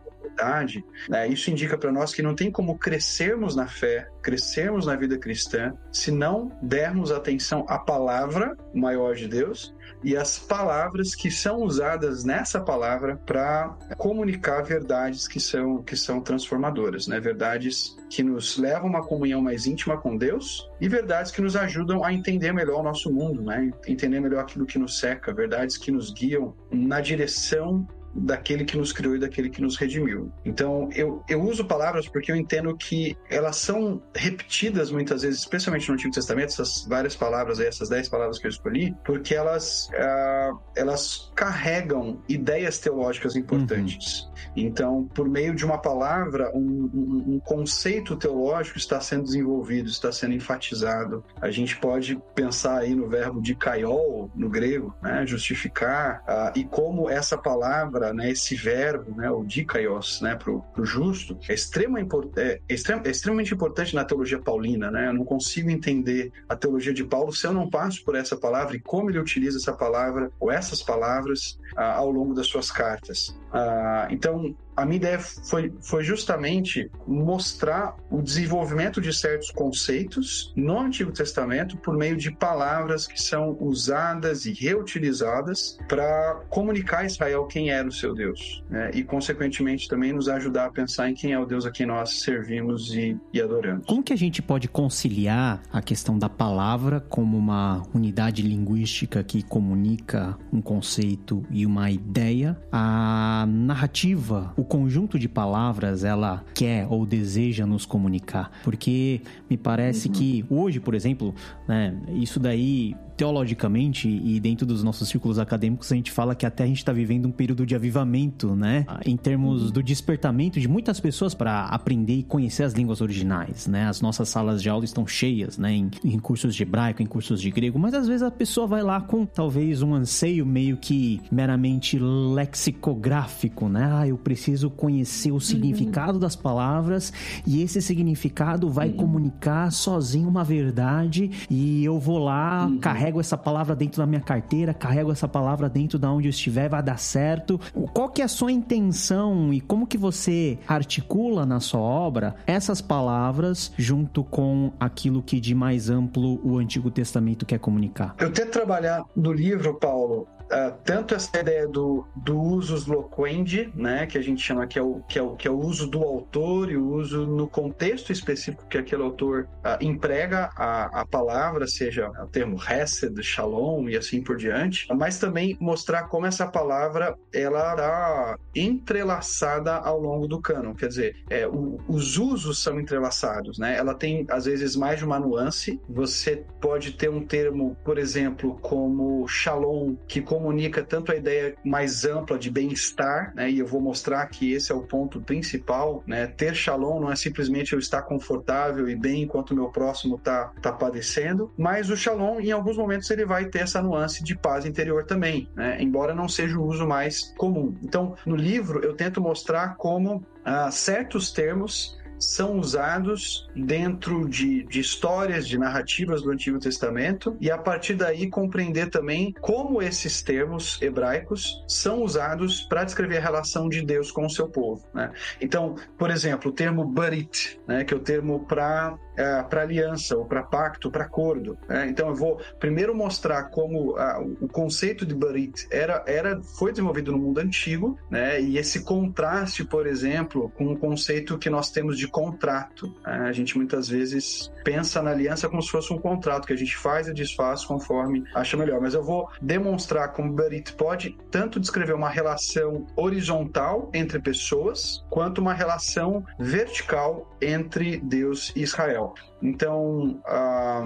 né, 1.08 1.28
isso 1.28 1.50
indica 1.50 1.76
para 1.78 1.92
nós 1.92 2.12
que 2.12 2.22
não 2.22 2.34
tem 2.34 2.50
como 2.50 2.78
crescermos 2.78 3.56
na 3.56 3.66
fé, 3.66 4.08
crescermos 4.22 4.86
na 4.86 4.96
vida 4.96 5.18
cristã, 5.18 5.72
se 5.92 6.10
não 6.10 6.50
dermos 6.62 7.12
atenção 7.12 7.64
à 7.68 7.78
palavra 7.78 8.56
maior 8.74 9.14
de 9.14 9.28
Deus 9.28 9.74
e 10.02 10.16
as 10.16 10.38
palavras 10.38 11.14
que 11.14 11.30
são 11.30 11.62
usadas 11.62 12.24
nessa 12.24 12.60
palavra 12.60 13.16
para 13.24 13.76
comunicar 13.96 14.62
verdades 14.62 15.26
que 15.26 15.40
são, 15.40 15.82
que 15.82 15.96
são 15.96 16.20
transformadoras, 16.20 17.06
né? 17.06 17.18
Verdades 17.18 17.96
que 18.10 18.22
nos 18.22 18.56
levam 18.56 18.88
a 18.88 18.90
uma 18.90 19.06
comunhão 19.06 19.40
mais 19.40 19.66
íntima 19.66 19.96
com 19.96 20.16
Deus 20.16 20.68
e 20.80 20.88
verdades 20.88 21.32
que 21.32 21.40
nos 21.40 21.56
ajudam 21.56 22.04
a 22.04 22.12
entender 22.12 22.52
melhor 22.52 22.80
o 22.80 22.82
nosso 22.82 23.12
mundo, 23.12 23.42
né? 23.42 23.70
Entender 23.86 24.20
melhor 24.20 24.40
aquilo 24.40 24.66
que 24.66 24.78
nos 24.78 24.98
seca, 24.98 25.32
verdades 25.32 25.76
que 25.76 25.90
nos 25.90 26.12
guiam 26.12 26.54
na 26.70 27.00
direção 27.00 27.86
daquele 28.16 28.64
que 28.64 28.76
nos 28.76 28.92
criou 28.92 29.16
e 29.16 29.18
daquele 29.18 29.50
que 29.50 29.60
nos 29.60 29.76
redimiu. 29.76 30.32
Então, 30.44 30.88
eu, 30.94 31.22
eu 31.28 31.42
uso 31.42 31.64
palavras 31.64 32.08
porque 32.08 32.30
eu 32.30 32.36
entendo 32.36 32.76
que 32.76 33.16
elas 33.28 33.56
são 33.56 34.02
repetidas 34.14 34.90
muitas 34.90 35.22
vezes, 35.22 35.40
especialmente 35.40 35.88
no 35.88 35.94
Antigo 35.94 36.12
Testamento, 36.12 36.48
essas 36.48 36.86
várias 36.88 37.14
palavras, 37.14 37.60
essas 37.60 37.88
dez 37.88 38.08
palavras 38.08 38.38
que 38.38 38.46
eu 38.46 38.50
escolhi, 38.50 38.94
porque 39.04 39.34
elas, 39.34 39.88
uh, 39.90 40.58
elas 40.74 41.30
carregam 41.34 42.22
ideias 42.28 42.78
teológicas 42.78 43.36
importantes. 43.36 44.22
Uhum. 44.22 44.36
Então, 44.56 45.04
por 45.14 45.28
meio 45.28 45.54
de 45.54 45.64
uma 45.64 45.78
palavra, 45.78 46.50
um, 46.54 46.90
um, 46.94 47.34
um, 47.34 47.40
conceito 47.40 48.16
teológico 48.16 48.78
está 48.78 49.00
sendo 49.00 49.24
desenvolvido, 49.24 49.88
está 49.88 50.10
sendo 50.10 50.34
enfatizado. 50.34 51.22
A 51.40 51.50
gente 51.50 51.76
pode 51.76 52.18
pensar 52.34 52.78
aí 52.78 52.94
no 52.94 53.08
verbo 53.08 53.40
de 53.40 53.54
kaiol, 53.54 54.30
no 54.34 54.48
grego, 54.48 54.94
né, 55.02 55.26
justificar, 55.26 56.22
uh, 56.22 56.58
e 56.58 56.64
como 56.64 57.10
essa 57.10 57.36
palavra 57.36 58.05
palavra, 58.06 58.12
né, 58.12 58.30
esse 58.30 58.54
verbo, 58.54 59.14
né, 59.16 59.30
o 59.30 59.44
dikaios, 59.44 60.20
né, 60.20 60.36
para 60.36 60.52
o 60.52 60.84
justo, 60.84 61.38
é, 61.48 61.54
extrema, 61.54 61.98
é, 62.00 62.60
extrem, 62.68 63.00
é 63.04 63.10
extremamente 63.10 63.54
importante 63.54 63.94
na 63.94 64.04
teologia 64.04 64.38
paulina. 64.38 64.90
Né? 64.90 65.08
Eu 65.08 65.14
não 65.14 65.24
consigo 65.24 65.70
entender 65.70 66.32
a 66.48 66.56
teologia 66.56 66.92
de 66.92 67.04
Paulo 67.04 67.32
se 67.32 67.46
eu 67.46 67.52
não 67.52 67.68
passo 67.68 68.04
por 68.04 68.14
essa 68.14 68.36
palavra 68.36 68.76
e 68.76 68.80
como 68.80 69.10
ele 69.10 69.18
utiliza 69.18 69.58
essa 69.58 69.72
palavra 69.72 70.30
ou 70.38 70.50
essas 70.50 70.82
palavras 70.82 71.58
ah, 71.76 71.94
ao 71.94 72.10
longo 72.10 72.34
das 72.34 72.46
suas 72.46 72.70
cartas. 72.70 73.36
Ah, 73.52 74.08
então, 74.10 74.54
a 74.76 74.84
minha 74.84 74.96
ideia 74.96 75.18
foi, 75.18 75.72
foi 75.80 76.04
justamente 76.04 76.90
mostrar 77.06 77.96
o 78.10 78.20
desenvolvimento 78.20 79.00
de 79.00 79.12
certos 79.12 79.50
conceitos 79.50 80.52
no 80.54 80.78
Antigo 80.78 81.10
Testamento 81.10 81.76
por 81.78 81.96
meio 81.96 82.16
de 82.16 82.30
palavras 82.30 83.06
que 83.06 83.20
são 83.20 83.56
usadas 83.58 84.44
e 84.44 84.52
reutilizadas 84.52 85.78
para 85.88 86.42
comunicar 86.50 86.98
a 86.98 87.04
Israel 87.06 87.46
quem 87.46 87.70
era 87.70 87.88
o 87.88 87.92
seu 87.92 88.14
Deus, 88.14 88.62
né? 88.68 88.90
e 88.92 89.02
consequentemente 89.02 89.88
também 89.88 90.12
nos 90.12 90.28
ajudar 90.28 90.66
a 90.66 90.70
pensar 90.70 91.08
em 91.08 91.14
quem 91.14 91.32
é 91.32 91.38
o 91.38 91.46
Deus 91.46 91.64
a 91.64 91.70
quem 91.70 91.86
nós 91.86 92.20
servimos 92.20 92.94
e, 92.94 93.16
e 93.32 93.40
adoramos. 93.40 93.86
Como 93.86 94.02
que 94.02 94.12
a 94.12 94.16
gente 94.16 94.42
pode 94.42 94.68
conciliar 94.68 95.62
a 95.72 95.80
questão 95.80 96.18
da 96.18 96.28
palavra 96.28 97.00
como 97.00 97.38
uma 97.38 97.82
unidade 97.94 98.42
linguística 98.42 99.22
que 99.24 99.42
comunica 99.42 100.36
um 100.52 100.60
conceito 100.60 101.42
e 101.50 101.64
uma 101.64 101.90
ideia, 101.90 102.58
a 102.70 103.46
narrativa, 103.48 104.52
o 104.56 104.65
conjunto 104.66 105.18
de 105.18 105.28
palavras 105.28 106.04
ela 106.04 106.44
quer 106.54 106.86
ou 106.90 107.06
deseja 107.06 107.66
nos 107.66 107.86
comunicar? 107.86 108.50
Porque 108.62 109.20
me 109.48 109.56
parece 109.56 110.08
uhum. 110.08 110.14
que 110.14 110.44
hoje, 110.50 110.80
por 110.80 110.94
exemplo, 110.94 111.34
né, 111.66 111.96
isso 112.14 112.38
daí 112.38 112.94
teologicamente 113.16 114.08
e 114.08 114.38
dentro 114.38 114.66
dos 114.66 114.82
nossos 114.82 115.08
círculos 115.08 115.38
acadêmicos, 115.38 115.90
a 115.90 115.94
gente 115.94 116.12
fala 116.12 116.34
que 116.34 116.44
até 116.44 116.64
a 116.64 116.66
gente 116.66 116.78
está 116.78 116.92
vivendo 116.92 117.26
um 117.26 117.30
período 117.30 117.64
de 117.64 117.74
avivamento, 117.74 118.54
né? 118.54 118.84
Em 119.04 119.16
termos 119.16 119.70
do 119.70 119.82
despertamento 119.82 120.60
de 120.60 120.68
muitas 120.68 121.00
pessoas 121.00 121.34
para 121.34 121.64
aprender 121.64 122.14
e 122.14 122.22
conhecer 122.22 122.64
as 122.64 122.74
línguas 122.74 123.00
originais, 123.00 123.66
né? 123.66 123.88
As 123.88 124.00
nossas 124.00 124.28
salas 124.28 124.62
de 124.62 124.68
aula 124.68 124.84
estão 124.84 125.06
cheias, 125.06 125.56
né? 125.56 125.72
Em, 125.72 125.90
em 126.04 126.18
cursos 126.18 126.54
de 126.54 126.62
hebraico, 126.62 127.02
em 127.02 127.06
cursos 127.06 127.40
de 127.40 127.50
grego, 127.50 127.78
mas 127.78 127.94
às 127.94 128.06
vezes 128.06 128.22
a 128.22 128.30
pessoa 128.30 128.66
vai 128.66 128.82
lá 128.82 129.00
com 129.00 129.24
talvez 129.24 129.82
um 129.82 129.94
anseio 129.94 130.44
meio 130.44 130.76
que 130.76 131.20
meramente 131.30 131.98
lexicográfico, 131.98 133.68
né? 133.68 133.90
Ah, 133.92 134.06
eu 134.06 134.18
preciso 134.18 134.68
conhecer 134.68 135.32
o 135.32 135.40
significado 135.40 136.14
uhum. 136.14 136.18
das 136.18 136.36
palavras 136.36 137.12
e 137.46 137.62
esse 137.62 137.80
significado 137.80 138.68
vai 138.68 138.90
uhum. 138.90 138.96
comunicar 138.96 139.70
sozinho 139.72 140.28
uma 140.28 140.44
verdade 140.44 141.30
e 141.48 141.84
eu 141.84 141.98
vou 141.98 142.18
lá, 142.18 142.66
uhum. 142.66 142.78
carrego 142.78 143.05
carrego 143.06 143.20
essa 143.20 143.38
palavra 143.38 143.76
dentro 143.76 143.98
da 143.98 144.06
minha 144.06 144.20
carteira, 144.20 144.74
carrego 144.74 145.12
essa 145.12 145.28
palavra 145.28 145.68
dentro 145.68 145.96
da 145.96 146.10
onde 146.10 146.26
eu 146.26 146.30
estiver, 146.30 146.68
vai 146.68 146.82
dar 146.82 146.98
certo. 146.98 147.60
Qual 147.92 148.08
que 148.08 148.20
é 148.20 148.24
a 148.24 148.28
sua 148.28 148.50
intenção 148.50 149.52
e 149.52 149.60
como 149.60 149.86
que 149.86 149.96
você 149.96 150.58
articula 150.66 151.46
na 151.46 151.60
sua 151.60 151.80
obra 151.80 152.34
essas 152.46 152.80
palavras 152.80 153.72
junto 153.76 154.24
com 154.24 154.72
aquilo 154.80 155.22
que 155.22 155.38
de 155.38 155.54
mais 155.54 155.88
amplo 155.88 156.40
o 156.42 156.58
Antigo 156.58 156.90
Testamento 156.90 157.46
quer 157.46 157.60
comunicar? 157.60 158.16
Eu 158.18 158.32
tento 158.32 158.50
trabalhar 158.50 159.04
no 159.14 159.32
livro, 159.32 159.74
Paulo, 159.74 160.26
Uh, 160.46 160.72
tanto 160.84 161.14
essa 161.14 161.40
ideia 161.40 161.66
do, 161.66 162.06
do 162.14 162.40
uso 162.40 162.92
loquendi, 162.92 163.72
né, 163.74 164.06
que 164.06 164.16
a 164.16 164.22
gente 164.22 164.40
chama 164.40 164.66
que 164.66 164.78
é, 164.78 164.82
o, 164.82 165.02
que, 165.08 165.18
é 165.18 165.22
o, 165.22 165.34
que 165.34 165.48
é 165.48 165.50
o 165.50 165.58
uso 165.58 165.88
do 165.88 166.02
autor 166.02 166.70
e 166.70 166.76
o 166.76 166.88
uso 166.88 167.26
no 167.26 167.48
contexto 167.48 168.12
específico 168.12 168.64
que 168.68 168.78
aquele 168.78 169.02
autor 169.02 169.48
uh, 169.64 169.82
emprega 169.82 170.50
a, 170.56 171.00
a 171.00 171.06
palavra, 171.06 171.66
seja 171.66 172.08
o 172.08 172.28
termo 172.28 172.56
hesed, 172.62 173.20
shalom 173.24 173.88
e 173.88 173.96
assim 173.96 174.22
por 174.22 174.36
diante, 174.36 174.86
mas 174.94 175.18
também 175.18 175.56
mostrar 175.60 176.04
como 176.04 176.26
essa 176.26 176.46
palavra 176.46 177.16
ela 177.34 177.72
está 177.72 178.38
entrelaçada 178.54 179.74
ao 179.74 180.00
longo 180.00 180.28
do 180.28 180.40
cânon, 180.40 180.74
quer 180.74 180.88
dizer, 180.88 181.16
é, 181.28 181.46
o, 181.46 181.80
os 181.88 182.16
usos 182.18 182.62
são 182.62 182.78
entrelaçados, 182.78 183.58
né, 183.58 183.76
ela 183.76 183.94
tem 183.94 184.24
às 184.30 184.44
vezes 184.44 184.76
mais 184.76 184.98
de 184.98 185.04
uma 185.04 185.18
nuance, 185.18 185.80
você 185.88 186.44
pode 186.60 186.92
ter 186.92 187.10
um 187.10 187.24
termo, 187.24 187.76
por 187.84 187.98
exemplo, 187.98 188.58
como 188.62 189.26
shalom, 189.26 189.96
que 190.06 190.20
comunica 190.36 190.82
tanto 190.82 191.12
a 191.12 191.16
ideia 191.16 191.54
mais 191.64 192.04
ampla 192.04 192.38
de 192.38 192.50
bem-estar, 192.50 193.32
né? 193.34 193.50
E 193.50 193.58
eu 193.58 193.66
vou 193.66 193.80
mostrar 193.80 194.26
que 194.26 194.52
esse 194.52 194.70
é 194.70 194.74
o 194.74 194.82
ponto 194.82 195.18
principal, 195.20 196.04
né? 196.06 196.26
Ter 196.26 196.54
shalom 196.54 197.00
não 197.00 197.10
é 197.10 197.16
simplesmente 197.16 197.72
eu 197.72 197.78
estar 197.78 198.02
confortável 198.02 198.86
e 198.88 198.94
bem 198.94 199.22
enquanto 199.22 199.52
o 199.52 199.54
meu 199.54 199.68
próximo 199.70 200.16
está 200.16 200.52
tá 200.60 200.70
padecendo, 200.70 201.50
mas 201.56 201.88
o 201.88 201.96
shalom, 201.96 202.38
em 202.38 202.52
alguns 202.52 202.76
momentos, 202.76 203.10
ele 203.10 203.24
vai 203.24 203.46
ter 203.46 203.60
essa 203.60 203.80
nuance 203.80 204.22
de 204.22 204.36
paz 204.36 204.66
interior 204.66 205.04
também, 205.04 205.48
né? 205.56 205.78
Embora 205.80 206.14
não 206.14 206.28
seja 206.28 206.58
o 206.58 206.66
uso 206.66 206.86
mais 206.86 207.34
comum. 207.38 207.74
Então, 207.82 208.14
no 208.26 208.36
livro, 208.36 208.84
eu 208.84 208.94
tento 208.94 209.20
mostrar 209.20 209.76
como 209.76 210.22
ah, 210.44 210.70
certos 210.70 211.32
termos 211.32 211.96
são 212.18 212.58
usados 212.58 213.48
dentro 213.54 214.28
de, 214.28 214.64
de 214.64 214.80
histórias, 214.80 215.46
de 215.46 215.58
narrativas 215.58 216.22
do 216.22 216.30
Antigo 216.30 216.58
Testamento, 216.58 217.36
e 217.40 217.50
a 217.50 217.58
partir 217.58 217.94
daí 217.94 218.28
compreender 218.28 218.90
também 218.90 219.34
como 219.40 219.82
esses 219.82 220.22
termos 220.22 220.80
hebraicos 220.80 221.64
são 221.68 222.02
usados 222.02 222.62
para 222.62 222.84
descrever 222.84 223.18
a 223.18 223.20
relação 223.20 223.68
de 223.68 223.82
Deus 223.82 224.10
com 224.10 224.26
o 224.26 224.30
seu 224.30 224.48
povo. 224.48 224.84
Né? 224.94 225.10
Então, 225.40 225.76
por 225.98 226.10
exemplo, 226.10 226.50
o 226.50 226.54
termo 226.54 226.84
barit, 226.84 227.60
né, 227.66 227.84
que 227.84 227.92
é 227.92 227.96
o 227.96 228.00
termo 228.00 228.44
para 228.46 228.96
é, 229.16 229.42
para 229.42 229.62
aliança, 229.62 230.16
ou 230.16 230.26
para 230.26 230.42
pacto, 230.42 230.90
para 230.90 231.04
acordo. 231.04 231.56
Né? 231.68 231.88
Então 231.88 232.08
eu 232.08 232.14
vou 232.14 232.38
primeiro 232.60 232.94
mostrar 232.94 233.44
como 233.44 233.96
a, 233.96 234.20
o 234.20 234.46
conceito 234.46 235.06
de 235.06 235.14
Barit 235.14 235.66
era, 235.70 236.04
era, 236.06 236.40
foi 236.42 236.70
desenvolvido 236.70 237.12
no 237.12 237.18
mundo 237.18 237.38
antigo, 237.38 237.98
né? 238.10 238.40
e 238.40 238.58
esse 238.58 238.84
contraste, 238.84 239.64
por 239.64 239.86
exemplo, 239.86 240.52
com 240.54 240.72
o 240.72 240.76
conceito 240.76 241.38
que 241.38 241.48
nós 241.48 241.70
temos 241.70 241.96
de 241.96 242.05
contrato. 242.08 242.94
Né? 243.04 243.28
A 243.28 243.32
gente 243.32 243.56
muitas 243.56 243.88
vezes 243.88 244.50
pensa 244.64 245.02
na 245.02 245.10
aliança 245.10 245.48
como 245.48 245.62
se 245.62 245.70
fosse 245.70 245.92
um 245.92 245.98
contrato 245.98 246.46
que 246.46 246.52
a 246.52 246.56
gente 246.56 246.76
faz 246.76 247.08
e 247.08 247.14
desfaz 247.14 247.64
conforme 247.64 248.24
acha 248.34 248.56
melhor. 248.56 248.80
Mas 248.80 248.94
eu 248.94 249.02
vou 249.02 249.28
demonstrar 249.40 250.12
como 250.12 250.32
Barit 250.32 250.72
pode 250.74 251.16
tanto 251.30 251.60
descrever 251.60 251.94
uma 251.94 252.08
relação 252.08 252.86
horizontal 252.96 253.90
entre 253.94 254.18
pessoas, 254.18 255.04
quanto 255.10 255.40
uma 255.40 255.54
relação 255.54 256.24
vertical 256.38 257.36
entre 257.40 257.98
Deus 257.98 258.52
e 258.56 258.62
Israel. 258.62 259.14
Então, 259.42 260.20
ah, 260.26 260.84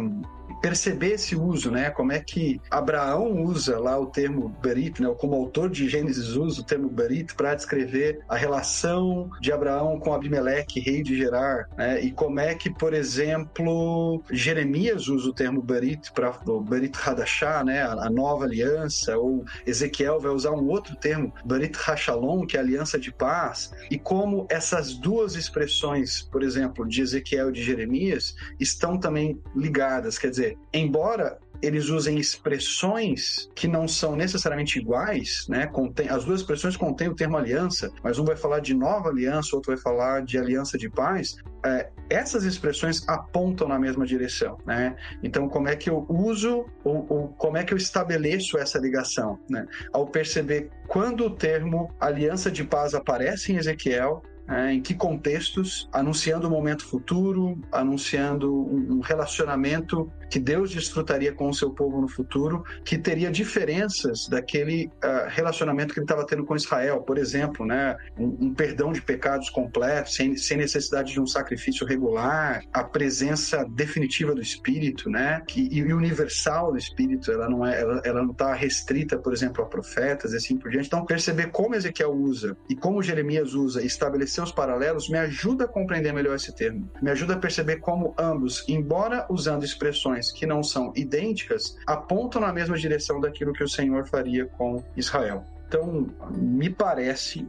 perceber 0.61 1.13
esse 1.13 1.35
uso, 1.37 1.71
né? 1.71 1.91
Como 1.91 2.13
é 2.13 2.21
que 2.21 2.61
Abraão 2.71 3.43
usa 3.43 3.79
lá 3.79 3.99
o 3.99 4.07
termo 4.07 4.49
Berit, 4.63 5.03
né? 5.03 5.13
Como 5.19 5.35
autor 5.35 5.71
de 5.71 5.89
Gênesis 5.89 6.37
usa 6.37 6.61
o 6.61 6.65
termo 6.65 6.89
Berit 6.89 7.35
para 7.35 7.55
descrever 7.55 8.21
a 8.29 8.37
relação 8.37 9.31
de 9.41 9.53
Abraão 9.53 9.99
com 9.99 10.13
Abimeleque, 10.13 10.81
rei 10.81 11.03
de 11.03 11.17
Gerar, 11.17 11.69
né? 11.77 12.01
E 12.01 12.11
como 12.13 12.41
é 12.41 12.55
que, 12.55 12.71
por 12.71 12.95
exemplo, 12.95 14.23
Jeremias 14.31 15.09
usa 15.09 15.29
o 15.29 15.35
termo 15.35 15.63
Berit 15.63 16.13
para 16.13 16.39
o 16.47 16.61
Berit 16.61 16.97
Hadashah, 16.97 17.65
né? 17.65 17.83
A 17.83 18.09
nova 18.11 18.45
aliança, 18.45 19.17
ou 19.17 19.45
Ezequiel 19.67 20.21
vai 20.21 20.33
usar 20.33 20.53
um 20.53 20.69
outro 20.69 20.95
termo, 20.97 21.33
Berit 21.45 21.77
Hashalom, 21.77 22.47
que 22.47 22.57
é 22.57 22.61
aliança 22.61 22.99
de 22.99 23.13
paz, 23.13 23.73
e 23.91 23.99
como 23.99 24.47
essas 24.51 24.95
duas 24.95 25.35
expressões, 25.35 26.23
por 26.23 26.43
exemplo, 26.43 26.87
de 26.87 27.03
Ezequiel 27.03 27.51
e 27.51 27.53
de 27.53 27.63
Jeremias, 27.63 28.35
estão 28.59 28.99
também 28.99 29.41
ligadas, 29.55 30.19
quer 30.19 30.31
dizer, 30.31 30.50
embora 30.73 31.39
eles 31.63 31.89
usem 31.89 32.19
expressões 32.19 33.51
que 33.55 33.69
não 33.69 33.87
são 33.87 34.17
necessariamente 34.17 34.79
iguais, 34.79 35.47
né? 35.49 35.67
Contém, 35.67 36.09
as 36.09 36.25
duas 36.25 36.41
expressões 36.41 36.77
contêm 36.77 37.09
o 37.09 37.15
termo 37.15 37.37
aliança, 37.37 37.91
mas 38.03 38.19
um 38.19 38.25
vai 38.25 38.37
falar 38.37 38.61
de 38.61 38.75
nova 38.75 39.11
aliança, 39.11 39.55
outro 39.55 39.75
vai 39.75 39.81
falar 39.81 40.23
de 40.23 40.39
aliança 40.39 40.79
de 40.79 40.89
paz. 40.89 41.37
É, 41.65 41.91
essas 42.09 42.45
expressões 42.45 43.07
apontam 43.07 43.69
na 43.69 43.79
mesma 43.79 44.07
direção, 44.07 44.59
né? 44.65 44.97
Então, 45.23 45.49
como 45.49 45.69
é 45.69 45.77
que 45.77 45.91
eu 45.91 46.07
uso 46.09 46.65
ou, 46.83 47.07
ou 47.09 47.29
como 47.29 47.57
é 47.57 47.65
que 47.65 47.75
eu 47.75 47.79
estabeleço 47.79 48.57
essa 48.57 48.79
ligação, 48.79 49.39
né? 49.49 49.67
Ao 49.93 50.07
perceber 50.07 50.71
quando 50.89 51.27
o 51.27 51.31
termo 51.31 51.93
aliança 52.01 52.51
de 52.51 52.65
paz 52.65 52.95
aparece 52.95 53.53
em 53.53 53.57
Ezequiel, 53.57 54.23
é, 54.49 54.73
em 54.73 54.81
que 54.81 54.95
contextos, 54.95 55.89
anunciando 55.93 56.49
o 56.49 56.51
um 56.51 56.53
momento 56.53 56.85
futuro, 56.85 57.57
anunciando 57.71 58.53
um 58.53 58.99
relacionamento 59.01 60.11
que 60.31 60.39
Deus 60.39 60.71
desfrutaria 60.71 61.33
com 61.33 61.49
o 61.49 61.55
seu 61.55 61.71
povo 61.71 62.01
no 62.01 62.09
futuro, 62.09 62.63
que 62.85 62.97
teria 62.97 63.31
diferenças 63.31 64.29
daquele 64.29 64.87
uh, 64.87 65.29
relacionamento 65.29 65.93
que 65.93 65.99
ele 65.99 66.05
estava 66.05 66.25
tendo 66.25 66.45
com 66.45 66.55
Israel, 66.55 67.03
por 67.03 67.19
exemplo, 67.19 67.67
né, 67.67 67.97
um, 68.17 68.47
um, 68.47 68.55
perdão 68.55 68.93
de 68.93 69.03
pecados 69.03 69.51
completo, 69.51 70.11
sem, 70.11 70.37
sem 70.37 70.57
necessidade 70.57 71.13
de 71.13 71.21
um 71.21 71.27
sacrifício 71.27 71.85
regular, 71.85 72.63
a 72.73 72.85
presença 72.85 73.67
definitiva 73.69 74.35
do 74.35 74.41
Espírito, 74.41 75.11
né, 75.11 75.43
que, 75.47 75.69
e 75.71 75.93
universal 75.93 76.71
do 76.71 76.79
Espírito, 76.79 77.33
ela 77.33 77.49
não 77.49 77.67
é, 77.67 77.81
ela, 77.81 78.01
ela 78.05 78.23
não 78.23 78.31
está 78.31 78.55
restrita, 78.55 79.19
por 79.19 79.33
exemplo, 79.33 79.65
a 79.65 79.67
profetas 79.67 80.33
e 80.33 80.37
assim 80.37 80.57
por 80.57 80.71
diante. 80.71 80.87
Então, 80.87 81.05
perceber 81.05 81.51
como 81.51 81.75
Ezequiel 81.75 82.13
usa 82.13 82.57
e 82.69 82.77
como 82.77 83.03
Jeremias 83.03 83.55
usa, 83.55 83.83
estabelecer 83.83 84.45
os 84.45 84.53
paralelos, 84.53 85.09
me 85.09 85.19
ajuda 85.19 85.65
a 85.65 85.69
compreender 85.69 86.13
melhor 86.13 86.37
esse 86.37 86.55
termo, 86.55 86.89
me 87.03 87.11
ajuda 87.11 87.35
a 87.35 87.39
perceber 87.39 87.77
como 87.77 88.15
ambos, 88.17 88.65
embora 88.69 89.27
usando 89.29 89.65
expressões 89.65 90.20
que 90.29 90.45
não 90.45 90.63
são 90.65 90.93
idênticas 90.97 91.77
apontam 91.87 92.41
na 92.41 92.53
mesma 92.53 92.77
direção 92.77 93.21
daquilo 93.21 93.53
que 93.53 93.63
o 93.63 93.69
Senhor 93.69 94.07
faria 94.09 94.47
com 94.47 94.83
Israel. 94.97 95.45
Então, 95.69 96.09
me 96.33 96.69
parece 96.69 97.47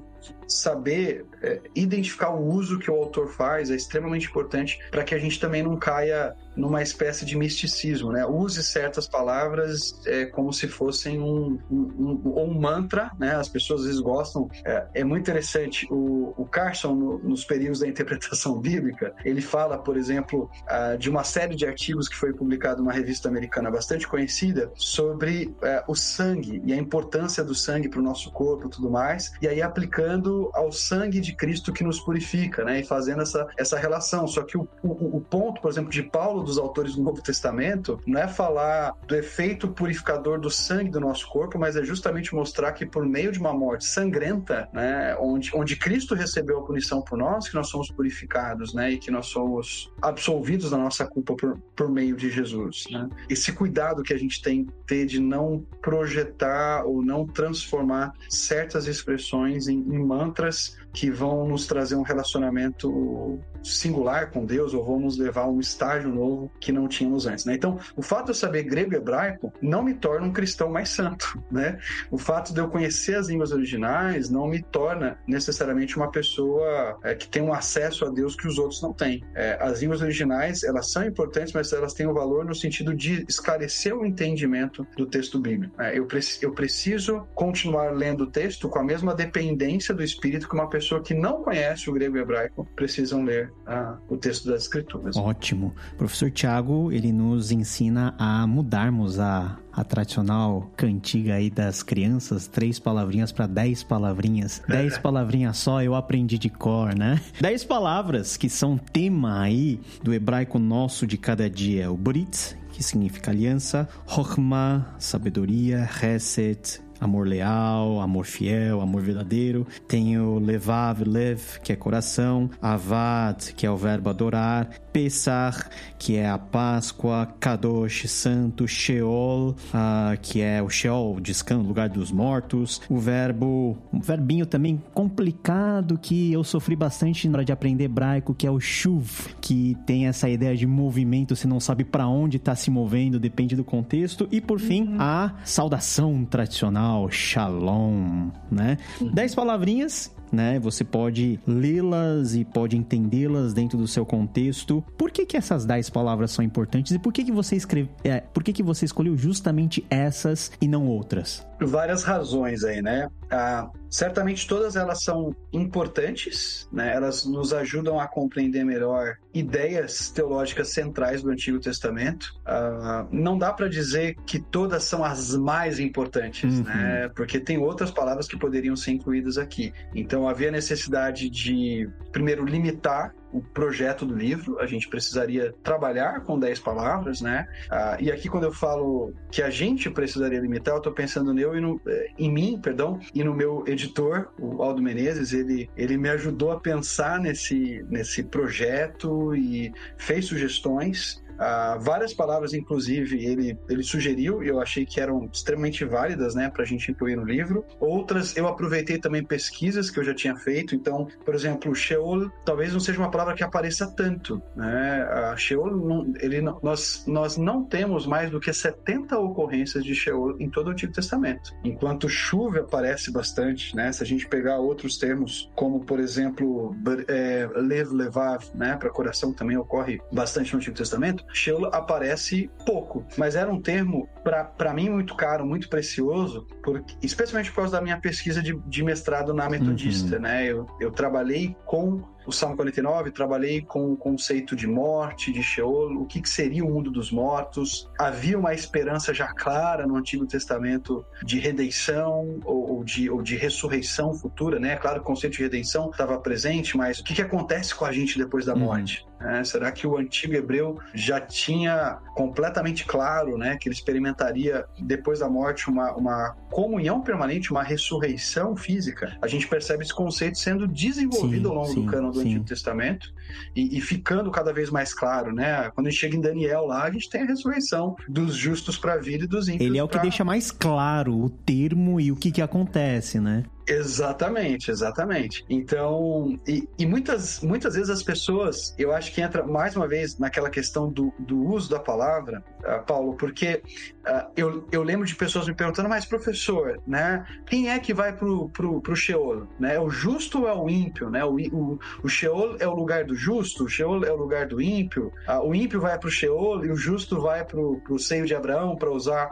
saber 0.52 1.26
é, 1.42 1.62
identificar 1.76 2.30
o 2.30 2.44
uso 2.44 2.80
que 2.80 2.90
o 2.90 2.96
autor 2.96 3.28
faz 3.30 3.72
é 3.72 3.76
extremamente 3.76 4.28
importante 4.28 4.80
para 4.90 5.04
que 5.04 5.16
a 5.16 5.20
gente 5.20 5.40
também 5.40 5.64
não 5.64 5.78
caia 5.78 6.36
numa 6.56 6.82
espécie 6.82 7.26
de 7.26 7.38
misticismo, 7.38 8.12
né? 8.12 8.26
Use 8.26 8.64
certas 8.64 9.08
palavras 9.08 10.02
é, 10.06 10.26
como 10.26 10.52
se 10.52 10.68
fossem 10.68 11.20
um, 11.20 11.58
um, 11.70 12.22
um, 12.26 12.40
um, 12.42 12.60
mantra, 12.60 13.12
né? 13.18 13.36
As 13.36 13.48
pessoas 13.48 13.82
às 13.82 13.88
vezes 13.88 14.02
gostam. 14.02 14.50
É, 14.66 14.88
é 14.96 15.04
muito 15.04 15.22
interessante. 15.22 15.88
O, 15.90 16.34
o 16.38 16.46
Carson, 16.46 16.94
no, 16.94 17.18
nos 17.20 17.46
períodos 17.46 17.80
da 17.80 17.88
interpretação 17.88 18.60
bíblica, 18.60 19.14
ele 19.24 19.42
fala, 19.42 19.78
por 19.78 19.98
exemplo, 19.98 20.50
uh, 20.64 20.98
de 20.98 21.10
uma 21.10 21.24
série 21.24 21.56
de 21.56 21.66
artigos 21.66 22.08
que 22.08 22.16
foi 22.16 22.34
publicado 22.34 22.82
numa 22.82 22.94
revista 22.94 23.30
americana 23.30 23.72
bastante 23.72 24.08
conhecida 24.08 24.72
sobre 24.76 25.46
uh, 25.46 25.84
o 25.88 25.96
sangue 25.96 26.62
e 26.66 26.74
a 26.74 26.78
importância 26.78 27.44
do 27.44 27.56
sangue 27.56 27.88
para 27.88 28.00
o 28.00 28.04
nosso 28.04 28.32
corpo 28.32 28.68
e 28.68 28.70
tudo 28.70 28.90
mais, 28.90 29.32
e 29.42 29.48
aí 29.48 29.62
aplicando 29.62 30.41
ao 30.54 30.72
sangue 30.72 31.20
de 31.20 31.36
Cristo 31.36 31.74
que 31.74 31.84
nos 31.84 32.00
purifica, 32.00 32.64
né? 32.64 32.80
E 32.80 32.84
fazendo 32.84 33.22
essa, 33.22 33.48
essa 33.58 33.78
relação. 33.78 34.28
Só 34.28 34.44
que 34.44 34.58
o, 34.58 34.68
o, 34.82 35.18
o 35.18 35.22
ponto, 35.22 35.62
por 35.62 35.70
exemplo, 35.70 35.92
de 35.92 36.04
Paulo 36.04 36.44
dos 36.44 36.58
autores 36.58 36.96
do 36.96 37.04
Novo 37.04 37.22
Testamento 37.22 38.00
não 38.08 38.22
é 38.22 38.28
falar 38.28 38.94
do 39.08 39.16
efeito 39.16 39.68
purificador 39.68 40.40
do 40.40 40.50
sangue 40.50 40.90
do 40.90 41.00
nosso 41.00 41.28
corpo, 41.30 41.60
mas 41.60 41.76
é 41.76 41.84
justamente 41.84 42.34
mostrar 42.34 42.72
que 42.74 42.86
por 42.86 43.06
meio 43.06 43.32
de 43.32 43.40
uma 43.40 43.54
morte 43.54 43.86
sangrenta, 43.86 44.70
né, 44.74 45.16
onde, 45.20 45.52
onde 45.54 45.76
Cristo 45.76 46.16
recebeu 46.16 46.60
a 46.60 46.64
punição 46.64 47.02
por 47.02 47.18
nós, 47.18 47.48
que 47.48 47.56
nós 47.56 47.70
somos 47.70 47.92
purificados, 47.92 48.74
né, 48.74 48.92
e 48.92 48.98
que 48.98 49.12
nós 49.12 49.28
somos 49.28 49.92
absolvidos 50.02 50.72
da 50.72 50.78
nossa 50.78 51.06
culpa 51.06 51.36
por, 51.36 51.60
por 51.76 51.90
meio 51.90 52.16
de 52.16 52.30
Jesus. 52.30 52.86
Né? 52.90 53.10
Esse 53.30 53.52
cuidado 53.52 54.04
que 54.04 54.14
a 54.14 54.18
gente 54.18 54.42
tem 54.42 54.68
ter 54.88 55.06
de 55.06 55.20
não 55.20 55.66
projetar 55.82 56.86
ou 56.86 57.02
não 57.02 57.26
transformar 57.26 58.14
certas 58.30 58.88
expressões 58.88 59.68
em, 59.68 59.78
em 59.80 60.06
mantras 60.32 60.78
que 60.94 61.10
vão 61.10 61.48
nos 61.48 61.68
trazer 61.68 61.96
um 61.96 62.02
relacionamento 62.02 63.40
singular 63.64 64.32
com 64.32 64.46
Deus 64.46 64.74
ou 64.74 64.84
vão 64.84 65.00
nos 65.00 65.18
levar 65.18 65.42
a 65.42 65.48
um 65.48 65.60
estágio 65.60 66.10
novo 66.10 66.52
que 66.60 66.72
não 66.72 66.88
tínhamos 66.88 67.26
antes. 67.26 67.46
Né? 67.46 67.56
Então, 67.56 67.80
o 67.96 68.02
fato 68.02 68.26
de 68.26 68.32
eu 68.32 68.36
saber 68.36 68.64
grego 68.64 68.94
e 68.94 68.98
hebraico 68.98 69.54
não 69.62 69.84
me 69.84 69.94
torna 69.94 70.26
um 70.26 70.34
cristão 70.34 70.70
mais 70.70 70.90
santo. 70.90 71.40
Né? 71.52 71.78
O 72.10 72.18
fato 72.18 72.54
de 72.54 72.62
eu 72.62 72.70
conhecer 72.70 73.16
as 73.16 73.28
línguas 73.28 73.52
originais 73.52 74.30
não 74.30 74.48
me 74.48 74.62
torna 74.62 75.20
necessariamente 75.28 75.98
uma 75.98 76.10
pessoa 76.10 76.98
é, 77.04 77.14
que 77.14 77.28
tem 77.28 77.42
um 77.42 77.54
acesso 77.54 78.06
a 78.06 78.10
Deus 78.10 78.38
que 78.38 78.48
os 78.48 78.58
outros 78.58 78.82
não 78.82 78.94
têm. 78.94 79.22
É, 79.36 79.58
as 79.62 79.82
línguas 79.82 80.02
originais 80.02 80.64
elas 80.64 80.90
são 80.90 81.04
importantes, 81.04 81.52
mas 81.52 81.74
elas 81.74 81.94
têm 81.94 82.06
o 82.06 82.12
um 82.12 82.14
valor 82.14 82.46
no 82.46 82.56
sentido 82.56 82.96
de 82.96 83.26
esclarecer 83.28 83.94
o 83.94 84.06
entendimento 84.06 84.88
do 84.96 85.06
texto 85.06 85.40
bíblico. 85.40 85.82
É, 85.82 85.98
eu, 85.98 86.06
pre 86.06 86.22
eu 86.42 86.54
preciso 86.54 87.28
continuar 87.36 87.92
lendo 87.92 88.22
o 88.22 88.28
texto 88.28 88.70
com 88.70 88.80
a 88.80 88.84
mesma 88.84 89.14
dependência 89.14 89.94
do 89.94 90.02
Espírito 90.02 90.48
que 90.48 90.56
uma 90.56 90.70
pessoa 90.70 90.81
pessoa 90.82 91.00
que 91.00 91.14
não 91.14 91.44
conhece 91.44 91.88
o 91.90 91.94
grego 91.94 92.18
e 92.18 92.20
o 92.20 92.24
hebraico 92.24 92.68
precisam 92.76 93.24
ler 93.24 93.54
ah, 93.68 93.98
o 94.10 94.18
texto 94.18 94.48
das 94.50 94.64
escrituras. 94.64 95.16
Ótimo. 95.16 95.76
Professor 95.96 96.32
Tiago, 96.32 96.92
ele 96.92 97.12
nos 97.12 97.52
ensina 97.52 98.16
a 98.18 98.48
mudarmos 98.48 99.20
a, 99.20 99.60
a 99.72 99.84
tradicional 99.84 100.72
cantiga 100.76 101.36
aí 101.36 101.52
das 101.52 101.84
crianças, 101.84 102.48
três 102.48 102.80
palavrinhas 102.80 103.32
para 103.32 103.46
dez 103.46 103.84
palavrinhas. 103.84 104.64
Dez 104.68 104.98
palavrinhas 104.98 105.58
só 105.58 105.84
eu 105.84 105.94
aprendi 105.94 106.40
de 106.40 106.50
cor, 106.50 106.96
né? 106.96 107.22
Dez 107.40 107.64
palavras 107.64 108.36
que 108.36 108.50
são 108.50 108.76
tema 108.76 109.40
aí 109.40 109.80
do 110.02 110.12
hebraico 110.12 110.58
nosso 110.58 111.06
de 111.06 111.18
cada 111.18 111.48
dia. 111.48 111.92
O 111.92 111.96
Brit, 111.96 112.58
que 112.74 112.82
significa 112.82 113.30
aliança, 113.30 113.88
Chokhmah, 114.08 114.96
sabedoria, 114.98 115.88
Reset, 115.92 116.82
amor 117.02 117.28
leal, 117.28 118.00
amor 118.00 118.26
fiel, 118.26 118.80
amor 118.80 119.02
verdadeiro. 119.02 119.66
Tem 119.88 120.20
o 120.20 120.38
levav, 120.38 121.02
lev, 121.02 121.60
que 121.64 121.74
é 121.74 121.76
coração, 121.76 122.50
avad, 122.62 123.54
que 123.56 123.66
é 123.66 123.72
o 123.72 123.76
verbo 123.76 124.10
adorar, 124.10 124.70
Pesach, 124.92 125.66
que 125.98 126.18
é 126.18 126.30
a 126.30 126.38
Páscoa, 126.38 127.28
Kadosh, 127.40 128.10
Santo, 128.10 128.68
Sheol, 128.68 129.50
uh, 129.52 130.18
que 130.22 130.42
é 130.42 130.62
o 130.62 130.70
Sheol, 130.70 131.20
descanso, 131.20 131.68
lugar 131.68 131.90
dos 131.90 132.12
mortos, 132.12 132.82
o 132.90 132.98
verbo, 132.98 133.78
um 133.92 134.00
verbinho 134.00 134.46
também 134.46 134.82
complicado 134.94 135.98
que 135.98 136.32
eu 136.32 136.44
sofri 136.44 136.76
bastante 136.76 137.28
na 137.28 137.38
hora 137.38 137.46
de 137.46 137.52
aprender 137.52 137.86
hebraico, 137.86 138.34
que 138.34 138.46
é 138.46 138.52
o 138.52 138.60
Shuv, 138.60 139.36
que 139.40 139.78
tem 139.86 140.08
essa 140.08 140.30
ideia 140.30 140.56
de 140.56 140.68
movimento, 140.68 141.36
você 141.36 141.48
não 141.48 141.60
sabe 141.60 141.84
para 141.84 142.08
onde 142.08 142.38
está 142.38 142.56
se 142.56 142.70
movendo, 142.70 143.20
depende 143.20 143.56
do 143.56 143.64
contexto, 143.64 144.28
e 144.32 144.42
por 144.42 144.60
fim, 144.60 144.84
uhum. 144.84 144.98
a 145.00 145.36
saudação 145.44 146.26
tradicional, 146.26 147.10
Shalom, 147.10 148.30
né? 148.50 148.78
Uhum. 149.00 149.12
Dez 149.12 149.36
palavrinhas 149.36 150.12
né? 150.32 150.60
Você 150.60 150.84
pode 150.84 151.40
lê-las 151.46 152.36
e 152.36 152.46
pode 152.46 152.78
entendê-las 152.78 153.54
dentro 153.54 153.78
do 153.78 153.88
seu 153.88 154.06
contexto. 154.06 154.84
Por 154.98 155.12
que, 155.12 155.26
que 155.26 155.38
essas 155.38 155.66
10 155.66 155.90
palavras 155.90 156.32
são 156.32 156.44
importantes 156.44 156.94
e 156.94 157.00
por 157.00 157.12
que, 157.12 157.24
que 157.24 157.32
você 157.32 157.56
escreve, 157.56 157.90
é, 158.04 158.22
por 158.22 158.44
que, 158.44 158.54
que 158.54 158.64
você 158.64 158.86
escolheu 158.86 159.18
justamente 159.18 159.86
essas 159.90 160.52
e 160.62 160.68
não 160.68 160.88
outras? 160.88 161.46
Várias 161.60 162.04
razões 162.04 162.64
aí, 162.64 162.82
né? 162.82 163.08
Ah, 163.30 163.70
certamente 163.92 164.48
todas 164.48 164.76
elas 164.76 165.04
são 165.04 165.36
importantes, 165.52 166.70
né? 166.72 166.96
Elas 166.96 167.26
nos 167.26 167.54
ajudam 167.54 168.00
a 168.00 168.08
compreender 168.08 168.64
melhor 168.64 169.18
ideias 169.34 170.10
teológicas 170.10 170.70
centrais 170.70 171.22
do 171.22 171.30
Antigo 171.30 171.60
Testamento. 171.60 172.34
Ah, 172.46 173.06
não 173.12 173.38
dá 173.38 173.52
para 173.52 173.68
dizer 173.68 174.16
que 174.26 174.40
todas 174.40 174.86
são 174.86 175.04
as 175.04 175.36
mais 175.36 175.78
importantes, 175.78 176.60
uhum. 176.60 176.64
né? 176.64 177.10
Porque 177.16 177.38
tem 177.38 177.58
outras 177.58 177.92
palavras 177.92 178.28
que 178.28 178.38
poderiam 178.38 178.78
ser 178.78 178.92
incluídas 178.92 179.38
aqui. 179.38 179.74
Então 179.94 180.22
então 180.22 180.30
havia 180.30 180.52
necessidade 180.52 181.32
de, 181.32 181.90
primeiro, 182.12 182.46
limitar 182.46 183.12
o 183.32 183.42
projeto 183.42 184.06
do 184.06 184.16
livro, 184.16 184.60
a 184.60 184.66
gente 184.66 184.88
precisaria 184.88 185.54
trabalhar 185.64 186.22
com 186.22 186.40
10 186.40 186.60
palavras, 186.60 187.22
né? 187.22 187.48
Ah, 187.70 187.98
e 188.00 188.12
aqui 188.12 188.30
quando 188.30 188.44
eu 188.44 188.54
falo 188.54 189.14
que 189.32 189.42
a 189.42 189.50
gente 189.50 189.90
precisaria 189.90 190.40
limitar, 190.40 190.74
eu 190.74 190.80
estou 190.80 190.94
pensando 190.94 191.38
eu 191.40 191.56
e 191.56 191.62
no, 191.62 191.82
eh, 191.88 192.08
em 192.18 192.32
mim, 192.32 192.60
perdão, 192.62 193.00
e 193.14 193.24
no 193.24 193.34
meu 193.34 193.64
editor, 193.68 194.30
o 194.40 194.62
Aldo 194.62 194.82
Menezes, 194.82 195.34
ele, 195.34 195.70
ele 195.78 195.98
me 195.98 196.10
ajudou 196.10 196.52
a 196.52 196.60
pensar 196.60 197.20
nesse, 197.20 197.86
nesse 197.90 198.24
projeto 198.24 199.36
e 199.36 199.72
fez 199.98 200.26
sugestões 200.26 201.21
Uh, 201.42 201.80
várias 201.80 202.14
palavras, 202.14 202.54
inclusive, 202.54 203.26
ele, 203.26 203.58
ele 203.68 203.84
sugeriu 203.84 204.44
e 204.44 204.48
eu 204.48 204.62
achei 204.62 204.86
que 204.86 205.02
eram 205.02 205.28
extremamente 205.34 205.84
válidas, 205.84 206.36
né, 206.36 206.50
para 206.50 206.62
a 206.62 206.66
gente 206.66 206.92
incluir 206.92 207.16
no 207.16 207.24
livro. 207.24 207.66
Outras, 207.80 208.38
eu 208.38 208.48
aproveitei 208.48 209.00
também 209.00 209.24
pesquisas 209.24 209.90
que 209.90 210.00
eu 210.00 210.04
já 210.04 210.14
tinha 210.14 210.36
feito. 210.36 210.76
Então, 210.76 211.08
por 211.26 211.34
exemplo, 211.34 211.74
Sheol 211.74 212.30
talvez 212.46 212.74
não 212.74 212.80
seja 212.80 213.00
uma 213.00 213.10
palavra 213.10 213.34
que 213.34 213.44
apareça 213.44 213.88
tanto, 213.88 214.42
né? 214.56 215.02
A 215.32 215.36
Sheol, 215.36 215.76
não, 215.76 216.14
ele, 216.20 216.42
nós, 216.42 217.04
nós 217.08 217.38
não 217.38 217.64
temos 217.64 218.06
mais 218.06 218.30
do 218.30 218.40
que 218.40 218.54
70 218.54 219.18
ocorrências 219.18 219.84
de 219.84 219.96
Sheol 219.96 220.40
em 220.40 220.50
todo 220.50 220.68
o 220.68 220.72
Antigo 220.72 220.94
Testamento. 220.94 221.52
Enquanto 221.64 222.08
chuva 222.08 222.60
aparece 222.60 223.12
bastante, 223.12 223.76
né? 223.76 223.92
Se 223.92 224.04
a 224.04 224.06
gente 224.06 224.28
pegar 224.28 224.60
outros 224.60 224.98
termos, 224.98 225.50
como, 225.56 225.80
por 225.80 226.00
exemplo, 226.00 226.76
é, 227.08 227.50
lev, 227.56 227.92
levav, 227.92 228.44
né, 228.54 228.76
para 228.78 228.90
coração 228.90 229.34
também 229.34 229.58
ocorre 229.58 230.00
bastante 230.12 230.54
no 230.54 230.60
Antigo 230.60 230.76
Testamento, 230.76 231.26
Sheol 231.34 231.68
aparece 231.68 232.50
pouco, 232.66 233.06
mas 233.18 233.36
era 233.36 233.52
um 233.52 233.62
termo 233.62 234.08
para 234.24 234.74
mim 234.74 234.90
muito 234.90 235.16
caro, 235.16 235.46
muito 235.46 235.70
precioso, 235.70 236.46
porque, 236.64 236.96
especialmente 237.02 237.50
por 237.50 237.58
causa 237.58 237.74
da 237.74 237.82
minha 237.82 238.00
pesquisa 238.00 238.42
de, 238.42 238.58
de 238.68 238.84
mestrado 238.84 239.34
na 239.34 239.50
metodista, 239.50 240.16
uhum. 240.16 240.22
né? 240.22 240.46
Eu, 240.46 240.68
eu 240.80 240.92
trabalhei 240.92 241.56
com 241.66 242.02
o 242.26 242.32
Salmo 242.32 242.56
49, 242.56 243.12
trabalhei 243.12 243.62
com 243.62 243.92
o 243.92 243.98
conceito 243.98 244.56
de 244.56 244.68
morte, 244.68 245.32
de 245.32 245.42
Sheol, 245.42 245.94
o 245.94 246.06
que, 246.06 246.22
que 246.22 246.30
seria 246.30 246.64
o 246.64 246.70
mundo 246.70 246.92
dos 246.92 247.12
mortos. 247.12 247.90
Havia 247.98 248.38
uma 248.38 248.54
esperança 248.54 249.14
já 249.14 249.28
clara 249.34 249.88
no 249.88 249.96
Antigo 249.96 250.26
Testamento 250.26 251.06
de 251.24 251.40
redenção 251.40 252.40
ou, 252.44 252.78
ou 252.78 252.84
de, 252.84 253.10
ou 253.10 253.22
de 253.22 253.36
ressurreição 253.36 254.14
futura, 254.14 254.60
né? 254.60 254.76
Claro, 254.76 255.02
o 255.02 255.04
conceito 255.04 255.38
de 255.38 255.44
redenção 255.44 255.90
estava 255.90 256.20
presente, 256.20 256.78
mas 256.78 257.00
o 257.00 257.04
que, 257.04 257.14
que 257.14 257.22
acontece 257.22 257.74
com 257.74 257.86
a 257.86 257.92
gente 257.92 258.18
depois 258.18 258.46
da 258.46 258.54
uhum. 258.54 258.60
morte? 258.60 259.06
É, 259.24 259.44
será 259.44 259.72
que 259.72 259.86
o 259.86 259.98
antigo 259.98 260.34
hebreu 260.34 260.80
já 260.94 261.22
tinha 261.22 262.00
completamente 262.16 262.86
claro 262.86 263.38
né, 263.38 263.56
que 263.58 263.70
ele 263.70 263.76
experimentaria 263.76 264.66
depois 264.80 265.20
da 265.20 265.30
morte 265.30 265.70
uma, 265.70 265.96
uma 265.96 266.36
comunhão 266.50 267.02
permanente, 267.02 267.52
uma 267.52 267.62
ressurreição 267.62 268.56
física? 268.56 269.16
A 269.22 269.28
gente 269.28 269.48
percebe 269.48 269.84
esse 269.84 269.94
conceito 269.94 270.40
sendo 270.40 270.68
desenvolvido 270.68 271.50
sim, 271.50 271.56
ao 271.56 271.62
longo 271.62 271.74
sim, 271.74 271.86
do 271.86 271.92
cano 271.92 272.11
do 272.12 272.20
sim. 272.20 272.30
Antigo 272.30 272.46
Testamento 272.46 273.14
e, 273.56 273.78
e, 273.78 273.82
ficando 273.82 274.30
cada 274.32 274.54
vez 274.54 274.70
mais 274.70 274.94
claro. 274.94 275.34
Né? 275.34 275.70
Quando 275.72 275.88
a 275.88 275.90
gente 275.90 276.00
chega 276.00 276.16
em 276.16 276.22
Daniel 276.22 276.66
lá, 276.66 276.84
a 276.84 276.92
gente 276.92 277.10
tem 277.10 277.22
a 277.22 277.26
ressurreição 277.26 277.96
dos 278.08 278.36
justos 278.36 278.78
para 278.78 278.94
a 278.94 278.98
vida 278.98 279.26
e 279.26 279.28
dos 279.28 279.48
ímpios. 279.48 279.68
Ele 279.68 279.78
é 279.78 279.84
o 279.84 279.88
pra... 279.88 280.00
que 280.00 280.04
deixa 280.04 280.24
mais 280.24 280.52
claro 280.52 281.16
o 281.18 281.30
termo 281.30 282.00
e 282.00 282.12
o 282.12 282.16
que, 282.16 282.32
que 282.32 282.42
acontece, 282.42 283.20
né? 283.20 283.44
Exatamente, 283.68 284.72
exatamente. 284.72 285.46
Então, 285.50 286.40
e, 286.48 286.68
e, 286.78 286.86
muitas, 286.86 287.42
muitas 287.42 287.76
vezes 287.76 287.90
as 287.90 288.04
pessoas, 288.04 288.74
eu 288.78 288.94
acho 288.94 289.14
que 289.14 289.22
entra 289.22 289.46
mais 289.46 289.76
uma 289.76 289.88
vez 289.88 290.18
naquela 290.18 290.50
questão 290.50 290.90
do, 290.90 291.14
do 291.20 291.40
uso 291.44 291.70
da 291.70 291.80
palavra, 291.80 292.44
uh, 292.60 292.84
Paulo, 292.86 293.14
porque 293.16 293.62
uh, 294.06 294.32
eu, 294.36 294.68
eu 294.72 294.84
lembro 294.84 295.06
de 295.06 295.16
pessoas 295.16 295.48
me 295.48 295.54
perguntando, 295.54 295.90
mas 295.90 296.06
professor, 296.06 296.80
né, 296.88 297.26
quem 297.46 297.70
é 297.70 297.80
que 297.80 297.94
vai 297.94 298.14
pro, 298.14 298.50
pro, 298.50 298.82
pro 298.82 298.96
Sheol? 298.96 299.48
Né? 299.60 299.80
O 299.80 299.90
justo 299.90 300.42
ou 300.42 300.48
é 300.48 300.54
o 300.54 300.70
ímpio? 300.70 301.10
Né? 301.10 301.24
O, 301.24 301.36
o, 301.36 301.80
o 302.04 302.10
Sheol 302.10 302.58
é 302.60 302.68
o 302.68 302.74
lugar 302.74 303.06
do 303.06 303.16
justo, 303.16 303.66
o 303.66 303.70
Sheol 303.70 304.04
é 304.04 304.12
o 304.12 304.16
lugar 304.16 304.48
do 304.48 304.62
ímpio, 304.62 305.12
uh, 305.28 305.46
o 305.46 305.54
ímpio 305.54 305.80
vai 305.80 305.98
pro 306.00 306.10
Sheol 306.10 306.66
e 306.66 306.72
o 306.72 306.76
justo 306.76 307.22
vai 307.22 307.46
pro, 307.46 307.80
pro 307.82 308.00
seio 308.00 308.26
de 308.26 308.36
Abraão, 308.36 308.76
para 308.76 308.90
usar 308.90 309.32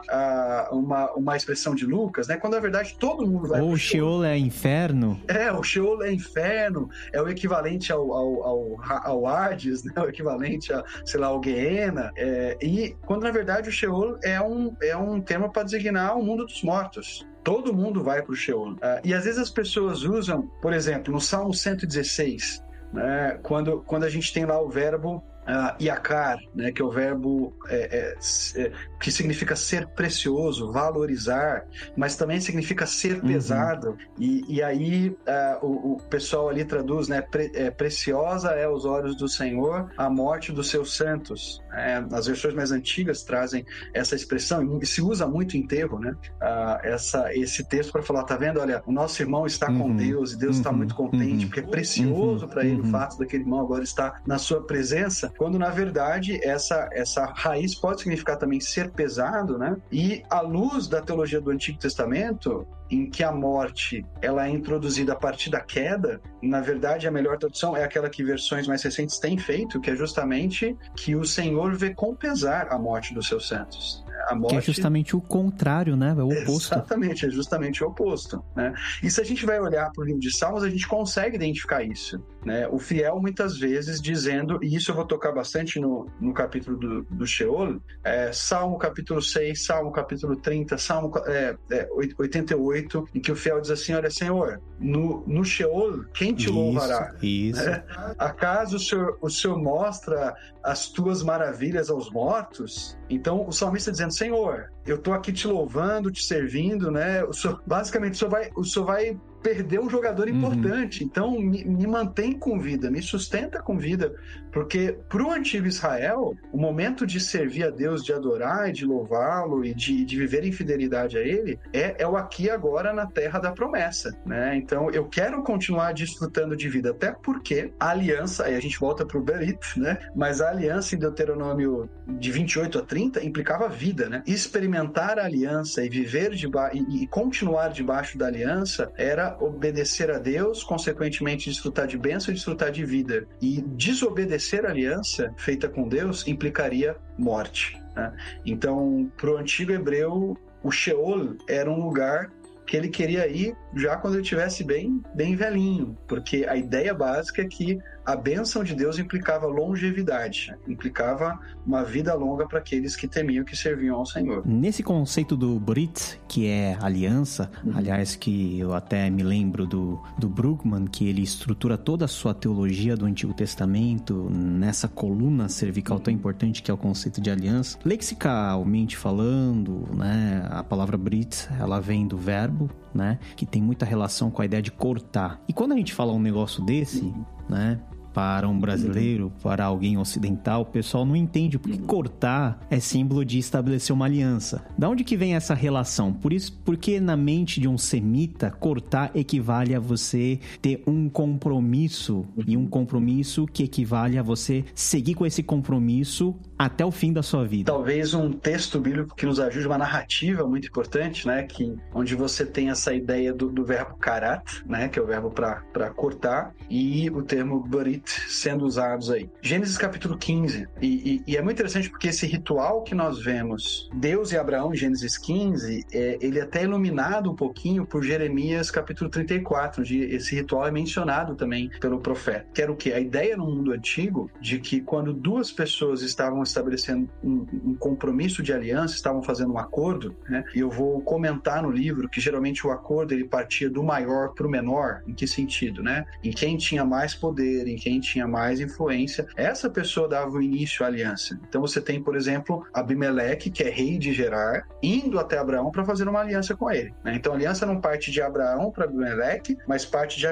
uma, 0.70 1.10
uma 1.12 1.36
expressão 1.36 1.74
de 1.74 1.84
Lucas, 1.84 2.28
né? 2.28 2.36
quando 2.36 2.54
na 2.54 2.60
verdade 2.60 2.96
todo 2.98 3.26
mundo 3.26 3.48
vai 3.48 3.60
ou 3.60 3.70
pro 3.70 3.78
Sheol. 3.78 4.19
Sheol 4.20 4.24
é 4.24 4.38
inferno? 4.38 5.20
É, 5.28 5.52
o 5.52 5.62
Sheol 5.62 6.02
é 6.02 6.12
inferno, 6.12 6.88
é 7.12 7.20
o 7.20 7.28
equivalente 7.28 7.92
ao, 7.92 8.12
ao, 8.12 8.42
ao, 8.44 8.80
ao 9.04 9.26
Hades, 9.26 9.84
né? 9.84 9.92
O 9.96 10.08
equivalente 10.08 10.72
a, 10.72 10.84
sei 11.04 11.20
lá, 11.20 11.28
ao 11.28 11.42
Gehenna. 11.42 12.10
É, 12.16 12.56
e 12.60 12.96
quando 13.06 13.22
na 13.22 13.30
verdade 13.30 13.68
o 13.68 13.72
Sheol 13.72 14.18
é 14.22 14.40
um, 14.40 14.74
é 14.82 14.96
um 14.96 15.20
termo 15.20 15.50
para 15.50 15.62
designar 15.62 16.16
o 16.16 16.22
mundo 16.22 16.44
dos 16.44 16.62
mortos. 16.62 17.26
Todo 17.42 17.74
mundo 17.74 18.02
vai 18.04 18.22
para 18.22 18.32
o 18.32 18.36
Sheol. 18.36 18.72
Uh, 18.72 18.78
e 19.02 19.14
às 19.14 19.24
vezes 19.24 19.40
as 19.40 19.50
pessoas 19.50 20.02
usam, 20.02 20.42
por 20.60 20.74
exemplo, 20.74 21.12
no 21.12 21.20
Salmo 21.20 21.54
116, 21.54 22.62
né, 22.92 23.38
quando, 23.42 23.82
quando 23.86 24.04
a 24.04 24.10
gente 24.10 24.32
tem 24.32 24.44
lá 24.44 24.60
o 24.60 24.68
verbo 24.68 25.16
uh, 25.16 25.82
yakar, 25.82 26.38
né, 26.54 26.70
que 26.70 26.82
é 26.82 26.84
o 26.84 26.90
verbo 26.90 27.56
é, 27.68 28.14
é, 28.56 28.62
é, 28.62 28.72
que 29.00 29.10
significa 29.10 29.56
ser 29.56 29.86
precioso, 29.88 30.70
valorizar, 30.70 31.64
mas 31.96 32.16
também 32.16 32.40
significa 32.40 32.86
ser 32.86 33.14
uhum. 33.14 33.28
pesado. 33.28 33.96
E, 34.18 34.44
e 34.48 34.62
aí 34.62 35.08
uh, 35.08 35.66
o, 35.66 35.92
o, 35.94 35.96
pessoal 36.02 36.48
ali 36.48 36.64
traduz, 36.64 37.08
né, 37.08 37.22
pre, 37.22 37.50
é, 37.54 37.70
preciosa 37.70 38.50
é 38.50 38.64
aos 38.64 38.84
olhos 38.84 39.16
do 39.16 39.28
Senhor 39.28 39.90
a 39.96 40.10
morte 40.10 40.52
dos 40.52 40.68
seus 40.68 40.94
santos. 40.96 41.62
É, 41.72 42.04
as 42.12 42.26
versões 42.26 42.54
mais 42.54 42.72
antigas 42.72 43.22
trazem 43.22 43.64
essa 43.94 44.14
expressão 44.14 44.78
e 44.82 44.86
se 44.86 45.00
usa 45.00 45.26
muito 45.26 45.56
em 45.56 45.60
enterro, 45.60 45.98
né? 45.98 46.12
Uh, 46.42 46.86
essa, 46.86 47.34
esse 47.34 47.64
texto 47.64 47.92
para 47.92 48.02
falar, 48.02 48.24
tá 48.24 48.36
vendo? 48.36 48.60
Olha, 48.60 48.82
o 48.86 48.92
nosso 48.92 49.22
irmão 49.22 49.46
está 49.46 49.70
uhum. 49.70 49.78
com 49.78 49.96
Deus 49.96 50.32
e 50.32 50.38
Deus 50.38 50.56
uhum. 50.56 50.60
está 50.60 50.72
muito 50.72 50.94
contente 50.94 51.46
porque 51.46 51.60
é 51.60 51.62
precioso 51.62 52.46
para 52.48 52.64
ele 52.64 52.80
o 52.80 52.84
uhum. 52.84 52.90
fato 52.90 53.18
daquele 53.18 53.44
irmão 53.44 53.60
agora 53.60 53.82
estar 53.82 54.20
na 54.26 54.38
sua 54.38 54.62
presença 54.62 55.32
quando 55.38 55.58
na 55.58 55.70
verdade 55.70 56.40
essa, 56.42 56.88
essa 56.92 57.24
raiz 57.36 57.74
pode 57.74 58.00
significar 58.00 58.36
também 58.36 58.60
ser 58.60 58.89
pesado, 58.90 59.58
né? 59.58 59.76
E 59.90 60.22
à 60.28 60.40
luz 60.40 60.88
da 60.88 61.00
teologia 61.00 61.40
do 61.40 61.50
Antigo 61.50 61.78
Testamento, 61.78 62.66
em 62.90 63.08
que 63.08 63.22
a 63.22 63.30
morte 63.30 64.04
ela 64.20 64.46
é 64.46 64.50
introduzida 64.50 65.12
a 65.12 65.16
partir 65.16 65.50
da 65.50 65.60
queda, 65.60 66.20
na 66.42 66.60
verdade 66.60 67.06
a 67.06 67.10
melhor 67.10 67.38
tradução 67.38 67.76
é 67.76 67.84
aquela 67.84 68.10
que 68.10 68.24
versões 68.24 68.66
mais 68.66 68.82
recentes 68.82 69.18
têm 69.18 69.38
feito, 69.38 69.80
que 69.80 69.90
é 69.90 69.96
justamente 69.96 70.76
que 70.96 71.14
o 71.14 71.24
Senhor 71.24 71.74
vê 71.74 71.94
com 71.94 72.14
pesar 72.14 72.68
a 72.70 72.78
morte 72.78 73.14
dos 73.14 73.28
seus 73.28 73.46
santos. 73.46 74.04
A 74.28 74.34
morte... 74.34 74.52
Que 74.52 74.56
é 74.58 74.60
justamente 74.60 75.16
o 75.16 75.20
contrário, 75.20 75.96
né? 75.96 76.14
É 76.16 76.22
o 76.22 76.28
oposto. 76.28 76.74
Exatamente, 76.74 77.26
é 77.26 77.30
justamente 77.30 77.82
o 77.82 77.88
oposto. 77.88 78.44
Né? 78.54 78.74
E 79.02 79.10
se 79.10 79.20
a 79.20 79.24
gente 79.24 79.46
vai 79.46 79.58
olhar 79.60 79.90
para 79.92 80.02
o 80.02 80.04
livro 80.04 80.20
de 80.20 80.36
Salmos, 80.36 80.62
a 80.62 80.68
gente 80.68 80.86
consegue 80.86 81.36
identificar 81.36 81.82
isso. 81.82 82.22
Né? 82.44 82.66
O 82.68 82.78
fiel, 82.78 83.20
muitas 83.20 83.58
vezes, 83.58 84.00
dizendo, 84.00 84.58
e 84.62 84.74
isso 84.74 84.90
eu 84.90 84.94
vou 84.94 85.04
tocar 85.04 85.30
bastante 85.30 85.78
no, 85.78 86.08
no 86.18 86.32
capítulo 86.32 86.76
do, 86.78 87.02
do 87.02 87.26
Sheol, 87.26 87.80
é, 88.02 88.32
Salmo 88.32 88.78
capítulo 88.78 89.20
6, 89.20 89.64
Salmo 89.64 89.92
capítulo 89.92 90.36
30, 90.36 90.78
Salmo 90.78 91.12
é, 91.26 91.54
é, 91.70 91.88
88, 91.92 93.08
em 93.14 93.20
que 93.20 93.30
o 93.30 93.36
fiel 93.36 93.60
diz 93.60 93.70
assim: 93.70 93.92
Olha, 93.92 94.10
Senhor, 94.10 94.60
no, 94.78 95.22
no 95.26 95.44
Sheol, 95.44 96.04
quem 96.14 96.34
te 96.34 96.44
isso, 96.44 96.54
louvará? 96.54 97.14
Isso. 97.22 97.60
É, 97.60 97.84
acaso 98.18 98.76
o 98.76 98.80
senhor, 98.80 99.18
o 99.20 99.28
senhor 99.28 99.58
mostra 99.58 100.34
as 100.62 100.88
tuas 100.88 101.22
maravilhas 101.22 101.90
aos 101.90 102.10
mortos? 102.10 102.96
Então, 103.10 103.46
o 103.46 103.52
salmista 103.52 103.92
dizendo: 103.92 104.14
Senhor, 104.14 104.72
eu 104.86 104.96
estou 104.96 105.12
aqui 105.12 105.32
te 105.32 105.46
louvando, 105.46 106.10
te 106.10 106.24
servindo, 106.24 106.90
né? 106.90 107.22
O 107.24 107.32
senhor, 107.32 107.62
basicamente, 107.66 108.14
o 108.14 108.16
senhor 108.16 108.30
vai, 108.30 108.50
o 108.56 108.64
senhor 108.64 108.86
vai 108.86 109.20
perder 109.42 109.80
um 109.80 109.88
jogador 109.88 110.28
uhum. 110.28 110.36
importante. 110.36 111.02
Uhum. 111.02 111.06
Então, 111.10 111.40
me, 111.40 111.64
me, 111.64 111.86
mantém 111.86 112.32
com 112.32 112.58
vida, 112.58 112.90
me 112.90 113.02
sustenta 113.02 113.60
com 113.60 113.76
vida. 113.76 114.14
Porque 114.52 114.98
para 115.08 115.22
o 115.22 115.30
antigo 115.30 115.66
Israel, 115.66 116.34
o 116.52 116.58
momento 116.58 117.06
de 117.06 117.20
servir 117.20 117.64
a 117.64 117.70
Deus, 117.70 118.04
de 118.04 118.12
adorar 118.12 118.68
e 118.68 118.72
de 118.72 118.84
louvá-lo 118.84 119.64
e 119.64 119.72
de, 119.74 120.04
de, 120.04 120.16
viver 120.16 120.44
em 120.44 120.52
fidelidade 120.52 121.16
a 121.16 121.20
Ele, 121.20 121.58
é, 121.72 121.96
é 121.98 122.06
o 122.06 122.16
aqui 122.16 122.44
e 122.44 122.50
agora 122.50 122.92
na 122.92 123.06
terra 123.06 123.38
da 123.38 123.52
promessa. 123.52 124.12
Né? 124.26 124.56
Então, 124.56 124.90
eu 124.90 125.06
quero 125.06 125.42
continuar 125.42 125.92
desfrutando 125.92 126.56
de 126.56 126.68
vida, 126.68 126.90
até 126.90 127.12
porque 127.12 127.72
a 127.78 127.90
aliança, 127.90 128.44
aí 128.44 128.56
a 128.56 128.60
gente 128.60 128.78
volta 128.78 129.06
para 129.06 129.18
o 129.18 129.22
Berit, 129.22 129.78
né? 129.78 129.98
mas 130.14 130.40
a 130.40 130.50
aliança 130.50 130.94
em 130.94 130.98
Deuteronômio 130.98 131.88
de 132.06 132.32
28 132.32 132.78
a 132.78 132.82
30 132.82 133.24
implicava 133.24 133.68
vida. 133.68 134.08
Né? 134.08 134.22
Experimentar 134.26 135.18
a 135.18 135.24
aliança 135.24 135.84
e 135.84 135.88
viver 135.88 136.30
de 136.30 136.50
e, 136.72 137.02
e 137.02 137.06
continuar 137.06 137.68
debaixo 137.68 138.18
da 138.18 138.26
aliança 138.26 138.90
era 138.96 139.29
obedecer 139.40 140.10
a 140.10 140.18
Deus, 140.18 140.62
consequentemente 140.62 141.48
desfrutar 141.48 141.86
de 141.86 141.98
bênção 141.98 142.32
e 142.32 142.34
desfrutar 142.34 142.70
de 142.70 142.84
vida. 142.84 143.26
E 143.40 143.60
desobedecer 143.60 144.64
a 144.64 144.70
aliança 144.70 145.32
feita 145.36 145.68
com 145.68 145.88
Deus 145.88 146.26
implicaria 146.26 146.96
morte. 147.18 147.80
Né? 147.94 148.12
Então, 148.44 149.10
para 149.16 149.30
o 149.30 149.36
antigo 149.36 149.72
hebreu, 149.72 150.36
o 150.62 150.70
Sheol 150.70 151.36
era 151.48 151.70
um 151.70 151.84
lugar 151.84 152.30
que 152.66 152.76
ele 152.76 152.88
queria 152.88 153.26
ir 153.26 153.56
já 153.74 153.96
quando 153.96 154.14
ele 154.14 154.22
estivesse 154.22 154.62
bem, 154.62 155.02
bem 155.12 155.34
velhinho, 155.34 155.98
porque 156.06 156.46
a 156.48 156.54
ideia 156.54 156.94
básica 156.94 157.42
é 157.42 157.46
que 157.46 157.80
a 158.10 158.16
bênção 158.16 158.64
de 158.64 158.74
Deus 158.74 158.98
implicava 158.98 159.46
longevidade, 159.46 160.52
implicava 160.66 161.38
uma 161.64 161.84
vida 161.84 162.12
longa 162.12 162.44
para 162.44 162.58
aqueles 162.58 162.96
que 162.96 163.06
temiam 163.06 163.44
que 163.44 163.56
serviam 163.56 163.96
ao 163.96 164.04
Senhor. 164.04 164.44
Nesse 164.44 164.82
conceito 164.82 165.36
do 165.36 165.60
Brit, 165.60 166.20
que 166.26 166.48
é 166.48 166.76
aliança, 166.80 167.48
uhum. 167.64 167.72
aliás, 167.76 168.16
que 168.16 168.58
eu 168.58 168.74
até 168.74 169.08
me 169.08 169.22
lembro 169.22 169.64
do, 169.64 170.02
do 170.18 170.28
Bruckmann, 170.28 170.86
que 170.86 171.08
ele 171.08 171.22
estrutura 171.22 171.78
toda 171.78 172.04
a 172.04 172.08
sua 172.08 172.34
teologia 172.34 172.96
do 172.96 173.06
Antigo 173.06 173.32
Testamento 173.32 174.28
nessa 174.28 174.88
coluna 174.88 175.48
cervical 175.48 176.00
tão 176.00 176.12
importante 176.12 176.62
que 176.62 176.70
é 176.70 176.74
o 176.74 176.78
conceito 176.78 177.20
de 177.20 177.30
aliança. 177.30 177.78
Lexicalmente 177.84 178.96
falando, 178.96 179.88
né, 179.94 180.44
a 180.50 180.64
palavra 180.64 180.98
Brit, 180.98 181.48
ela 181.60 181.78
vem 181.78 182.08
do 182.08 182.16
verbo, 182.16 182.68
né, 182.92 183.20
que 183.36 183.46
tem 183.46 183.62
muita 183.62 183.86
relação 183.86 184.32
com 184.32 184.42
a 184.42 184.44
ideia 184.44 184.62
de 184.62 184.72
cortar. 184.72 185.40
E 185.46 185.52
quando 185.52 185.72
a 185.72 185.76
gente 185.76 185.94
fala 185.94 186.12
um 186.12 186.20
negócio 186.20 186.64
desse, 186.64 187.14
né, 187.48 187.78
para 188.12 188.48
um 188.48 188.58
brasileiro, 188.58 189.32
para 189.42 189.64
alguém 189.64 189.96
ocidental, 189.98 190.62
o 190.62 190.66
pessoal 190.66 191.04
não 191.04 191.16
entende 191.16 191.58
porque 191.58 191.78
cortar 191.78 192.66
é 192.70 192.80
símbolo 192.80 193.24
de 193.24 193.38
estabelecer 193.38 193.94
uma 193.94 194.04
aliança. 194.04 194.64
Da 194.76 194.88
onde 194.88 195.04
que 195.04 195.16
vem 195.16 195.34
essa 195.34 195.54
relação? 195.54 196.12
Por 196.12 196.32
isso, 196.32 196.58
porque 196.64 197.00
na 197.00 197.16
mente 197.16 197.60
de 197.60 197.68
um 197.68 197.78
semita, 197.78 198.50
cortar 198.50 199.10
equivale 199.14 199.74
a 199.74 199.80
você 199.80 200.38
ter 200.60 200.82
um 200.86 201.08
compromisso 201.08 202.26
e 202.46 202.56
um 202.56 202.66
compromisso 202.66 203.46
que 203.46 203.64
equivale 203.64 204.18
a 204.18 204.22
você 204.22 204.64
seguir 204.74 205.14
com 205.14 205.26
esse 205.26 205.42
compromisso 205.42 206.34
até 206.58 206.84
o 206.84 206.90
fim 206.90 207.12
da 207.12 207.22
sua 207.22 207.44
vida. 207.44 207.72
Talvez 207.72 208.12
um 208.12 208.30
texto 208.30 208.78
bíblico 208.78 209.14
que 209.14 209.24
nos 209.24 209.40
ajude, 209.40 209.66
uma 209.66 209.78
narrativa 209.78 210.46
muito 210.46 210.68
importante, 210.68 211.26
né? 211.26 211.44
Que, 211.44 211.74
onde 211.94 212.14
você 212.14 212.44
tem 212.44 212.68
essa 212.68 212.92
ideia 212.92 213.32
do, 213.32 213.50
do 213.50 213.64
verbo 213.64 213.96
karat, 213.96 214.62
né? 214.66 214.88
Que 214.88 214.98
é 214.98 215.02
o 215.02 215.06
verbo 215.06 215.30
para 215.30 215.90
cortar, 215.90 216.54
e 216.68 217.08
o 217.10 217.22
termo 217.22 217.60
barit 217.60 217.99
sendo 218.06 218.64
usados 218.64 219.10
aí. 219.10 219.28
Gênesis 219.40 219.76
capítulo 219.76 220.16
15. 220.16 220.68
E, 220.80 220.86
e, 220.86 221.32
e, 221.32 221.36
é 221.36 221.42
muito 221.42 221.56
interessante 221.56 221.90
porque 221.90 222.08
esse 222.08 222.26
ritual 222.26 222.82
que 222.82 222.94
nós 222.94 223.22
vemos, 223.22 223.88
Deus 223.94 224.32
e 224.32 224.36
Abraão, 224.36 224.74
Gênesis 224.74 225.16
15, 225.18 225.86
é, 225.92 226.18
ele 226.20 226.38
é 226.38 226.42
até 226.42 226.62
iluminado 226.62 227.30
um 227.30 227.36
pouquinho 227.36 227.86
por 227.86 228.02
Jeremias 228.02 228.70
capítulo 228.70 229.10
34, 229.10 229.82
onde 229.82 230.02
esse 230.04 230.34
ritual 230.34 230.66
é 230.66 230.70
mencionado 230.70 231.34
também 231.34 231.70
pelo 231.80 232.00
profeta. 232.00 232.46
Que 232.52 232.62
era 232.62 232.72
o 232.72 232.76
quê? 232.76 232.92
A 232.92 233.00
ideia 233.00 233.36
no 233.36 233.46
mundo 233.46 233.72
antigo 233.72 234.30
de 234.40 234.58
que 234.58 234.80
quando 234.80 235.12
duas 235.12 235.50
pessoas 235.50 236.02
estavam 236.02 236.42
estabelecendo 236.42 237.08
um, 237.22 237.46
um 237.64 237.74
compromisso 237.74 238.42
de 238.42 238.52
aliança, 238.52 238.94
estavam 238.94 239.22
fazendo 239.22 239.52
um 239.52 239.58
acordo, 239.58 240.14
né? 240.28 240.44
E 240.54 240.60
eu 240.60 240.70
vou 240.70 241.00
comentar 241.02 241.62
no 241.62 241.70
livro 241.70 242.08
que 242.08 242.20
geralmente 242.20 242.66
o 242.66 242.70
acordo 242.70 243.12
ele 243.12 243.24
partia 243.24 243.68
do 243.68 243.82
maior 243.82 244.34
para 244.34 244.46
o 244.46 244.50
menor. 244.50 245.02
Em 245.06 245.14
que 245.14 245.26
sentido, 245.26 245.82
né? 245.82 246.04
Em 246.22 246.30
quem 246.30 246.56
tinha 246.56 246.84
mais 246.84 247.14
poder, 247.14 247.66
em 247.66 247.76
quem 247.76 247.89
tinha 247.98 248.28
mais 248.28 248.60
influência, 248.60 249.26
essa 249.34 249.70
pessoa 249.70 250.08
dava 250.08 250.36
o 250.36 250.42
início 250.42 250.84
à 250.84 250.88
aliança. 250.88 251.38
Então 251.48 251.60
você 251.60 251.80
tem, 251.80 252.02
por 252.02 252.14
exemplo, 252.14 252.64
Abimeleque, 252.72 253.50
que 253.50 253.62
é 253.62 253.70
rei 253.70 253.98
de 253.98 254.12
Gerar, 254.12 254.66
indo 254.82 255.18
até 255.18 255.38
Abraão 255.38 255.70
para 255.70 255.84
fazer 255.84 256.06
uma 256.06 256.20
aliança 256.20 256.54
com 256.54 256.70
ele. 256.70 256.94
Né? 257.02 257.14
Então 257.14 257.32
a 257.32 257.36
aliança 257.36 257.64
não 257.64 257.80
parte 257.80 258.10
de 258.10 258.20
Abraão 258.20 258.70
para 258.70 258.84
Abimeleque, 258.84 259.56
mas 259.66 259.84
parte 259.84 260.18
de 260.18 260.26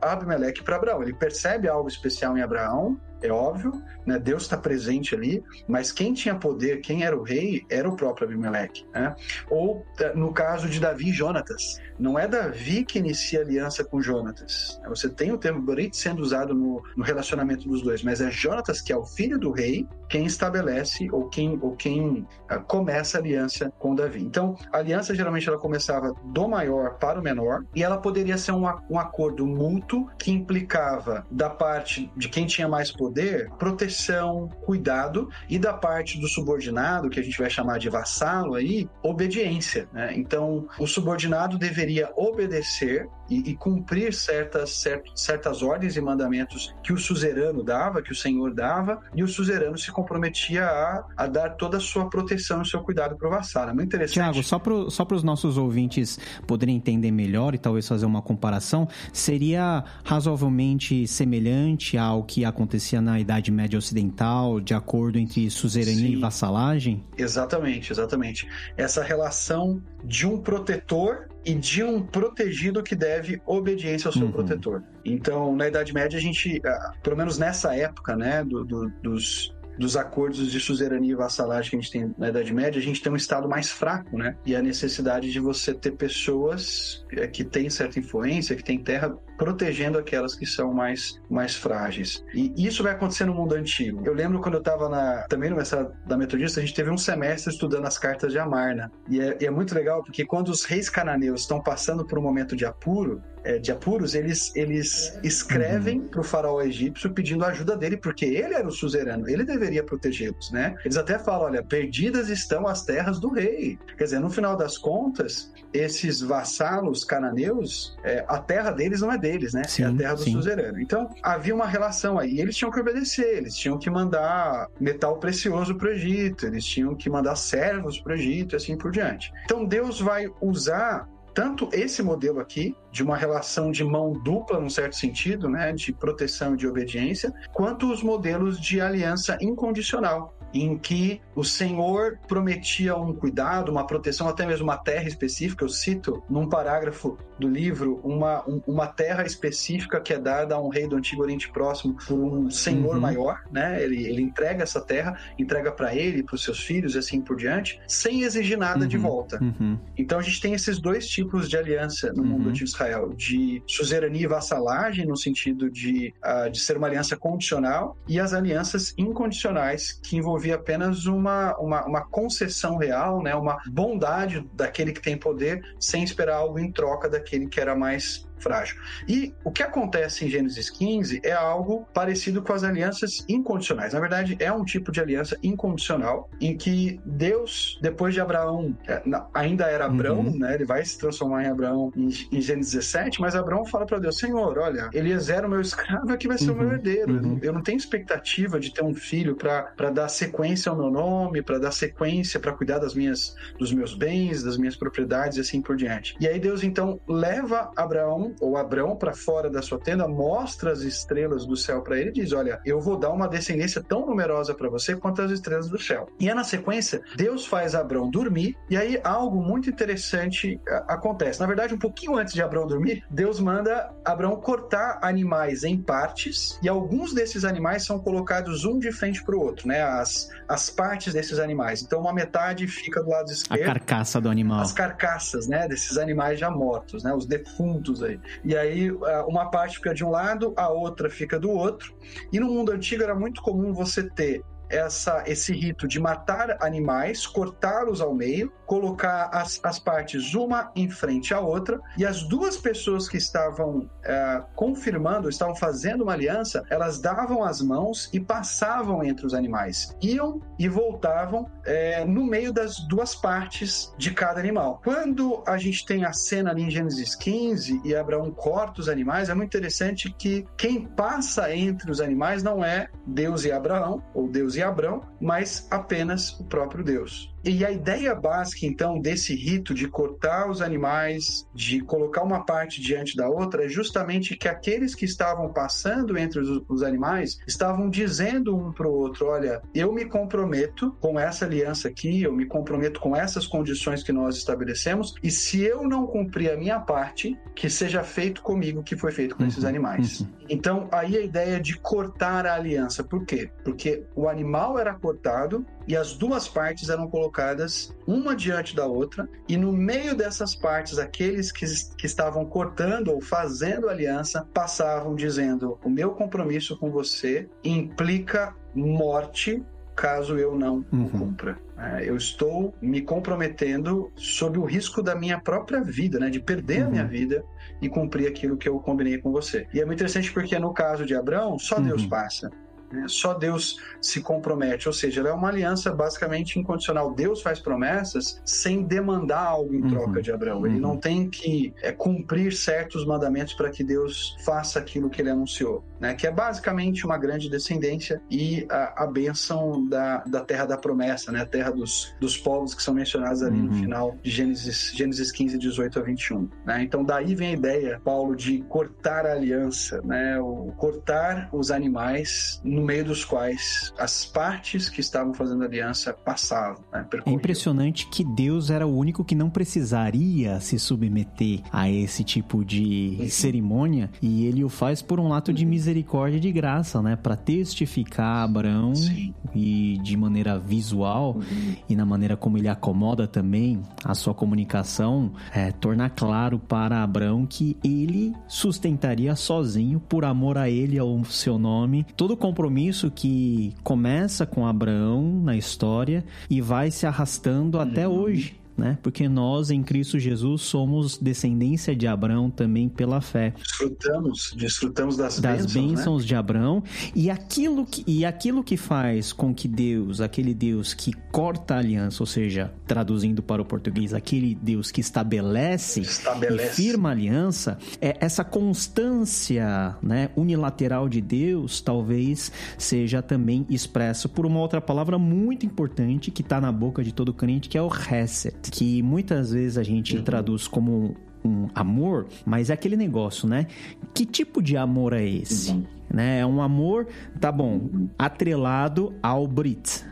Abimeleque 0.00 0.62
para 0.62 0.76
Abraão. 0.76 1.02
Ele 1.02 1.14
percebe 1.14 1.68
algo 1.68 1.88
especial 1.88 2.36
em 2.36 2.42
Abraão 2.42 3.00
é 3.22 3.30
óbvio, 3.30 3.82
né? 4.04 4.18
Deus 4.18 4.42
está 4.42 4.56
presente 4.56 5.14
ali, 5.14 5.42
mas 5.68 5.92
quem 5.92 6.12
tinha 6.12 6.34
poder, 6.34 6.80
quem 6.80 7.04
era 7.04 7.16
o 7.16 7.22
rei, 7.22 7.64
era 7.70 7.88
o 7.88 7.96
próprio 7.96 8.26
Abimeleque. 8.26 8.84
Né? 8.92 9.14
Ou 9.48 9.84
eh, 9.98 10.12
no 10.14 10.32
caso 10.32 10.68
de 10.68 10.80
Davi 10.80 11.10
e 11.10 11.12
Jonatas, 11.12 11.78
não 11.98 12.18
é 12.18 12.26
Davi 12.26 12.84
que 12.84 12.98
inicia 12.98 13.40
aliança 13.40 13.84
com 13.84 14.02
Jonatas. 14.02 14.80
Você 14.88 15.08
tem 15.08 15.32
o 15.32 15.38
termo 15.38 15.62
Borit 15.62 15.96
sendo 15.96 16.20
usado 16.20 16.54
no, 16.54 16.82
no, 16.96 17.04
relacionamento 17.04 17.68
dos 17.68 17.82
dois, 17.82 18.02
mas 18.02 18.20
é 18.20 18.30
Jonatas, 18.30 18.80
que 18.80 18.92
é 18.92 18.96
o 18.96 19.04
filho 19.04 19.38
do 19.38 19.50
rei, 19.50 19.86
quem 20.12 20.26
estabelece 20.26 21.08
ou 21.10 21.30
quem, 21.30 21.58
ou 21.62 21.74
quem 21.74 22.26
uh, 22.50 22.62
começa 22.66 23.16
a 23.16 23.20
aliança 23.22 23.72
com 23.78 23.94
Davi. 23.94 24.22
Então, 24.22 24.54
a 24.70 24.76
aliança 24.76 25.14
geralmente 25.14 25.48
ela 25.48 25.56
começava 25.56 26.12
do 26.26 26.46
maior 26.46 26.98
para 26.98 27.18
o 27.18 27.22
menor 27.22 27.64
e 27.74 27.82
ela 27.82 27.96
poderia 27.96 28.36
ser 28.36 28.52
um, 28.52 28.64
um 28.90 28.98
acordo 28.98 29.46
mútuo 29.46 30.06
que 30.18 30.30
implicava 30.30 31.26
da 31.30 31.48
parte 31.48 32.12
de 32.14 32.28
quem 32.28 32.44
tinha 32.44 32.68
mais 32.68 32.92
poder 32.92 33.48
proteção, 33.58 34.50
cuidado 34.66 35.30
e 35.48 35.58
da 35.58 35.72
parte 35.72 36.20
do 36.20 36.28
subordinado, 36.28 37.08
que 37.08 37.18
a 37.18 37.22
gente 37.22 37.38
vai 37.38 37.48
chamar 37.48 37.78
de 37.78 37.88
vassalo 37.88 38.54
aí, 38.54 38.86
obediência. 39.02 39.88
Né? 39.94 40.12
Então, 40.14 40.68
o 40.78 40.86
subordinado 40.86 41.56
deveria 41.56 42.12
obedecer 42.14 43.08
e, 43.30 43.50
e 43.50 43.56
cumprir 43.56 44.12
certas, 44.12 44.84
certas 45.14 45.62
ordens 45.62 45.96
e 45.96 46.00
mandamentos 46.02 46.74
que 46.82 46.92
o 46.92 46.98
suzerano 46.98 47.64
dava, 47.64 48.02
que 48.02 48.12
o 48.12 48.16
Senhor 48.16 48.52
dava, 48.52 49.00
e 49.14 49.22
o 49.22 49.28
suzerano 49.28 49.78
se 49.78 49.90
comprometia 50.02 50.66
a, 50.66 51.04
a 51.16 51.26
dar 51.26 51.50
toda 51.50 51.76
a 51.76 51.80
sua 51.80 52.10
proteção 52.10 52.62
e 52.62 52.68
seu 52.68 52.80
cuidado 52.80 53.16
para 53.16 53.28
o 53.28 53.30
vassalo. 53.30 53.70
É 53.70 53.74
muito 53.74 53.88
interessante. 53.88 54.14
Tiago, 54.14 54.42
só 54.42 54.58
para 54.58 54.90
só 54.90 55.06
os 55.12 55.22
nossos 55.22 55.56
ouvintes 55.56 56.18
poderem 56.46 56.76
entender 56.76 57.10
melhor 57.10 57.54
e 57.54 57.58
talvez 57.58 57.86
fazer 57.86 58.06
uma 58.06 58.22
comparação, 58.22 58.88
seria 59.12 59.84
razoavelmente 60.04 61.06
semelhante 61.06 61.96
ao 61.96 62.24
que 62.24 62.44
acontecia 62.44 63.00
na 63.00 63.20
Idade 63.20 63.50
Média 63.50 63.78
Ocidental, 63.78 64.60
de 64.60 64.74
acordo 64.74 65.18
entre 65.18 65.50
suzerania 65.50 66.08
Sim. 66.08 66.12
e 66.12 66.16
vassalagem? 66.16 67.04
Exatamente, 67.16 67.92
exatamente. 67.92 68.48
Essa 68.76 69.02
relação 69.02 69.80
de 70.04 70.26
um 70.26 70.38
protetor 70.38 71.28
e 71.44 71.54
de 71.54 71.82
um 71.82 72.02
protegido 72.02 72.82
que 72.82 72.94
deve 72.94 73.40
obediência 73.46 74.08
ao 74.08 74.12
seu 74.12 74.26
uhum. 74.26 74.32
protetor. 74.32 74.82
Então, 75.04 75.54
na 75.56 75.68
Idade 75.68 75.92
Média, 75.92 76.18
a 76.18 76.22
gente, 76.22 76.60
pelo 77.02 77.16
menos 77.16 77.38
nessa 77.38 77.74
época, 77.76 78.16
né, 78.16 78.44
do, 78.44 78.64
do, 78.64 78.88
dos 79.02 79.52
dos 79.82 79.96
acordos 79.96 80.50
de 80.50 80.60
suzerania 80.60 81.12
e 81.12 81.14
vassalagem 81.14 81.70
que 81.70 81.76
a 81.76 81.80
gente 81.80 81.90
tem 81.90 82.14
na 82.16 82.28
Idade 82.28 82.54
Média, 82.54 82.80
a 82.80 82.82
gente 82.82 83.02
tem 83.02 83.12
um 83.12 83.16
Estado 83.16 83.48
mais 83.48 83.70
fraco, 83.70 84.16
né? 84.16 84.36
E 84.46 84.54
a 84.54 84.62
necessidade 84.62 85.30
de 85.30 85.40
você 85.40 85.74
ter 85.74 85.90
pessoas 85.92 87.04
eh, 87.10 87.26
que 87.26 87.42
têm 87.44 87.68
certa 87.68 87.98
influência, 87.98 88.54
que 88.54 88.62
têm 88.62 88.78
terra 88.78 89.14
protegendo 89.42 89.98
aquelas 89.98 90.36
que 90.36 90.46
são 90.46 90.72
mais, 90.72 91.20
mais 91.28 91.56
frágeis. 91.56 92.24
E 92.32 92.52
isso 92.64 92.80
vai 92.80 92.92
acontecer 92.92 93.24
no 93.24 93.34
mundo 93.34 93.56
antigo. 93.56 94.00
Eu 94.04 94.14
lembro 94.14 94.40
quando 94.40 94.54
eu 94.54 94.60
estava 94.60 94.88
também 95.28 95.50
no 95.50 95.56
mestrado 95.56 95.92
da 96.06 96.16
Metodista, 96.16 96.60
a 96.60 96.62
gente 96.62 96.74
teve 96.74 96.90
um 96.90 96.96
semestre 96.96 97.52
estudando 97.52 97.84
as 97.86 97.98
cartas 97.98 98.30
de 98.30 98.38
Amarna. 98.38 98.88
E 99.08 99.20
é, 99.20 99.36
e 99.40 99.44
é 99.44 99.50
muito 99.50 99.74
legal 99.74 100.04
porque 100.04 100.24
quando 100.24 100.48
os 100.48 100.64
reis 100.64 100.88
cananeus 100.88 101.40
estão 101.40 101.60
passando 101.60 102.06
por 102.06 102.20
um 102.20 102.22
momento 102.22 102.54
de 102.54 102.64
apuro, 102.64 103.20
é, 103.44 103.58
de 103.58 103.72
apuros, 103.72 104.14
eles, 104.14 104.54
eles 104.54 105.18
escrevem 105.22 106.00
uhum. 106.00 106.08
para 106.08 106.20
o 106.20 106.24
faraó 106.24 106.60
egípcio 106.62 107.12
pedindo 107.12 107.44
ajuda 107.44 107.76
dele, 107.76 107.96
porque 107.96 108.24
ele 108.24 108.54
era 108.54 108.66
o 108.66 108.70
suzerano, 108.70 109.28
ele 109.28 109.44
deveria 109.44 109.82
protegê-los, 109.82 110.50
né? 110.52 110.74
Eles 110.84 110.96
até 110.96 111.18
falam, 111.18 111.46
olha, 111.46 111.62
perdidas 111.62 112.28
estão 112.28 112.66
as 112.66 112.84
terras 112.84 113.18
do 113.18 113.30
rei. 113.30 113.78
Quer 113.98 114.04
dizer, 114.04 114.20
no 114.20 114.30
final 114.30 114.56
das 114.56 114.78
contas, 114.78 115.52
esses 115.72 116.20
vassalos 116.20 117.04
cananeus, 117.04 117.96
é, 118.04 118.24
a 118.28 118.38
terra 118.38 118.70
deles 118.70 119.00
não 119.00 119.12
é 119.12 119.18
deles, 119.32 119.52
né? 119.52 119.64
Sim, 119.64 119.84
é 119.84 119.86
a 119.86 119.92
terra 119.92 120.14
do 120.14 120.22
sim. 120.22 120.32
suzerano. 120.32 120.80
Então, 120.80 121.08
havia 121.22 121.54
uma 121.54 121.66
relação 121.66 122.18
aí. 122.18 122.34
E 122.34 122.40
eles 122.40 122.56
tinham 122.56 122.70
que 122.70 122.80
obedecer, 122.80 123.38
eles 123.38 123.56
tinham 123.56 123.78
que 123.78 123.90
mandar 123.90 124.68
metal 124.80 125.18
precioso 125.18 125.74
para 125.76 125.88
o 125.88 125.92
Egito, 125.92 126.46
eles 126.46 126.64
tinham 126.64 126.94
que 126.94 127.08
mandar 127.08 127.36
servos 127.36 127.98
para 127.98 128.12
o 128.12 128.14
Egito 128.14 128.54
e 128.54 128.56
assim 128.56 128.76
por 128.76 128.90
diante. 128.90 129.32
Então, 129.44 129.64
Deus 129.64 130.00
vai 130.00 130.28
usar 130.40 131.08
tanto 131.34 131.68
esse 131.72 132.02
modelo 132.02 132.40
aqui, 132.40 132.76
de 132.90 133.02
uma 133.02 133.16
relação 133.16 133.70
de 133.70 133.82
mão 133.82 134.12
dupla, 134.12 134.60
num 134.60 134.68
certo 134.68 134.96
sentido, 134.96 135.48
né, 135.48 135.72
de 135.72 135.90
proteção 135.90 136.52
e 136.52 136.56
de 136.58 136.66
obediência, 136.66 137.32
quanto 137.54 137.90
os 137.90 138.02
modelos 138.02 138.60
de 138.60 138.82
aliança 138.82 139.38
incondicional, 139.40 140.36
em 140.52 140.76
que 140.76 141.20
o 141.34 141.42
Senhor 141.42 142.18
prometia 142.28 142.94
um 142.94 143.14
cuidado, 143.14 143.70
uma 143.70 143.86
proteção, 143.86 144.28
até 144.28 144.44
mesmo 144.44 144.64
uma 144.64 144.76
terra 144.76 145.08
específica. 145.08 145.64
Eu 145.64 145.68
cito 145.68 146.22
num 146.28 146.46
parágrafo 146.48 147.16
do 147.42 147.48
livro 147.48 148.00
uma, 148.04 148.48
um, 148.48 148.62
uma 148.66 148.86
terra 148.86 149.24
específica 149.24 150.00
que 150.00 150.12
é 150.12 150.18
dada 150.18 150.54
a 150.54 150.60
um 150.60 150.68
rei 150.68 150.86
do 150.86 150.96
Antigo 150.96 151.22
Oriente 151.22 151.50
Próximo 151.50 151.96
por 152.06 152.14
um 152.14 152.48
senhor 152.48 152.94
uhum. 152.94 153.00
maior, 153.00 153.42
né? 153.50 153.82
Ele, 153.82 154.06
ele 154.06 154.22
entrega 154.22 154.62
essa 154.62 154.80
terra, 154.80 155.18
entrega 155.36 155.72
para 155.72 155.94
ele, 155.94 156.22
para 156.22 156.36
os 156.36 156.44
seus 156.44 156.60
filhos 156.60 156.94
e 156.94 156.98
assim 156.98 157.20
por 157.20 157.36
diante, 157.36 157.80
sem 157.88 158.22
exigir 158.22 158.56
nada 158.56 158.82
uhum. 158.82 158.86
de 158.86 158.96
volta. 158.96 159.42
Uhum. 159.42 159.76
Então 159.98 160.20
a 160.20 160.22
gente 160.22 160.40
tem 160.40 160.54
esses 160.54 160.78
dois 160.78 161.08
tipos 161.08 161.48
de 161.48 161.56
aliança 161.56 162.12
no 162.12 162.24
mundo 162.24 162.46
uhum. 162.46 162.52
de 162.52 162.62
Israel: 162.62 163.12
de 163.14 163.62
suzerania 163.66 164.22
e 164.22 164.26
vassalagem, 164.28 165.04
no 165.04 165.16
sentido 165.16 165.68
de, 165.68 166.14
uh, 166.24 166.48
de 166.50 166.60
ser 166.60 166.76
uma 166.76 166.86
aliança 166.86 167.16
condicional, 167.16 167.96
e 168.06 168.20
as 168.20 168.32
alianças 168.32 168.94
incondicionais, 168.96 169.98
que 170.00 170.16
envolvia 170.16 170.54
apenas 170.54 171.06
uma, 171.06 171.56
uma, 171.58 171.84
uma 171.86 172.04
concessão 172.04 172.76
real, 172.76 173.20
né? 173.20 173.34
uma 173.34 173.58
bondade 173.66 174.48
daquele 174.54 174.92
que 174.92 175.02
tem 175.02 175.16
poder, 175.16 175.60
sem 175.80 176.04
esperar 176.04 176.36
algo 176.36 176.58
em 176.58 176.70
troca 176.70 177.08
daquele 177.08 177.31
aquele 177.32 177.48
que 177.48 177.58
era 177.58 177.74
mais 177.74 178.28
frágil. 178.42 178.76
E 179.08 179.34
o 179.44 179.50
que 179.50 179.62
acontece 179.62 180.24
em 180.24 180.28
Gênesis 180.28 180.68
15 180.70 181.20
é 181.22 181.32
algo 181.32 181.86
parecido 181.92 182.42
com 182.42 182.52
as 182.52 182.64
alianças 182.64 183.24
incondicionais. 183.28 183.94
Na 183.94 184.00
verdade, 184.00 184.36
é 184.38 184.52
um 184.52 184.64
tipo 184.64 184.90
de 184.90 185.00
aliança 185.00 185.38
incondicional 185.42 186.28
em 186.40 186.56
que 186.56 187.00
Deus, 187.04 187.78
depois 187.80 188.14
de 188.14 188.20
Abraão, 188.20 188.76
é, 188.86 189.02
ainda 189.34 189.66
era 189.66 189.86
Abraão, 189.86 190.20
uhum. 190.20 190.38
né? 190.38 190.54
Ele 190.54 190.64
vai 190.64 190.84
se 190.84 190.98
transformar 190.98 191.44
em 191.44 191.48
Abraão 191.48 191.92
em, 191.96 192.08
em 192.32 192.40
Gênesis 192.40 192.72
17, 192.72 193.20
mas 193.20 193.34
Abraão 193.34 193.64
fala 193.64 193.86
para 193.86 193.98
Deus: 193.98 194.18
Senhor, 194.18 194.58
olha, 194.58 194.90
Eliezer, 194.92 195.44
o 195.44 195.48
meu 195.48 195.60
escravo, 195.60 196.12
aqui 196.12 196.28
vai 196.28 196.38
ser 196.38 196.50
uhum. 196.50 196.56
o 196.56 196.58
meu 196.58 196.68
uhum. 196.68 196.74
herdeiro. 196.74 197.12
Uhum. 197.12 197.38
Eu 197.42 197.52
não 197.52 197.62
tenho 197.62 197.78
expectativa 197.78 198.58
de 198.58 198.72
ter 198.72 198.84
um 198.84 198.94
filho 198.94 199.36
para 199.36 199.90
dar 199.90 200.08
sequência 200.08 200.70
ao 200.70 200.76
meu 200.76 200.90
nome, 200.90 201.42
para 201.42 201.58
dar 201.58 201.72
sequência, 201.72 202.40
para 202.40 202.52
cuidar 202.52 202.78
das 202.78 202.94
minhas, 202.94 203.34
dos 203.58 203.72
meus 203.72 203.94
bens, 203.94 204.42
das 204.42 204.56
minhas 204.56 204.76
propriedades 204.76 205.38
e 205.38 205.40
assim 205.40 205.60
por 205.60 205.76
diante. 205.76 206.16
E 206.20 206.26
aí 206.26 206.38
Deus 206.38 206.62
então 206.62 207.00
leva 207.06 207.70
Abraão 207.76 208.31
ou 208.40 208.56
Abrão 208.56 208.96
para 208.96 209.12
fora 209.12 209.50
da 209.50 209.62
sua 209.62 209.78
tenda, 209.78 210.06
mostra 210.08 210.72
as 210.72 210.80
estrelas 210.80 211.46
do 211.46 211.56
céu 211.56 211.82
para 211.82 211.98
ele 211.98 212.10
e 212.10 212.12
diz: 212.12 212.32
Olha, 212.32 212.60
eu 212.64 212.80
vou 212.80 212.98
dar 212.98 213.10
uma 213.10 213.28
descendência 213.28 213.82
tão 213.82 214.06
numerosa 214.06 214.54
para 214.54 214.68
você 214.68 214.96
quanto 214.96 215.22
as 215.22 215.30
estrelas 215.30 215.68
do 215.68 215.80
céu. 215.80 216.08
E 216.18 216.28
é 216.28 216.34
na 216.34 216.44
sequência, 216.44 217.02
Deus 217.16 217.46
faz 217.46 217.74
Abrão 217.74 218.10
dormir, 218.10 218.56
e 218.68 218.76
aí 218.76 219.00
algo 219.02 219.42
muito 219.42 219.68
interessante 219.68 220.60
acontece. 220.88 221.40
Na 221.40 221.46
verdade, 221.46 221.74
um 221.74 221.78
pouquinho 221.78 222.16
antes 222.16 222.34
de 222.34 222.42
Abrão 222.42 222.66
dormir, 222.66 223.04
Deus 223.10 223.40
manda 223.40 223.92
Abrão 224.04 224.36
cortar 224.36 224.98
animais 225.02 225.64
em 225.64 225.80
partes, 225.80 226.58
e 226.62 226.68
alguns 226.68 227.12
desses 227.12 227.44
animais 227.44 227.84
são 227.84 227.98
colocados 227.98 228.64
um 228.64 228.78
de 228.78 228.92
frente 228.92 229.22
para 229.24 229.36
o 229.36 229.40
outro, 229.40 229.68
né? 229.68 229.82
As, 229.82 230.30
as 230.48 230.70
partes 230.70 231.12
desses 231.12 231.38
animais. 231.38 231.82
Então, 231.82 232.00
uma 232.00 232.12
metade 232.12 232.66
fica 232.66 233.02
do 233.02 233.10
lado 233.10 233.30
esquerdo. 233.30 233.62
A 233.62 233.66
carcaça 233.66 234.20
do 234.20 234.28
animal. 234.28 234.60
As 234.60 234.72
carcaças, 234.72 235.46
né? 235.46 235.68
Desses 235.68 235.98
animais 235.98 236.38
já 236.38 236.50
mortos, 236.50 237.02
né? 237.02 237.12
Os 237.14 237.26
defuntos 237.26 238.02
aí. 238.02 238.20
E 238.44 238.56
aí 238.56 238.90
uma 239.26 239.50
parte 239.50 239.76
fica 239.76 239.94
de 239.94 240.04
um 240.04 240.10
lado, 240.10 240.52
a 240.56 240.68
outra 240.68 241.10
fica 241.10 241.38
do 241.38 241.50
outro. 241.50 241.94
E 242.32 242.38
no 242.38 242.46
mundo 242.46 242.72
antigo 242.72 243.02
era 243.02 243.14
muito 243.14 243.42
comum 243.42 243.72
você 243.72 244.08
ter 244.08 244.42
essa, 244.72 245.22
esse 245.26 245.52
rito 245.52 245.86
de 245.86 246.00
matar 246.00 246.56
animais, 246.60 247.26
cortá-los 247.26 248.00
ao 248.00 248.14
meio, 248.14 248.50
colocar 248.66 249.28
as, 249.32 249.60
as 249.62 249.78
partes 249.78 250.34
uma 250.34 250.72
em 250.74 250.88
frente 250.88 251.34
à 251.34 251.40
outra, 251.40 251.78
e 251.98 252.06
as 252.06 252.22
duas 252.22 252.56
pessoas 252.56 253.06
que 253.08 253.18
estavam 253.18 253.88
é, 254.02 254.42
confirmando, 254.54 255.28
estavam 255.28 255.54
fazendo 255.54 256.02
uma 256.02 256.14
aliança, 256.14 256.64
elas 256.70 256.98
davam 256.98 257.44
as 257.44 257.60
mãos 257.60 258.08
e 258.12 258.18
passavam 258.18 259.04
entre 259.04 259.26
os 259.26 259.34
animais. 259.34 259.94
Iam 260.00 260.40
e 260.58 260.68
voltavam 260.68 261.50
é, 261.66 262.04
no 262.04 262.24
meio 262.24 262.52
das 262.52 262.78
duas 262.88 263.14
partes 263.14 263.92
de 263.98 264.12
cada 264.12 264.40
animal. 264.40 264.80
Quando 264.82 265.42
a 265.46 265.58
gente 265.58 265.84
tem 265.84 266.04
a 266.04 266.12
cena 266.14 266.50
ali 266.50 266.62
em 266.62 266.70
Gênesis 266.70 267.14
15 267.14 267.82
e 267.84 267.94
Abraão 267.94 268.30
corta 268.30 268.80
os 268.80 268.88
animais, 268.88 269.28
é 269.28 269.34
muito 269.34 269.48
interessante 269.48 270.10
que 270.18 270.46
quem 270.56 270.86
passa 270.86 271.54
entre 271.54 271.90
os 271.90 272.00
animais 272.00 272.42
não 272.42 272.64
é 272.64 272.88
Deus 273.06 273.44
e 273.44 273.52
Abraão, 273.52 274.02
ou 274.14 274.28
Deus 274.28 274.54
e 274.54 274.61
Abrão, 274.62 275.02
mas 275.20 275.66
apenas 275.70 276.38
o 276.40 276.44
próprio 276.44 276.84
Deus. 276.84 277.31
E 277.44 277.64
a 277.64 277.70
ideia 277.70 278.14
básica, 278.14 278.66
então, 278.66 279.00
desse 279.00 279.34
rito 279.34 279.74
de 279.74 279.88
cortar 279.88 280.48
os 280.48 280.62
animais, 280.62 281.46
de 281.54 281.80
colocar 281.80 282.22
uma 282.22 282.44
parte 282.44 282.80
diante 282.80 283.16
da 283.16 283.28
outra, 283.28 283.64
é 283.64 283.68
justamente 283.68 284.36
que 284.36 284.48
aqueles 284.48 284.94
que 284.94 285.04
estavam 285.04 285.52
passando 285.52 286.16
entre 286.16 286.40
os, 286.40 286.62
os 286.68 286.82
animais 286.82 287.38
estavam 287.46 287.90
dizendo 287.90 288.56
um 288.56 288.72
para 288.72 288.86
o 288.86 288.92
outro: 288.92 289.26
olha, 289.26 289.60
eu 289.74 289.92
me 289.92 290.04
comprometo 290.04 290.96
com 291.00 291.18
essa 291.18 291.44
aliança 291.44 291.88
aqui, 291.88 292.22
eu 292.22 292.32
me 292.32 292.46
comprometo 292.46 293.00
com 293.00 293.16
essas 293.16 293.46
condições 293.46 294.02
que 294.02 294.12
nós 294.12 294.36
estabelecemos, 294.36 295.14
e 295.22 295.30
se 295.30 295.62
eu 295.62 295.88
não 295.88 296.06
cumprir 296.06 296.50
a 296.50 296.56
minha 296.56 296.78
parte, 296.78 297.36
que 297.54 297.68
seja 297.68 298.02
feito 298.02 298.42
comigo 298.42 298.80
o 298.80 298.82
que 298.82 298.96
foi 298.96 299.12
feito 299.12 299.36
com 299.36 299.44
esses 299.44 299.62
uhum. 299.62 299.68
animais. 299.68 300.20
Uhum. 300.20 300.26
Então, 300.48 300.88
aí 300.92 301.16
a 301.16 301.20
ideia 301.20 301.60
de 301.60 301.78
cortar 301.78 302.46
a 302.46 302.54
aliança. 302.54 303.02
Por 303.02 303.24
quê? 303.24 303.50
Porque 303.64 304.04
o 304.14 304.28
animal 304.28 304.78
era 304.78 304.94
cortado 304.94 305.64
e 305.86 305.96
as 305.96 306.14
duas 306.14 306.48
partes 306.48 306.88
eram 306.88 307.08
colocadas 307.08 307.94
uma 308.06 308.34
diante 308.34 308.74
da 308.74 308.86
outra, 308.86 309.28
e 309.48 309.56
no 309.56 309.72
meio 309.72 310.16
dessas 310.16 310.54
partes, 310.54 310.98
aqueles 310.98 311.50
que, 311.50 311.64
que 311.96 312.06
estavam 312.06 312.44
cortando 312.44 313.08
ou 313.08 313.20
fazendo 313.20 313.88
aliança 313.88 314.46
passavam 314.52 315.14
dizendo: 315.14 315.78
O 315.84 315.90
meu 315.90 316.10
compromisso 316.10 316.76
com 316.76 316.90
você 316.90 317.48
implica 317.64 318.54
morte 318.74 319.62
caso 319.94 320.38
eu 320.38 320.56
não 320.56 320.84
uhum. 320.92 321.08
cumpra. 321.08 321.58
É, 321.78 322.08
eu 322.08 322.16
estou 322.16 322.74
me 322.80 323.02
comprometendo 323.02 324.10
sob 324.16 324.58
o 324.58 324.64
risco 324.64 325.02
da 325.02 325.14
minha 325.14 325.38
própria 325.40 325.82
vida, 325.82 326.18
né? 326.18 326.30
De 326.30 326.40
perder 326.40 326.82
uhum. 326.82 326.86
a 326.86 326.90
minha 326.90 327.02
uhum. 327.02 327.08
vida 327.08 327.44
e 327.80 327.88
cumprir 327.88 328.28
aquilo 328.28 328.56
que 328.56 328.68
eu 328.68 328.78
combinei 328.78 329.18
com 329.18 329.32
você. 329.32 329.66
E 329.72 329.80
é 329.80 329.84
muito 329.84 329.98
interessante 329.98 330.32
porque 330.32 330.58
no 330.58 330.72
caso 330.72 331.04
de 331.04 331.14
Abraão, 331.14 331.58
só 331.58 331.76
uhum. 331.76 331.84
Deus 331.84 332.06
passa. 332.06 332.50
Né? 332.92 333.06
Só 333.08 333.34
Deus 333.34 333.78
se 334.00 334.20
compromete, 334.20 334.88
ou 334.88 334.92
seja, 334.92 335.20
ela 335.20 335.30
é 335.30 335.32
uma 335.32 335.48
aliança 335.48 335.90
basicamente 335.92 336.58
incondicional. 336.58 337.14
Deus 337.14 337.40
faz 337.42 337.58
promessas 337.58 338.40
sem 338.44 338.82
demandar 338.82 339.46
algo 339.46 339.74
em 339.74 339.82
troca 339.88 340.16
uhum. 340.16 340.22
de 340.22 340.32
Abraão. 340.32 340.66
Ele 340.66 340.76
uhum. 340.76 340.80
não 340.80 340.96
tem 340.96 341.28
que 341.28 341.72
é, 341.82 341.92
cumprir 341.92 342.52
certos 342.52 343.06
mandamentos 343.06 343.54
para 343.54 343.70
que 343.70 343.82
Deus 343.82 344.36
faça 344.44 344.78
aquilo 344.78 345.08
que 345.08 345.22
ele 345.22 345.30
anunciou, 345.30 345.84
né? 346.00 346.14
que 346.14 346.26
é 346.26 346.30
basicamente 346.30 347.04
uma 347.04 347.16
grande 347.16 347.48
descendência 347.48 348.20
e 348.30 348.66
a, 348.68 349.04
a 349.04 349.06
bênção 349.06 349.86
da, 349.88 350.18
da 350.24 350.40
terra 350.40 350.66
da 350.66 350.76
promessa, 350.76 351.32
né? 351.32 351.40
a 351.40 351.46
terra 351.46 351.70
dos, 351.70 352.14
dos 352.20 352.36
povos 352.36 352.74
que 352.74 352.82
são 352.82 352.94
mencionados 352.94 353.42
ali 353.42 353.58
uhum. 353.58 353.66
no 353.66 353.74
final 353.74 354.16
de 354.22 354.30
Gênesis, 354.30 354.92
Gênesis 354.94 355.30
15, 355.32 355.58
18 355.58 355.98
a 355.98 356.02
21. 356.02 356.48
Né? 356.64 356.82
Então, 356.82 357.04
daí 357.04 357.34
vem 357.34 357.48
a 357.48 357.52
ideia, 357.52 358.00
Paulo, 358.04 358.34
de 358.34 358.62
cortar 358.62 359.26
a 359.26 359.32
aliança, 359.32 360.00
né? 360.02 360.38
o 360.38 360.72
cortar 360.76 361.48
os 361.52 361.70
animais 361.70 362.60
no 362.64 362.81
no 362.82 362.86
meio 362.86 363.04
dos 363.04 363.24
quais 363.24 363.94
as 363.96 364.26
partes 364.26 364.88
que 364.88 365.00
estavam 365.00 365.32
fazendo 365.32 365.62
aliança 365.62 366.12
passavam. 366.12 366.82
Né, 366.92 367.06
é 367.24 367.30
impressionante 367.30 368.08
que 368.08 368.24
Deus 368.24 368.70
era 368.70 368.86
o 368.86 368.94
único 368.94 369.24
que 369.24 369.34
não 369.34 369.48
precisaria 369.48 370.60
se 370.60 370.78
submeter 370.78 371.60
a 371.72 371.88
esse 371.88 372.24
tipo 372.24 372.64
de 372.64 373.18
uhum. 373.20 373.28
cerimônia 373.28 374.10
e 374.20 374.46
ele 374.46 374.64
o 374.64 374.68
faz 374.68 375.00
por 375.00 375.20
um 375.20 375.32
ato 375.32 375.52
de 375.52 375.64
misericórdia 375.64 376.38
e 376.38 376.40
de 376.40 376.50
graça, 376.50 377.00
né, 377.00 377.14
para 377.14 377.36
testificar 377.36 378.42
Abraão 378.42 378.94
Sim. 378.94 379.32
e 379.54 379.98
de 380.02 380.16
maneira 380.16 380.58
visual 380.58 381.36
uhum. 381.36 381.76
e 381.88 381.94
na 381.94 382.04
maneira 382.04 382.36
como 382.36 382.58
ele 382.58 382.68
acomoda 382.68 383.28
também 383.28 383.80
a 384.04 384.14
sua 384.14 384.34
comunicação, 384.34 385.32
é, 385.54 385.70
tornar 385.70 386.10
claro 386.10 386.58
para 386.58 387.02
Abraão 387.02 387.46
que 387.46 387.76
ele 387.84 388.34
sustentaria 388.48 389.36
sozinho 389.36 390.00
por 390.00 390.24
amor 390.24 390.58
a 390.58 390.68
ele 390.68 390.96
e 390.96 390.98
ao 390.98 391.24
seu 391.26 391.58
nome 391.58 392.04
todo 392.16 392.32
o 392.32 392.36
compromisso 392.36 392.71
compromisso 392.72 393.10
que 393.10 393.74
começa 393.82 394.46
com 394.46 394.66
Abraão 394.66 395.40
na 395.42 395.54
história 395.54 396.24
e 396.48 396.60
vai 396.62 396.90
se 396.90 397.06
arrastando 397.06 397.78
até 397.78 398.08
uhum. 398.08 398.14
hoje 398.14 398.61
né? 398.76 398.98
Porque 399.02 399.28
nós 399.28 399.70
em 399.70 399.82
Cristo 399.82 400.18
Jesus 400.18 400.62
somos 400.62 401.18
descendência 401.18 401.94
de 401.94 402.06
Abraão 402.06 402.50
também 402.50 402.88
pela 402.88 403.20
fé. 403.20 403.54
Desfrutamos, 403.56 404.54
desfrutamos 404.56 405.16
das, 405.16 405.38
das 405.38 405.66
bênçãos, 405.66 405.74
né? 405.74 405.82
bênçãos 405.82 406.22
né? 406.22 406.28
de 406.28 406.34
Abraão 406.34 406.82
e 407.14 407.30
aquilo 407.30 407.84
que 407.84 408.02
e 408.06 408.24
aquilo 408.24 408.64
que 408.64 408.76
faz 408.76 409.32
com 409.32 409.54
que 409.54 409.68
Deus, 409.68 410.20
aquele 410.20 410.54
Deus 410.54 410.94
que 410.94 411.12
corta 411.30 411.74
a 411.74 411.78
aliança, 411.78 412.22
ou 412.22 412.26
seja, 412.26 412.72
traduzindo 412.86 413.42
para 413.42 413.60
o 413.60 413.64
português, 413.64 414.14
aquele 414.14 414.54
Deus 414.54 414.90
que 414.90 415.00
estabelece, 415.00 416.00
estabelece. 416.00 416.72
e 416.72 416.74
firma 416.74 417.08
a 417.10 417.12
aliança, 417.12 417.78
é 418.00 418.16
essa 418.20 418.44
constância, 418.44 419.96
né, 420.02 420.30
unilateral 420.36 421.08
de 421.08 421.20
Deus, 421.20 421.80
talvez 421.80 422.52
seja 422.76 423.22
também 423.22 423.66
expresso 423.68 424.28
por 424.28 424.46
uma 424.46 424.60
outra 424.60 424.80
palavra 424.80 425.18
muito 425.18 425.64
importante 425.64 426.30
que 426.30 426.42
está 426.42 426.60
na 426.60 426.70
boca 426.70 427.02
de 427.02 427.12
todo 427.12 427.32
crente, 427.32 427.68
que 427.68 427.78
é 427.78 427.82
o 427.82 427.88
Hesed 427.88 428.61
que 428.70 429.02
muitas 429.02 429.52
vezes 429.52 429.78
a 429.78 429.82
gente 429.82 430.16
uhum. 430.16 430.22
traduz 430.22 430.68
como 430.68 431.16
um 431.44 431.68
amor, 431.74 432.26
mas 432.44 432.70
é 432.70 432.72
aquele 432.72 432.96
negócio, 432.96 433.48
né? 433.48 433.66
Que 434.14 434.24
tipo 434.24 434.62
de 434.62 434.76
amor 434.76 435.12
é 435.12 435.26
esse? 435.26 435.70
Uhum. 435.70 435.84
Né? 436.12 436.40
É 436.40 436.46
um 436.46 436.60
amor, 436.60 437.06
tá 437.40 437.50
bom, 437.50 437.88
atrelado 438.18 439.14
ao 439.22 439.46
Brit, 439.46 440.04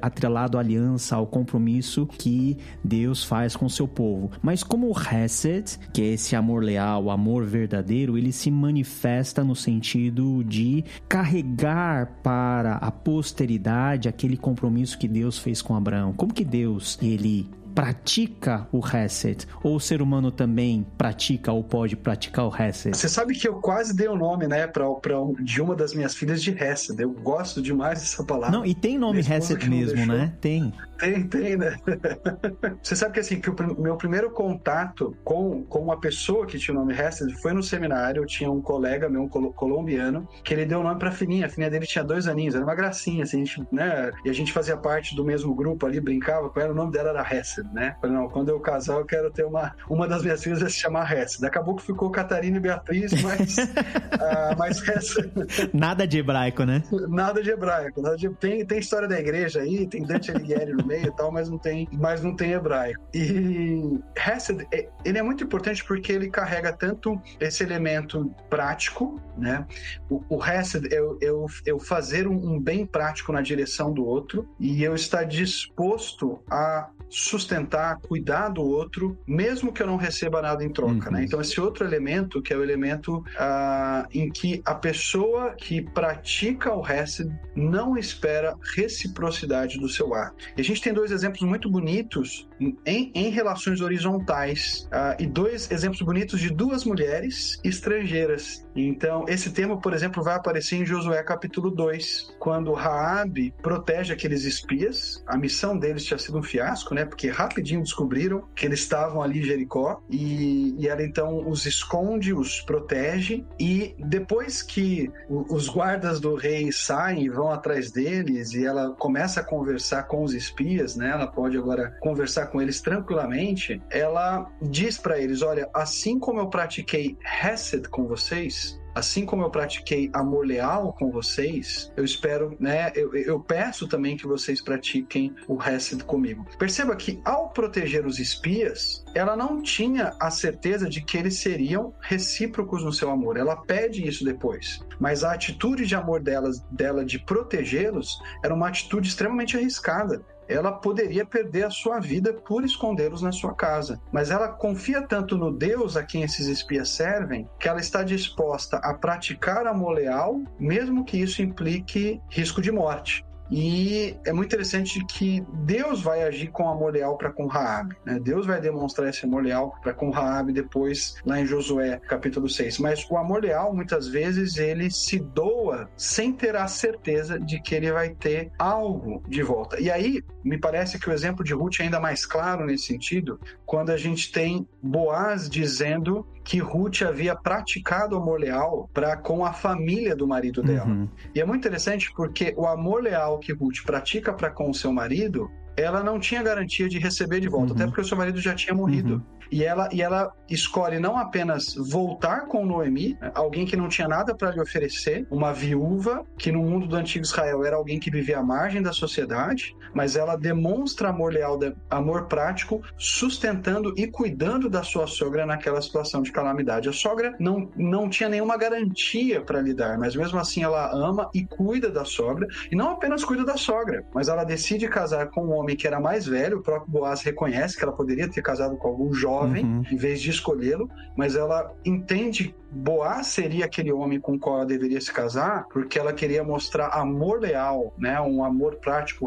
atrelado 0.00 0.56
à 0.56 0.60
aliança, 0.60 1.14
ao 1.14 1.26
compromisso 1.26 2.06
que 2.06 2.56
Deus 2.82 3.22
faz 3.22 3.54
com 3.54 3.66
o 3.66 3.70
seu 3.70 3.86
povo. 3.86 4.30
Mas 4.40 4.62
como 4.62 4.90
o 4.90 4.94
Hesed, 4.98 5.78
que 5.92 6.00
é 6.00 6.06
esse 6.14 6.34
amor 6.34 6.64
leal, 6.64 7.04
o 7.04 7.10
amor 7.10 7.44
verdadeiro, 7.44 8.16
ele 8.16 8.32
se 8.32 8.50
manifesta 8.50 9.44
no 9.44 9.54
sentido 9.54 10.42
de 10.42 10.82
carregar 11.06 12.18
para 12.22 12.76
a 12.76 12.90
posteridade 12.90 14.08
aquele 14.08 14.38
compromisso 14.38 14.98
que 14.98 15.06
Deus 15.06 15.38
fez 15.38 15.60
com 15.60 15.76
Abraão. 15.76 16.14
Como 16.14 16.32
que 16.32 16.46
Deus, 16.46 16.98
ele 17.02 17.46
pratica 17.76 18.66
o 18.72 18.80
reset? 18.80 19.46
Ou 19.62 19.76
o 19.76 19.80
ser 19.80 20.00
humano 20.00 20.30
também 20.30 20.86
pratica 20.96 21.52
ou 21.52 21.62
pode 21.62 21.94
praticar 21.94 22.46
o 22.46 22.48
reset? 22.48 22.96
Você 22.96 23.06
sabe 23.06 23.34
que 23.34 23.46
eu 23.46 23.60
quase 23.60 23.94
dei 23.94 24.08
o 24.08 24.12
um 24.12 24.16
nome, 24.16 24.48
né, 24.48 24.66
pra, 24.66 24.90
pra, 24.94 25.16
de 25.40 25.60
uma 25.60 25.76
das 25.76 25.92
minhas 25.92 26.14
filhas 26.14 26.42
de 26.42 26.52
reset. 26.52 26.98
Eu 26.98 27.10
gosto 27.10 27.60
demais 27.60 28.00
dessa 28.00 28.24
palavra. 28.24 28.56
Não, 28.56 28.64
e 28.64 28.74
tem 28.74 28.96
nome 28.98 29.20
reset 29.20 29.68
mesmo, 29.68 30.06
né? 30.06 30.32
Tem. 30.40 30.72
Tem, 30.98 31.26
tem, 31.28 31.56
né? 31.56 31.76
Você 32.82 32.96
sabe 32.96 33.12
que 33.12 33.20
assim, 33.20 33.38
que 33.38 33.50
o 33.50 33.80
meu 33.80 33.96
primeiro 33.96 34.30
contato 34.30 35.14
com, 35.22 35.62
com 35.64 35.80
uma 35.80 36.00
pessoa 36.00 36.46
que 36.46 36.58
tinha 36.58 36.74
o 36.74 36.80
nome 36.80 36.94
Hesed 36.94 37.34
foi 37.42 37.52
no 37.52 37.62
seminário. 37.62 38.22
Eu 38.22 38.26
tinha 38.26 38.50
um 38.50 38.62
colega 38.62 39.08
meu, 39.08 39.24
um 39.24 39.28
colombiano, 39.28 40.26
que 40.42 40.54
ele 40.54 40.64
deu 40.64 40.80
o 40.80 40.82
nome 40.82 40.98
pra 40.98 41.10
filhinha. 41.10 41.46
A 41.46 41.48
filhinha 41.50 41.70
dele 41.70 41.86
tinha 41.86 42.02
dois 42.02 42.26
aninhos, 42.26 42.54
era 42.54 42.64
uma 42.64 42.74
gracinha, 42.74 43.24
assim, 43.24 43.42
a 43.42 43.44
gente, 43.44 43.66
né? 43.70 44.10
E 44.24 44.30
a 44.30 44.32
gente 44.32 44.52
fazia 44.52 44.76
parte 44.76 45.14
do 45.14 45.24
mesmo 45.24 45.54
grupo 45.54 45.84
ali, 45.84 46.00
brincava 46.00 46.48
com 46.48 46.58
ela, 46.58 46.72
o 46.72 46.74
nome 46.74 46.92
dela 46.92 47.10
era 47.10 47.34
Hesed, 47.34 47.65
né? 47.72 47.96
Falei, 48.00 48.16
não, 48.16 48.28
quando 48.28 48.48
eu 48.48 48.60
casar, 48.60 48.98
eu 48.98 49.04
quero 49.04 49.30
ter 49.30 49.44
uma. 49.44 49.74
Uma 49.88 50.08
das 50.08 50.22
minhas 50.22 50.42
filhas 50.42 50.60
vai 50.60 50.70
se 50.70 50.76
chamar 50.76 51.10
Hesed. 51.10 51.44
Acabou 51.44 51.76
que 51.76 51.82
ficou 51.82 52.10
Catarina 52.10 52.56
e 52.56 52.60
Beatriz, 52.60 53.12
mas. 53.22 53.58
uh, 53.58 54.56
mas 54.58 54.86
Hesed. 54.86 55.30
Nada 55.72 56.06
de 56.06 56.18
hebraico, 56.18 56.64
né? 56.64 56.82
Nada 57.08 57.42
de 57.42 57.50
hebraico. 57.50 58.02
Nada 58.02 58.16
de... 58.16 58.28
Tem, 58.30 58.64
tem 58.64 58.78
história 58.78 59.08
da 59.08 59.18
igreja 59.18 59.60
aí, 59.60 59.86
tem 59.86 60.02
Dante 60.02 60.30
Alighieri 60.30 60.72
no 60.72 60.84
meio 60.84 61.06
e 61.06 61.16
tal, 61.16 61.30
mas 61.30 61.48
não 61.48 61.58
tem, 61.58 61.88
mas 61.92 62.22
não 62.22 62.34
tem 62.34 62.52
hebraico. 62.52 63.02
E 63.14 63.98
Hesed, 64.16 64.66
é, 64.72 64.88
ele 65.04 65.18
é 65.18 65.22
muito 65.22 65.44
importante 65.44 65.84
porque 65.84 66.12
ele 66.12 66.28
carrega 66.28 66.72
tanto 66.72 67.20
esse 67.40 67.62
elemento 67.62 68.34
prático, 68.50 69.20
né? 69.36 69.66
O, 70.10 70.22
o 70.28 70.44
Hesed 70.44 70.92
é 70.92 70.98
eu, 70.98 71.18
eu, 71.20 71.46
eu 71.64 71.78
fazer 71.78 72.26
um, 72.26 72.54
um 72.54 72.60
bem 72.60 72.86
prático 72.86 73.32
na 73.32 73.40
direção 73.40 73.92
do 73.92 74.04
outro 74.04 74.48
e 74.58 74.82
eu 74.82 74.94
estar 74.94 75.24
disposto 75.24 76.40
a 76.50 76.88
sustentar, 77.08 77.98
cuidar 78.00 78.48
do 78.48 78.62
outro, 78.62 79.16
mesmo 79.26 79.72
que 79.72 79.82
eu 79.82 79.86
não 79.86 79.96
receba 79.96 80.42
nada 80.42 80.64
em 80.64 80.68
troca, 80.68 80.92
né? 80.92 81.06
uhum. 81.06 81.12
né? 81.12 81.24
Então 81.24 81.40
esse 81.40 81.60
outro 81.60 81.84
elemento 81.84 82.42
que 82.42 82.52
é 82.52 82.56
o 82.56 82.62
elemento 82.62 83.18
uh, 83.18 84.06
em 84.12 84.30
que 84.30 84.62
a 84.64 84.74
pessoa 84.74 85.54
que 85.54 85.82
pratica 85.82 86.74
o 86.74 86.86
Hesed 86.86 87.30
não 87.54 87.96
espera 87.96 88.54
reciprocidade 88.74 89.78
do 89.78 89.88
seu 89.88 90.14
ato. 90.14 90.36
E 90.56 90.60
a 90.60 90.64
gente 90.64 90.82
tem 90.82 90.92
dois 90.92 91.10
exemplos 91.10 91.42
muito 91.42 91.70
bonitos 91.70 92.48
em, 92.60 93.12
em 93.14 93.30
relações 93.30 93.80
horizontais 93.80 94.88
uh, 94.92 95.20
e 95.20 95.26
dois 95.26 95.70
exemplos 95.70 96.00
bonitos 96.02 96.40
de 96.40 96.50
duas 96.50 96.84
mulheres 96.84 97.58
estrangeiras. 97.64 98.66
Então, 98.74 99.24
esse 99.28 99.50
termo, 99.50 99.80
por 99.80 99.92
exemplo, 99.92 100.22
vai 100.22 100.34
aparecer 100.34 100.76
em 100.76 100.86
Josué 100.86 101.22
capítulo 101.22 101.70
2, 101.70 102.36
quando 102.38 102.72
Raabe 102.72 103.54
protege 103.62 104.12
aqueles 104.12 104.44
espias. 104.44 105.22
A 105.26 105.36
missão 105.36 105.78
deles 105.78 106.04
tinha 106.04 106.18
sido 106.18 106.38
um 106.38 106.42
fiasco, 106.42 106.94
né? 106.94 107.04
Porque 107.04 107.28
rapidinho 107.28 107.82
descobriram 107.82 108.44
que 108.54 108.66
eles 108.66 108.80
estavam 108.80 109.22
ali 109.22 109.40
em 109.40 109.42
Jericó 109.42 110.02
e, 110.10 110.74
e 110.78 110.88
ela 110.88 111.02
então 111.02 111.48
os 111.48 111.66
esconde, 111.66 112.32
os 112.32 112.60
protege 112.60 113.44
e 113.58 113.94
depois 113.98 114.62
que 114.62 115.10
os 115.28 115.68
guardas 115.68 116.20
do 116.20 116.34
rei 116.34 116.70
saem 116.72 117.24
e 117.24 117.28
vão 117.28 117.50
atrás 117.50 117.90
deles 117.90 118.52
e 118.52 118.64
ela 118.64 118.90
começa 118.90 119.40
a 119.40 119.44
conversar 119.44 120.04
com 120.04 120.22
os 120.22 120.34
espias, 120.34 120.96
né? 120.96 121.10
Ela 121.10 121.26
pode 121.26 121.56
agora 121.56 121.96
conversar 122.00 122.45
com 122.46 122.60
eles 122.60 122.80
tranquilamente. 122.80 123.80
Ela 123.90 124.50
diz 124.62 124.98
para 124.98 125.18
eles: 125.18 125.42
olha, 125.42 125.68
assim 125.74 126.18
como 126.18 126.40
eu 126.40 126.48
pratiquei 126.48 127.16
Hesed 127.42 127.88
com 127.88 128.06
vocês, 128.06 128.78
assim 128.96 129.26
como 129.26 129.42
eu 129.42 129.50
pratiquei 129.50 130.08
amor 130.14 130.46
leal 130.46 130.94
com 130.94 131.10
vocês, 131.10 131.92
eu 131.94 132.02
espero, 132.02 132.56
né? 132.58 132.90
Eu, 132.94 133.14
eu 133.14 133.38
peço 133.38 133.86
também 133.86 134.16
que 134.16 134.26
vocês 134.26 134.62
pratiquem 134.62 135.34
o 135.46 135.62
Hesed 135.62 136.02
comigo. 136.04 136.46
Perceba 136.58 136.96
que 136.96 137.20
ao 137.22 137.50
proteger 137.50 138.06
os 138.06 138.18
espias, 138.18 139.04
ela 139.14 139.36
não 139.36 139.60
tinha 139.60 140.14
a 140.18 140.30
certeza 140.30 140.88
de 140.88 141.02
que 141.02 141.18
eles 141.18 141.36
seriam 141.36 141.92
recíprocos 142.00 142.82
no 142.82 142.92
seu 142.92 143.10
amor. 143.10 143.36
Ela 143.36 143.56
pede 143.56 144.06
isso 144.06 144.24
depois. 144.24 144.80
Mas 144.98 145.22
a 145.22 145.34
atitude 145.34 145.84
de 145.84 145.94
amor 145.94 146.22
delas, 146.22 146.60
dela 146.70 147.04
de 147.04 147.18
protegê-los 147.18 148.18
era 148.42 148.54
uma 148.54 148.68
atitude 148.68 149.10
extremamente 149.10 149.58
arriscada 149.58 150.24
ela 150.48 150.72
poderia 150.72 151.24
perder 151.24 151.66
a 151.66 151.70
sua 151.70 151.98
vida 151.98 152.32
por 152.32 152.64
escondê-los 152.64 153.22
na 153.22 153.32
sua 153.32 153.54
casa. 153.54 154.00
Mas 154.12 154.30
ela 154.30 154.48
confia 154.48 155.02
tanto 155.02 155.36
no 155.36 155.52
Deus 155.52 155.96
a 155.96 156.02
quem 156.02 156.22
esses 156.22 156.46
espias 156.46 156.88
servem 156.88 157.48
que 157.58 157.68
ela 157.68 157.80
está 157.80 158.02
disposta 158.02 158.76
a 158.78 158.94
praticar 158.94 159.66
amor 159.66 159.94
leal, 159.94 160.40
mesmo 160.58 161.04
que 161.04 161.18
isso 161.18 161.42
implique 161.42 162.20
risco 162.30 162.62
de 162.62 162.70
morte. 162.70 163.25
E 163.50 164.16
é 164.24 164.32
muito 164.32 164.48
interessante 164.48 165.04
que 165.06 165.44
Deus 165.64 166.02
vai 166.02 166.22
agir 166.22 166.48
com 166.48 166.68
amor 166.68 166.92
leal 166.92 167.16
para 167.16 167.30
com 167.30 167.46
Raab. 167.46 167.94
Né? 168.04 168.18
Deus 168.18 168.46
vai 168.46 168.60
demonstrar 168.60 169.08
esse 169.08 169.24
amor 169.24 169.44
leal 169.44 169.76
para 169.82 169.92
com 169.92 170.10
Raab 170.10 170.52
depois 170.52 171.14
lá 171.24 171.40
em 171.40 171.46
Josué, 171.46 172.00
capítulo 172.08 172.48
6. 172.48 172.78
Mas 172.78 173.06
o 173.08 173.16
amor 173.16 173.42
leal, 173.42 173.74
muitas 173.74 174.08
vezes, 174.08 174.56
ele 174.56 174.90
se 174.90 175.18
doa 175.18 175.88
sem 175.96 176.32
ter 176.32 176.56
a 176.56 176.66
certeza 176.66 177.38
de 177.38 177.60
que 177.60 177.74
ele 177.74 177.92
vai 177.92 178.10
ter 178.10 178.50
algo 178.58 179.22
de 179.28 179.42
volta. 179.42 179.80
E 179.80 179.90
aí, 179.90 180.22
me 180.44 180.58
parece 180.58 180.98
que 180.98 181.08
o 181.08 181.12
exemplo 181.12 181.44
de 181.44 181.54
Ruth 181.54 181.80
é 181.80 181.84
ainda 181.84 182.00
mais 182.00 182.26
claro 182.26 182.66
nesse 182.66 182.86
sentido, 182.86 183.40
quando 183.64 183.90
a 183.90 183.96
gente 183.96 184.32
tem 184.32 184.66
Boaz 184.82 185.48
dizendo 185.48 186.26
que 186.46 186.60
Ruth 186.60 187.02
havia 187.02 187.34
praticado 187.34 188.16
amor 188.16 188.38
leal 188.38 188.88
para 188.94 189.16
com 189.16 189.44
a 189.44 189.52
família 189.52 190.14
do 190.14 190.28
marido 190.28 190.62
dela. 190.62 190.86
Uhum. 190.86 191.08
E 191.34 191.40
é 191.40 191.44
muito 191.44 191.62
interessante 191.62 192.12
porque 192.14 192.54
o 192.56 192.68
amor 192.68 193.02
leal 193.02 193.40
que 193.40 193.52
Ruth 193.52 193.84
pratica 193.84 194.32
para 194.32 194.48
com 194.48 194.70
o 194.70 194.74
seu 194.74 194.92
marido 194.92 195.50
ela 195.76 196.04
não 196.04 196.20
tinha 196.20 196.42
garantia 196.42 196.88
de 196.88 196.98
receber 197.00 197.40
de 197.40 197.48
volta, 197.48 197.72
uhum. 197.72 197.76
até 197.76 197.86
porque 197.86 198.00
o 198.00 198.04
seu 198.04 198.16
marido 198.16 198.40
já 198.40 198.54
tinha 198.54 198.74
morrido. 198.74 199.14
Uhum. 199.14 199.35
E 199.50 199.64
ela, 199.64 199.88
e 199.92 200.02
ela 200.02 200.32
escolhe 200.48 200.98
não 200.98 201.16
apenas 201.16 201.74
voltar 201.74 202.46
com 202.46 202.64
Noemi, 202.64 203.16
alguém 203.34 203.66
que 203.66 203.76
não 203.76 203.88
tinha 203.88 204.08
nada 204.08 204.34
para 204.34 204.50
lhe 204.50 204.60
oferecer, 204.60 205.26
uma 205.30 205.52
viúva, 205.52 206.24
que 206.38 206.52
no 206.52 206.62
mundo 206.62 206.86
do 206.86 206.96
antigo 206.96 207.24
Israel 207.24 207.64
era 207.64 207.76
alguém 207.76 207.98
que 207.98 208.10
vivia 208.10 208.38
à 208.38 208.42
margem 208.42 208.82
da 208.82 208.92
sociedade, 208.92 209.74
mas 209.94 210.16
ela 210.16 210.36
demonstra 210.36 211.08
amor 211.08 211.32
leal, 211.32 211.58
amor 211.90 212.26
prático, 212.26 212.82
sustentando 212.98 213.94
e 213.96 214.06
cuidando 214.06 214.68
da 214.68 214.82
sua 214.82 215.06
sogra 215.06 215.46
naquela 215.46 215.80
situação 215.80 216.22
de 216.22 216.32
calamidade. 216.32 216.88
A 216.88 216.92
sogra 216.92 217.34
não, 217.38 217.70
não 217.76 218.08
tinha 218.08 218.28
nenhuma 218.28 218.56
garantia 218.56 219.40
para 219.40 219.60
lhe 219.60 219.74
dar, 219.74 219.98
mas 219.98 220.14
mesmo 220.14 220.38
assim 220.38 220.62
ela 220.62 220.90
ama 220.92 221.30
e 221.34 221.44
cuida 221.44 221.90
da 221.90 222.04
sogra, 222.04 222.46
e 222.70 222.76
não 222.76 222.90
apenas 222.90 223.24
cuida 223.24 223.44
da 223.44 223.56
sogra, 223.56 224.04
mas 224.14 224.28
ela 224.28 224.44
decide 224.44 224.88
casar 224.88 225.28
com 225.28 225.46
um 225.46 225.52
homem 225.52 225.76
que 225.76 225.86
era 225.86 226.00
mais 226.00 226.26
velho, 226.26 226.58
o 226.58 226.62
próprio 226.62 226.90
Boaz 226.90 227.22
reconhece 227.22 227.76
que 227.76 227.84
ela 227.84 227.92
poderia 227.92 228.28
ter 228.28 228.42
casado 228.42 228.76
com 228.76 228.88
algum 228.88 229.12
jovem 229.12 229.35
uhum. 229.44 229.82
em 229.90 229.96
vez 229.96 230.20
de 230.20 230.30
escolhê-lo, 230.30 230.88
mas 231.16 231.36
ela 231.36 231.72
entende 231.84 232.54
Boaz 232.76 233.28
seria 233.28 233.64
aquele 233.64 233.92
homem 233.92 234.20
com 234.20 234.34
o 234.34 234.38
qual 234.38 234.56
ela 234.56 234.66
deveria 234.66 235.00
se 235.00 235.12
casar, 235.12 235.66
porque 235.72 235.98
ela 235.98 236.12
queria 236.12 236.44
mostrar 236.44 236.88
amor 236.88 237.40
leal, 237.40 237.94
né, 237.96 238.20
um 238.20 238.44
amor 238.44 238.76
prático, 238.76 239.26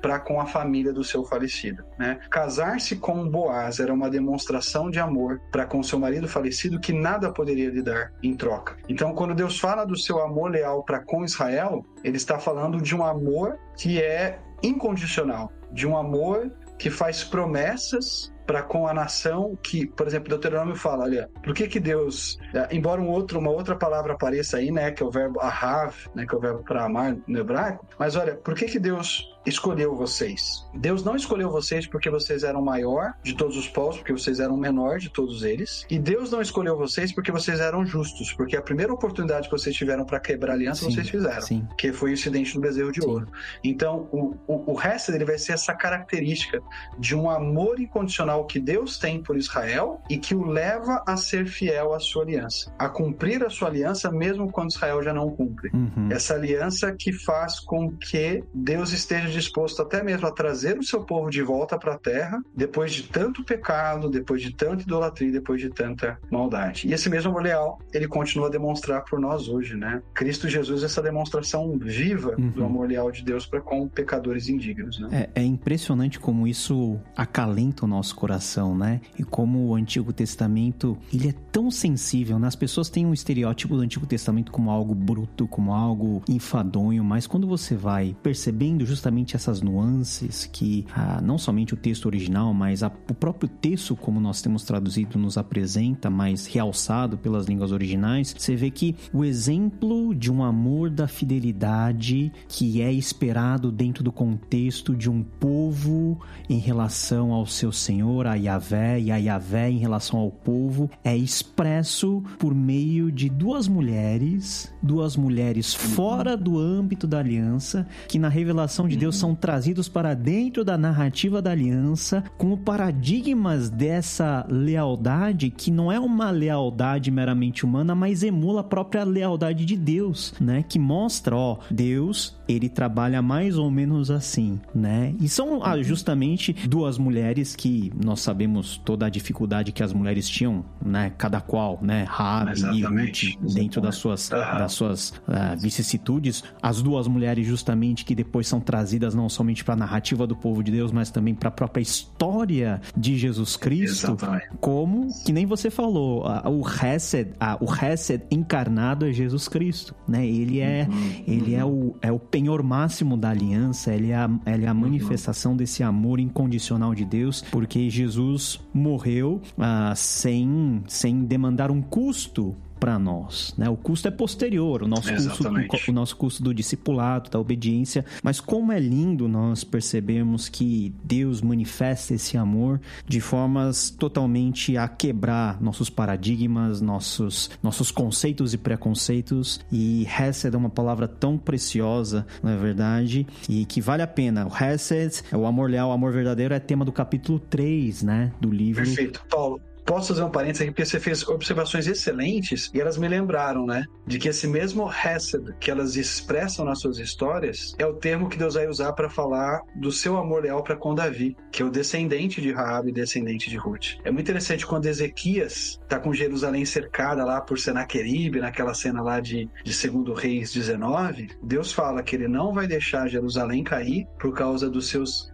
para 0.00 0.18
com 0.18 0.40
a 0.40 0.46
família 0.46 0.92
do 0.92 1.04
seu 1.04 1.24
falecido. 1.24 1.84
Né? 1.98 2.18
Casar-se 2.30 2.96
com 2.96 3.28
Boaz 3.28 3.80
era 3.80 3.92
uma 3.92 4.08
demonstração 4.08 4.90
de 4.90 4.98
amor 4.98 5.40
para 5.50 5.66
com 5.66 5.82
seu 5.82 5.98
marido 5.98 6.28
falecido 6.28 6.80
que 6.80 6.92
nada 6.92 7.30
poderia 7.30 7.70
lhe 7.70 7.82
dar 7.82 8.12
em 8.22 8.34
troca. 8.34 8.76
Então, 8.88 9.12
quando 9.12 9.34
Deus 9.34 9.58
fala 9.58 9.84
do 9.84 9.96
seu 9.96 10.22
amor 10.22 10.50
leal 10.50 10.82
para 10.82 11.00
com 11.00 11.24
Israel, 11.24 11.84
ele 12.02 12.16
está 12.16 12.38
falando 12.38 12.80
de 12.80 12.94
um 12.94 13.04
amor 13.04 13.58
que 13.76 14.00
é 14.00 14.38
incondicional, 14.62 15.52
de 15.72 15.86
um 15.86 15.96
amor 15.96 16.50
que 16.78 16.90
faz 16.90 17.24
promessas 17.24 18.32
para 18.46 18.62
com 18.62 18.86
a 18.86 18.94
nação 18.94 19.58
que, 19.62 19.86
por 19.86 20.06
exemplo, 20.06 20.28
Deuteronômio 20.28 20.76
fala, 20.76 21.04
olha, 21.04 21.30
por 21.42 21.54
que 21.54 21.66
que 21.66 21.80
Deus, 21.80 22.38
é, 22.54 22.74
embora 22.74 23.00
um 23.00 23.08
outro, 23.08 23.38
uma 23.38 23.50
outra 23.50 23.74
palavra 23.74 24.12
apareça 24.12 24.58
aí, 24.58 24.70
né, 24.70 24.90
que 24.90 25.02
é 25.02 25.06
o 25.06 25.10
verbo 25.10 25.40
ahav, 25.40 25.94
né, 26.14 26.24
que 26.26 26.34
é 26.34 26.38
o 26.38 26.40
verbo 26.40 26.62
para 26.62 26.84
amar 26.84 27.16
no 27.26 27.38
hebraico, 27.38 27.86
mas 27.98 28.16
olha, 28.16 28.36
por 28.36 28.54
que 28.54 28.66
que 28.66 28.78
Deus 28.78 29.35
escolheu 29.46 29.94
vocês. 29.94 30.66
Deus 30.74 31.04
não 31.04 31.16
escolheu 31.16 31.50
vocês 31.50 31.86
porque 31.86 32.10
vocês 32.10 32.42
eram 32.42 32.60
maior 32.60 33.14
de 33.22 33.34
todos 33.34 33.56
os 33.56 33.68
povos, 33.68 33.96
porque 33.98 34.12
vocês 34.12 34.40
eram 34.40 34.56
menor 34.56 34.98
de 34.98 35.08
todos 35.08 35.42
eles. 35.42 35.86
E 35.88 35.98
Deus 35.98 36.30
não 36.30 36.42
escolheu 36.42 36.76
vocês 36.76 37.12
porque 37.12 37.30
vocês 37.30 37.60
eram 37.60 37.86
justos, 37.86 38.32
porque 38.32 38.56
a 38.56 38.62
primeira 38.62 38.92
oportunidade 38.92 39.48
que 39.48 39.56
vocês 39.56 39.74
tiveram 39.74 40.04
para 40.04 40.18
quebrar 40.18 40.52
a 40.52 40.54
aliança, 40.54 40.84
sim, 40.84 40.90
vocês 40.90 41.08
fizeram. 41.08 41.42
Sim. 41.42 41.66
Que 41.78 41.92
foi 41.92 42.10
o 42.10 42.12
incidente 42.14 42.54
do 42.54 42.60
bezerro 42.60 42.90
de 42.90 43.00
sim. 43.00 43.08
ouro. 43.08 43.28
Então, 43.62 44.08
o, 44.12 44.34
o, 44.46 44.72
o 44.72 44.74
resto 44.74 45.12
dele 45.12 45.24
vai 45.24 45.38
ser 45.38 45.52
essa 45.52 45.74
característica 45.74 46.60
de 46.98 47.14
um 47.14 47.30
amor 47.30 47.80
incondicional 47.80 48.44
que 48.46 48.58
Deus 48.58 48.98
tem 48.98 49.22
por 49.22 49.36
Israel 49.36 50.00
e 50.10 50.18
que 50.18 50.34
o 50.34 50.44
leva 50.44 51.02
a 51.06 51.16
ser 51.16 51.46
fiel 51.46 51.94
à 51.94 52.00
sua 52.00 52.22
aliança, 52.22 52.72
a 52.78 52.88
cumprir 52.88 53.44
a 53.44 53.50
sua 53.50 53.68
aliança 53.68 54.10
mesmo 54.10 54.50
quando 54.50 54.70
Israel 54.70 55.02
já 55.02 55.12
não 55.12 55.30
cumpre. 55.30 55.70
Uhum. 55.72 56.08
Essa 56.10 56.34
aliança 56.34 56.92
que 56.92 57.12
faz 57.12 57.60
com 57.60 57.90
que 57.92 58.42
Deus 58.52 58.92
esteja 58.92 59.35
disposto 59.36 59.82
até 59.82 60.02
mesmo 60.02 60.26
a 60.26 60.30
trazer 60.30 60.78
o 60.78 60.82
seu 60.82 61.02
povo 61.02 61.30
de 61.30 61.42
volta 61.42 61.78
para 61.78 61.94
a 61.94 61.98
terra, 61.98 62.42
depois 62.54 62.92
de 62.92 63.04
tanto 63.04 63.44
pecado, 63.44 64.08
depois 64.08 64.40
de 64.40 64.54
tanta 64.54 64.82
idolatria, 64.82 65.30
depois 65.30 65.60
de 65.60 65.70
tanta 65.70 66.18
maldade. 66.30 66.88
E 66.88 66.92
esse 66.92 67.08
mesmo 67.08 67.30
amor 67.30 67.42
leal, 67.42 67.78
ele 67.92 68.08
continua 68.08 68.48
a 68.48 68.50
demonstrar 68.50 69.04
por 69.04 69.20
nós 69.20 69.48
hoje, 69.48 69.76
né? 69.76 70.02
Cristo 70.14 70.48
Jesus 70.48 70.82
essa 70.82 71.02
demonstração 71.02 71.76
viva 71.78 72.34
uhum. 72.38 72.50
do 72.50 72.64
amor 72.64 72.88
leal 72.88 73.10
de 73.10 73.22
Deus 73.22 73.46
para 73.46 73.60
com 73.60 73.88
pecadores 73.88 74.48
indignos, 74.48 74.98
né? 74.98 75.28
É, 75.34 75.42
é 75.42 75.44
impressionante 75.44 76.18
como 76.18 76.46
isso 76.46 76.98
acalenta 77.16 77.84
o 77.84 77.88
nosso 77.88 78.14
coração, 78.14 78.76
né? 78.76 79.00
E 79.18 79.24
como 79.24 79.68
o 79.68 79.74
Antigo 79.74 80.12
Testamento, 80.12 80.96
ele 81.12 81.28
é 81.28 81.34
tão 81.52 81.70
sensível, 81.70 82.38
né? 82.38 82.46
As 82.46 82.56
pessoas 82.56 82.88
têm 82.88 83.04
um 83.04 83.12
estereótipo 83.12 83.76
do 83.76 83.82
Antigo 83.82 84.06
Testamento 84.06 84.52
como 84.52 84.70
algo 84.70 84.94
bruto, 84.94 85.46
como 85.48 85.72
algo 85.72 86.22
enfadonho, 86.28 87.02
mas 87.02 87.26
quando 87.26 87.46
você 87.46 87.74
vai 87.74 88.16
percebendo 88.22 88.86
justamente 88.86 89.25
essas 89.34 89.60
nuances 89.60 90.48
que 90.52 90.86
ah, 90.94 91.20
não 91.22 91.38
somente 91.38 91.74
o 91.74 91.76
texto 91.76 92.06
original, 92.06 92.52
mas 92.54 92.82
a, 92.82 92.86
o 92.86 93.14
próprio 93.14 93.48
texto, 93.48 93.96
como 93.96 94.20
nós 94.20 94.42
temos 94.42 94.62
traduzido, 94.64 95.18
nos 95.18 95.36
apresenta, 95.36 96.10
mas 96.10 96.46
realçado 96.46 97.18
pelas 97.18 97.46
línguas 97.46 97.72
originais, 97.72 98.34
você 98.36 98.54
vê 98.54 98.70
que 98.70 98.94
o 99.12 99.24
exemplo 99.24 100.14
de 100.14 100.30
um 100.30 100.44
amor 100.44 100.90
da 100.90 101.08
fidelidade 101.08 102.32
que 102.48 102.82
é 102.82 102.92
esperado 102.92 103.72
dentro 103.72 104.04
do 104.04 104.12
contexto 104.12 104.94
de 104.94 105.10
um 105.10 105.22
povo 105.22 106.20
em 106.48 106.58
relação 106.58 107.32
ao 107.32 107.46
seu 107.46 107.72
Senhor, 107.72 108.26
a 108.26 108.34
Yahvé, 108.34 109.00
e 109.00 109.10
a 109.10 109.16
Yahvé 109.16 109.70
em 109.70 109.78
relação 109.78 110.20
ao 110.20 110.30
povo, 110.30 110.90
é 111.02 111.16
expresso 111.16 112.22
por 112.38 112.54
meio 112.54 113.10
de 113.10 113.28
duas 113.28 113.68
mulheres, 113.68 114.72
duas 114.82 115.16
mulheres 115.16 115.74
fora 115.74 116.36
do 116.36 116.58
âmbito 116.58 117.06
da 117.06 117.18
aliança, 117.18 117.86
que 118.08 118.18
na 118.18 118.28
revelação 118.28 118.86
de 118.86 118.96
Deus 118.96 119.15
são 119.18 119.34
trazidos 119.34 119.88
para 119.88 120.14
dentro 120.14 120.64
da 120.64 120.76
narrativa 120.76 121.40
da 121.42 121.50
aliança 121.50 122.24
como 122.36 122.56
paradigmas 122.56 123.70
dessa 123.70 124.46
lealdade 124.48 125.50
que 125.50 125.70
não 125.70 125.90
é 125.90 125.98
uma 125.98 126.30
lealdade 126.30 127.10
meramente 127.10 127.64
humana, 127.64 127.94
mas 127.94 128.22
emula 128.22 128.60
a 128.60 128.64
própria 128.64 129.04
lealdade 129.04 129.64
de 129.64 129.76
Deus, 129.76 130.34
né? 130.40 130.64
Que 130.66 130.78
mostra, 130.78 131.36
ó, 131.36 131.58
Deus, 131.70 132.36
ele 132.48 132.68
trabalha 132.68 133.20
mais 133.22 133.58
ou 133.58 133.70
menos 133.70 134.10
assim, 134.10 134.60
né? 134.74 135.14
E 135.20 135.28
são 135.28 135.62
ah, 135.64 135.80
justamente 135.82 136.52
duas 136.68 136.98
mulheres 136.98 137.56
que 137.56 137.92
nós 138.02 138.20
sabemos 138.20 138.80
toda 138.84 139.06
a 139.06 139.10
dificuldade 139.10 139.72
que 139.72 139.82
as 139.82 139.92
mulheres 139.92 140.28
tinham, 140.28 140.64
né? 140.84 141.12
Cada 141.16 141.40
qual, 141.40 141.78
né? 141.82 142.04
Rabi 142.08 142.60
e 142.74 142.82
Ruth, 142.82 143.54
dentro 143.54 143.80
das 143.80 143.96
suas, 143.96 144.28
das 144.28 144.72
suas 144.72 145.10
uh, 145.10 145.58
vicissitudes. 145.58 146.42
As 146.62 146.82
duas 146.82 147.06
mulheres 147.06 147.46
justamente 147.46 148.04
que 148.04 148.14
depois 148.14 148.46
são 148.46 148.60
trazidas 148.60 149.05
não 149.14 149.28
somente 149.28 149.64
para 149.64 149.74
a 149.74 149.76
narrativa 149.76 150.26
do 150.26 150.36
povo 150.36 150.62
de 150.62 150.70
Deus, 150.72 150.92
mas 150.92 151.10
também 151.10 151.34
para 151.34 151.48
a 151.48 151.52
própria 151.52 151.82
história 151.82 152.80
de 152.96 153.16
Jesus 153.16 153.56
Cristo, 153.56 154.12
Exatamente. 154.12 154.48
como 154.60 155.08
que 155.24 155.32
nem 155.32 155.46
você 155.46 155.70
falou, 155.70 156.24
o 156.44 156.62
Hesed, 156.68 157.32
o 157.60 157.66
Hesed 157.72 158.22
encarnado 158.30 159.06
é 159.06 159.12
Jesus 159.12 159.48
Cristo, 159.48 159.94
né? 160.06 160.26
Ele 160.26 160.60
é 160.60 160.86
uhum. 160.88 161.22
ele 161.26 161.54
é 161.54 161.64
o, 161.64 161.94
é 162.02 162.12
o 162.12 162.18
penhor 162.18 162.62
máximo 162.62 163.16
da 163.16 163.30
aliança, 163.30 163.94
ele 163.94 164.10
é 164.10 164.16
a, 164.16 164.30
ele 164.46 164.64
é 164.64 164.68
a 164.68 164.72
uhum. 164.72 164.80
manifestação 164.80 165.52
uhum. 165.52 165.58
desse 165.58 165.82
amor 165.82 166.20
incondicional 166.20 166.94
de 166.94 167.04
Deus, 167.04 167.44
porque 167.50 167.88
Jesus 167.90 168.60
morreu 168.72 169.40
uh, 169.58 169.94
sem 169.94 170.82
sem 170.86 171.24
demandar 171.24 171.70
um 171.70 171.82
custo 171.82 172.54
para 172.86 173.00
nós, 173.00 173.52
né? 173.58 173.68
O 173.68 173.76
custo 173.76 174.06
é 174.06 174.12
posterior, 174.12 174.84
o 174.84 174.86
nosso 174.86 175.12
custo, 175.12 175.48
o, 175.48 175.90
o 175.90 175.92
nosso 175.92 176.16
custo 176.16 176.40
do 176.40 176.54
discipulado, 176.54 177.28
da 177.28 177.36
obediência, 177.36 178.04
mas 178.22 178.38
como 178.38 178.70
é 178.70 178.78
lindo 178.78 179.26
nós 179.26 179.64
percebemos 179.64 180.48
que 180.48 180.94
Deus 181.02 181.42
manifesta 181.42 182.14
esse 182.14 182.36
amor 182.36 182.80
de 183.04 183.20
formas 183.20 183.90
totalmente 183.90 184.76
a 184.76 184.86
quebrar 184.86 185.60
nossos 185.60 185.90
paradigmas, 185.90 186.80
nossos 186.80 187.50
nossos 187.60 187.90
conceitos 187.90 188.54
e 188.54 188.58
preconceitos 188.58 189.58
e 189.72 190.06
Hesed 190.06 190.54
é 190.54 190.56
uma 190.56 190.70
palavra 190.70 191.08
tão 191.08 191.36
preciosa, 191.36 192.24
não 192.40 192.52
é 192.52 192.56
verdade? 192.56 193.26
E 193.48 193.64
que 193.64 193.80
vale 193.80 194.02
a 194.02 194.06
pena. 194.06 194.46
O 194.46 194.64
Hesed, 194.64 195.24
o 195.34 195.44
amor 195.44 195.68
leal, 195.68 195.88
o 195.88 195.92
amor 195.92 196.12
verdadeiro 196.12 196.54
é 196.54 196.60
tema 196.60 196.84
do 196.84 196.92
capítulo 196.92 197.40
3, 197.40 198.04
né, 198.04 198.32
do 198.40 198.48
livro. 198.48 198.84
Perfeito. 198.84 199.24
Paulo, 199.28 199.60
Posso 199.86 200.08
fazer 200.08 200.24
um 200.24 200.30
parênteses 200.30 200.62
aqui, 200.62 200.72
porque 200.72 200.84
você 200.84 200.98
fez 200.98 201.26
observações 201.28 201.86
excelentes 201.86 202.70
e 202.74 202.80
elas 202.80 202.98
me 202.98 203.06
lembraram, 203.06 203.64
né? 203.64 203.84
De 204.04 204.18
que 204.18 204.28
esse 204.28 204.48
mesmo 204.48 204.90
Hesed 204.90 205.54
que 205.60 205.70
elas 205.70 205.94
expressam 205.94 206.64
nas 206.64 206.80
suas 206.80 206.98
histórias 206.98 207.74
é 207.78 207.86
o 207.86 207.94
termo 207.94 208.28
que 208.28 208.36
Deus 208.36 208.54
vai 208.54 208.66
usar 208.66 208.92
para 208.94 209.08
falar 209.08 209.60
do 209.76 209.92
seu 209.92 210.16
amor 210.16 210.42
leal 210.42 210.62
para 210.64 210.74
com 210.74 210.92
Davi, 210.92 211.36
que 211.52 211.62
é 211.62 211.64
o 211.64 211.70
descendente 211.70 212.42
de 212.42 212.52
Raab 212.52 212.88
e 212.88 212.92
descendente 212.92 213.48
de 213.48 213.56
Ruth. 213.56 213.98
É 214.04 214.10
muito 214.10 214.26
interessante 214.26 214.66
quando 214.66 214.86
Ezequias 214.86 215.78
está 215.82 216.00
com 216.00 216.12
Jerusalém 216.12 216.64
cercada 216.64 217.24
lá 217.24 217.40
por 217.40 217.58
Senaqueribe, 217.58 218.40
naquela 218.40 218.74
cena 218.74 219.00
lá 219.00 219.20
de, 219.20 219.48
de 219.62 219.72
Segundo 219.72 220.12
Reis 220.12 220.52
19, 220.52 221.28
Deus 221.42 221.72
fala 221.72 222.02
que 222.02 222.16
ele 222.16 222.26
não 222.26 222.52
vai 222.52 222.66
deixar 222.66 223.08
Jerusalém 223.08 223.62
cair 223.62 224.06
por 224.18 224.34
causa 224.34 224.68
dos 224.68 224.88
seus... 224.88 225.32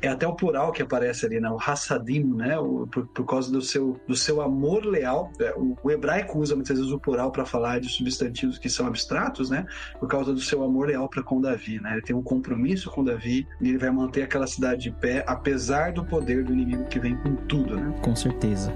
É 0.00 0.08
até 0.08 0.26
o 0.26 0.34
plural 0.34 0.72
que 0.72 0.82
aparece 0.82 1.26
ali, 1.26 1.40
né? 1.40 1.50
O 1.50 1.58
Hassadim, 1.58 2.24
né? 2.24 2.58
O, 2.58 2.86
por, 2.86 3.06
por 3.08 3.26
causa 3.26 3.50
do 3.50 3.60
seu 3.60 3.80
seu, 3.80 4.00
do 4.06 4.14
seu 4.14 4.40
amor 4.40 4.84
leal. 4.84 5.32
É, 5.40 5.52
o, 5.56 5.76
o 5.82 5.90
hebraico 5.90 6.38
usa 6.38 6.54
muitas 6.54 6.78
vezes 6.78 6.92
o 6.92 6.98
plural 6.98 7.32
para 7.32 7.44
falar 7.44 7.80
de 7.80 7.88
substantivos 7.88 8.58
que 8.58 8.68
são 8.68 8.86
abstratos, 8.86 9.50
né? 9.50 9.66
Por 9.98 10.08
causa 10.08 10.32
do 10.32 10.40
seu 10.40 10.62
amor 10.62 10.88
leal 10.88 11.08
para 11.08 11.22
com 11.22 11.40
Davi, 11.40 11.80
né? 11.80 11.92
Ele 11.92 12.02
tem 12.02 12.14
um 12.14 12.22
compromisso 12.22 12.90
com 12.90 13.02
Davi 13.02 13.46
e 13.60 13.68
ele 13.68 13.78
vai 13.78 13.90
manter 13.90 14.22
aquela 14.22 14.46
cidade 14.46 14.82
de 14.82 14.90
pé, 14.90 15.24
apesar 15.26 15.92
do 15.92 16.04
poder 16.04 16.44
do 16.44 16.52
inimigo 16.52 16.84
que 16.84 16.98
vem 16.98 17.16
com 17.16 17.34
tudo, 17.36 17.76
né? 17.76 17.94
Com 18.02 18.14
certeza. 18.14 18.72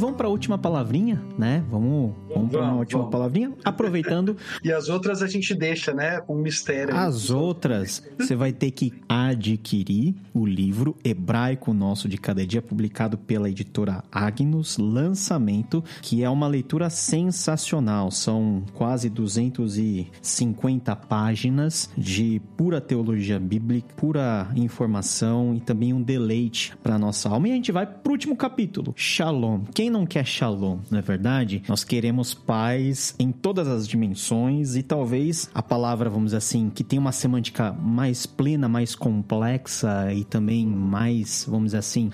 Vamos 0.00 0.16
para 0.16 0.26
a 0.26 0.30
última 0.30 0.56
palavrinha, 0.56 1.22
né? 1.38 1.62
Vamos, 1.70 2.14
vamos 2.28 2.50
para 2.50 2.62
uma 2.62 2.76
última 2.76 3.00
vamos. 3.00 3.12
palavrinha. 3.12 3.52
Aproveitando. 3.62 4.36
e 4.64 4.72
as 4.72 4.88
outras 4.88 5.22
a 5.22 5.26
gente 5.26 5.54
deixa, 5.54 5.92
né? 5.92 6.20
Com 6.20 6.36
um 6.36 6.40
mistério. 6.40 6.96
As 6.96 7.30
outras, 7.30 8.02
você 8.18 8.34
vai 8.34 8.52
ter 8.52 8.70
que 8.70 8.92
adquirir 9.08 10.14
o 10.32 10.46
livro 10.46 10.96
Hebraico 11.04 11.74
Nosso 11.74 12.08
de 12.08 12.16
Cada 12.16 12.46
Dia, 12.46 12.62
publicado 12.62 13.18
pela 13.18 13.50
editora 13.50 14.02
Agnus, 14.10 14.78
lançamento, 14.78 15.84
que 16.00 16.24
é 16.24 16.30
uma 16.30 16.48
leitura 16.48 16.88
sensacional. 16.88 18.10
São 18.10 18.64
quase 18.74 19.10
250 19.10 20.96
páginas 20.96 21.90
de 21.96 22.40
pura 22.56 22.80
teologia 22.80 23.38
bíblica, 23.38 23.88
pura 23.96 24.48
informação 24.56 25.54
e 25.54 25.60
também 25.60 25.92
um 25.92 26.02
deleite 26.02 26.74
para 26.82 26.98
nossa 26.98 27.28
alma. 27.28 27.48
E 27.48 27.52
a 27.52 27.54
gente 27.54 27.70
vai 27.70 27.86
para 27.86 28.08
o 28.08 28.12
último 28.12 28.34
capítulo, 28.34 28.94
Shalom. 28.96 29.64
Quem 29.74 29.89
não 29.90 30.06
quer 30.06 30.24
shalom, 30.24 30.78
não 30.90 30.98
é 30.98 31.02
verdade? 31.02 31.62
Nós 31.68 31.84
queremos 31.84 32.32
paz 32.32 33.14
em 33.18 33.30
todas 33.32 33.68
as 33.68 33.86
dimensões 33.86 34.76
e 34.76 34.82
talvez 34.82 35.50
a 35.54 35.62
palavra, 35.62 36.08
vamos 36.08 36.26
dizer 36.26 36.38
assim, 36.38 36.70
que 36.70 36.82
tem 36.82 36.98
uma 36.98 37.12
semântica 37.12 37.72
mais 37.72 38.24
plena, 38.26 38.68
mais 38.68 38.94
complexa 38.94 40.12
e 40.12 40.24
também 40.24 40.66
mais, 40.66 41.46
vamos 41.48 41.66
dizer 41.66 41.78
assim, 41.78 42.10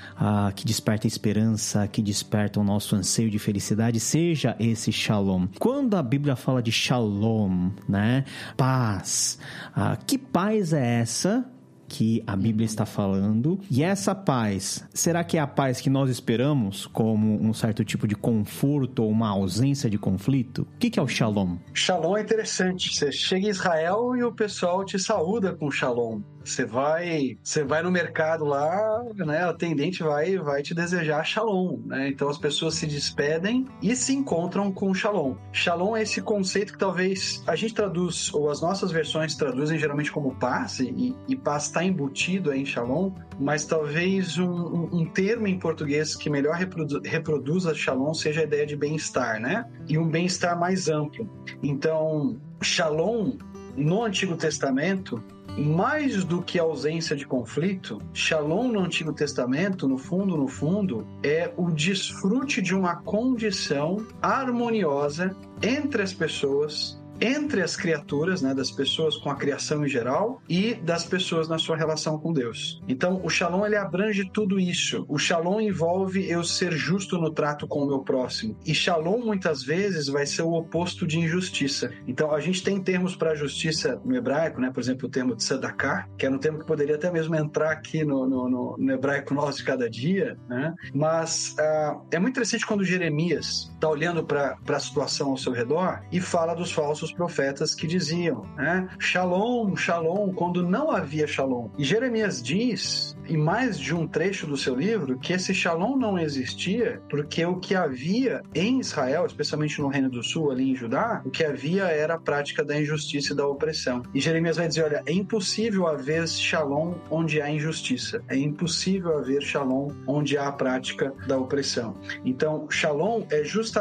que 0.55 0.65
desperta 0.65 1.07
esperança, 1.07 1.87
que 1.87 2.03
desperta 2.03 2.59
o 2.59 2.65
nosso 2.65 2.97
anseio 2.97 3.31
de 3.31 3.39
felicidade, 3.39 4.01
seja 4.01 4.57
esse 4.59 4.91
shalom. 4.91 5.47
Quando 5.59 5.95
a 5.95 6.03
Bíblia 6.03 6.37
fala 6.37 6.63
de 6.63 6.73
shalom, 6.73 7.71
né? 7.89 8.25
Paz. 8.57 9.39
Uh, 9.77 10.05
que 10.07 10.19
paz 10.19 10.73
é 10.73 11.01
essa 11.01 11.45
que 11.89 12.23
a 12.27 12.37
Bíblia 12.37 12.67
está 12.67 12.87
falando. 12.87 13.59
E 13.71 13.83
essa 13.83 14.15
paz, 14.15 14.85
será 14.93 15.25
que 15.25 15.37
é 15.37 15.41
a 15.41 15.47
paz 15.47 15.81
que 15.81 15.91
nós 15.91 16.11
esperamos 16.11 16.87
como 16.87 17.43
um 17.43 17.53
certo 17.53 17.85
tipo 17.85 18.07
de 18.07 18.15
conforto 18.15 19.03
ou 19.03 19.11
uma 19.11 19.29
ausência 19.29 19.89
de 19.89 19.99
conflito? 19.99 20.63
O 20.63 20.79
que 20.79 20.99
é 20.99 21.03
o 21.03 21.09
shalom? 21.09 21.57
Shalom 21.73 22.17
é 22.17 22.23
interessante. 22.23 22.95
Você 22.95 23.13
chega 23.13 23.47
em 23.47 23.51
Israel 23.51 24.17
e 24.17 24.23
o 24.23 24.33
pessoal 24.33 24.85
te 24.85 24.99
saúda 24.99 25.55
com 25.55 25.71
shalom. 25.71 26.21
Você 26.47 26.65
vai, 26.65 27.37
você 27.43 27.65
vai 27.65 27.83
no 27.83 27.91
mercado 27.91 28.45
lá, 28.45 29.05
né? 29.17 29.39
A 29.39 29.51
atendente 29.51 30.03
vai, 30.03 30.39
vai 30.39 30.63
te 30.63 30.75
desejar 30.75 31.25
shalom, 31.25 31.81
né? 31.85 32.09
Então 32.09 32.29
as 32.29 32.39
pessoas 32.39 32.75
se 32.77 32.87
despedem 32.87 33.67
e 33.83 33.97
se 33.97 34.15
encontram 34.15 34.71
com 34.71 34.95
shalom. 34.95 35.35
Shalom 35.53 35.97
é 35.97 36.03
esse 36.03 36.23
conceito 36.23 36.73
que 36.75 36.79
talvez 36.79 37.43
a 37.49 37.57
gente 37.57 37.75
traduz 37.75 38.33
ou 38.33 38.49
as 38.49 38.61
nossas 38.61 38.93
versões 38.93 39.35
traduzem 39.35 39.77
geralmente 39.77 40.13
como 40.13 40.37
paz 40.37 40.79
e, 40.79 41.17
e 41.27 41.35
paz 41.35 41.65
está 41.65 41.83
embutido 41.83 42.53
em 42.53 42.65
shalom, 42.65 43.13
mas 43.41 43.67
talvez 43.67 44.39
um, 44.39 44.49
um, 44.49 45.01
um, 45.01 45.05
termo 45.05 45.49
em 45.49 45.59
português 45.59 46.15
que 46.15 46.31
melhor 46.31 46.55
reprodu, 46.55 47.01
reproduza 47.05 47.75
shalom 47.75 48.15
seja 48.15 48.43
a 48.43 48.45
ideia 48.45 48.65
de 48.65 48.77
bem-estar, 48.77 49.41
né? 49.41 49.69
E 49.89 49.99
um 49.99 50.09
bem-estar 50.09 50.59
mais 50.59 50.89
amplo. 50.89 51.29
Então, 51.61 52.41
shalom 52.63 53.37
no 53.77 54.05
Antigo 54.05 54.37
Testamento 54.37 55.23
mais 55.57 56.23
do 56.25 56.43
que 56.43 56.59
a 56.59 56.63
ausência 56.63 57.17
de 57.17 57.27
conflito, 57.27 58.01
Shalom 58.13 58.69
no 58.69 58.81
Antigo 58.81 59.13
Testamento, 59.13 59.89
no 59.89 59.97
fundo, 59.97 60.37
no 60.37 60.49
fundo, 60.49 61.07
é 61.23 61.53
o 61.57 61.71
desfrute 61.71 62.61
de 62.61 62.75
uma 62.75 62.97
condição 62.97 64.07
harmoniosa 64.21 65.35
entre 65.63 66.03
as 66.03 66.13
pessoas 66.13 67.01
entre 67.21 67.63
as 67.63 67.77
criaturas, 67.77 68.43
né, 68.43 68.55
das 68.55 68.71
pessoas 68.71 69.17
com 69.17 69.31
a 69.31 69.37
criação 69.37 69.85
em 69.85 69.89
geral 69.89 70.43
e 70.49 70.75
das 70.75 71.05
pessoas 71.05 71.49
na 71.49 71.59
sua 71.59 71.77
relação 71.77 72.19
com 72.19 72.33
Deus. 72.33 72.83
Então, 72.89 73.21
o 73.25 73.29
Shalom 73.29 73.65
ele 73.65 73.77
abrange 73.77 74.29
tudo 74.33 74.59
isso. 74.59 75.05
O 75.09 75.19
Shalom 75.19 75.61
envolve 75.61 76.29
eu 76.29 76.45
ser 76.45 76.73
justo 76.73 77.19
no 77.19 77.31
trato 77.31 77.67
com 77.67 77.81
o 77.81 77.87
meu 77.87 78.01
próximo. 78.01 78.57
E 78.65 78.75
Shalom 78.75 79.19
muitas 79.25 79.63
vezes 79.63 80.09
vai 80.09 80.27
ser 80.27 80.43
o 80.43 80.53
oposto 80.53 81.07
de 81.07 81.19
injustiça. 81.19 81.91
Então, 82.07 82.33
a 82.33 82.41
gente 82.41 82.63
tem 82.63 82.81
termos 82.81 83.17
para 83.17 83.35
justiça 83.35 84.01
no 84.05 84.17
hebraico, 84.17 84.61
né? 84.61 84.71
Por 84.71 84.81
exemplo, 84.81 85.09
o 85.09 85.11
termo 85.11 85.35
de 85.35 85.43
tzedakah, 85.43 86.09
que 86.17 86.27
é 86.27 86.31
um 86.31 86.39
termo 86.39 86.59
que 86.59 86.67
poderia 86.67 86.97
até 86.97 87.11
mesmo 87.11 87.35
entrar 87.35 87.73
aqui 87.73 88.05
no, 88.05 88.27
no, 88.27 88.49
no, 88.49 88.77
no 88.79 88.93
hebraico 88.93 89.35
nosso 89.35 89.59
de 89.59 89.65
cada 89.65 89.89
dia, 89.89 90.37
né? 90.49 90.75
Mas 90.95 91.55
uh, 91.59 92.01
é 92.11 92.19
muito 92.19 92.35
interessante 92.35 92.67
quando 92.67 92.85
Jeremias 92.85 93.71
está 93.87 93.89
olhando 93.89 94.25
para 94.25 94.59
a 94.69 94.81
situação 94.81 95.31
ao 95.31 95.37
seu 95.37 95.53
redor 95.53 96.03
e 96.11 96.21
fala 96.21 96.55
dos 96.55 96.73
falsos 96.73 97.13
profetas 97.13 97.75
que 97.75 97.87
diziam, 97.87 98.45
né? 98.57 98.89
Shalom, 98.99 99.77
shalom, 99.77 100.33
quando 100.33 100.67
não 100.67 100.91
havia 100.91 101.27
shalom. 101.27 101.71
E 101.79 101.85
Jeremias 101.85 102.43
diz, 102.43 103.17
em 103.29 103.37
mais 103.37 103.79
de 103.79 103.95
um 103.95 104.07
trecho 104.07 104.47
do 104.47 104.57
seu 104.57 104.75
livro, 104.75 105.19
que 105.19 105.33
esse 105.33 105.55
shalom 105.55 105.97
não 105.97 106.19
existia 106.19 107.01
porque 107.09 107.45
o 107.45 107.57
que 107.57 107.75
havia 107.75 108.43
em 108.55 108.81
Israel, 108.81 109.27
especialmente 109.27 109.81
no 109.81 109.89
Reino 109.89 110.11
do 110.11 110.23
Sul, 110.23 110.51
ali 110.51 110.71
em 110.71 110.75
Judá, 110.75 111.23
o 111.25 111.31
que 111.31 111.45
havia 111.45 111.85
era 111.85 112.15
a 112.15 112.19
prática 112.19 112.65
da 112.65 112.79
injustiça 112.79 113.33
e 113.33 113.37
da 113.37 113.47
opressão. 113.47 114.03
E 114.13 114.21
Jeremias 114.21 114.57
vai 114.57 114.67
dizer: 114.67 114.85
olha, 114.85 115.03
é 115.07 115.13
impossível 115.13 115.87
haver 115.87 116.27
shalom 116.27 116.95
onde 117.11 117.41
há 117.41 117.51
injustiça, 117.51 118.23
é 118.29 118.37
impossível 118.37 119.19
haver 119.19 119.43
shalom 119.43 119.91
onde 120.07 120.37
há 120.37 120.49
a 120.49 120.53
prática 120.53 121.13
da 121.27 121.39
opressão. 121.39 121.95
Então, 122.25 122.67
shalom 122.71 123.25
é 123.31 123.45
justamente 123.45 123.76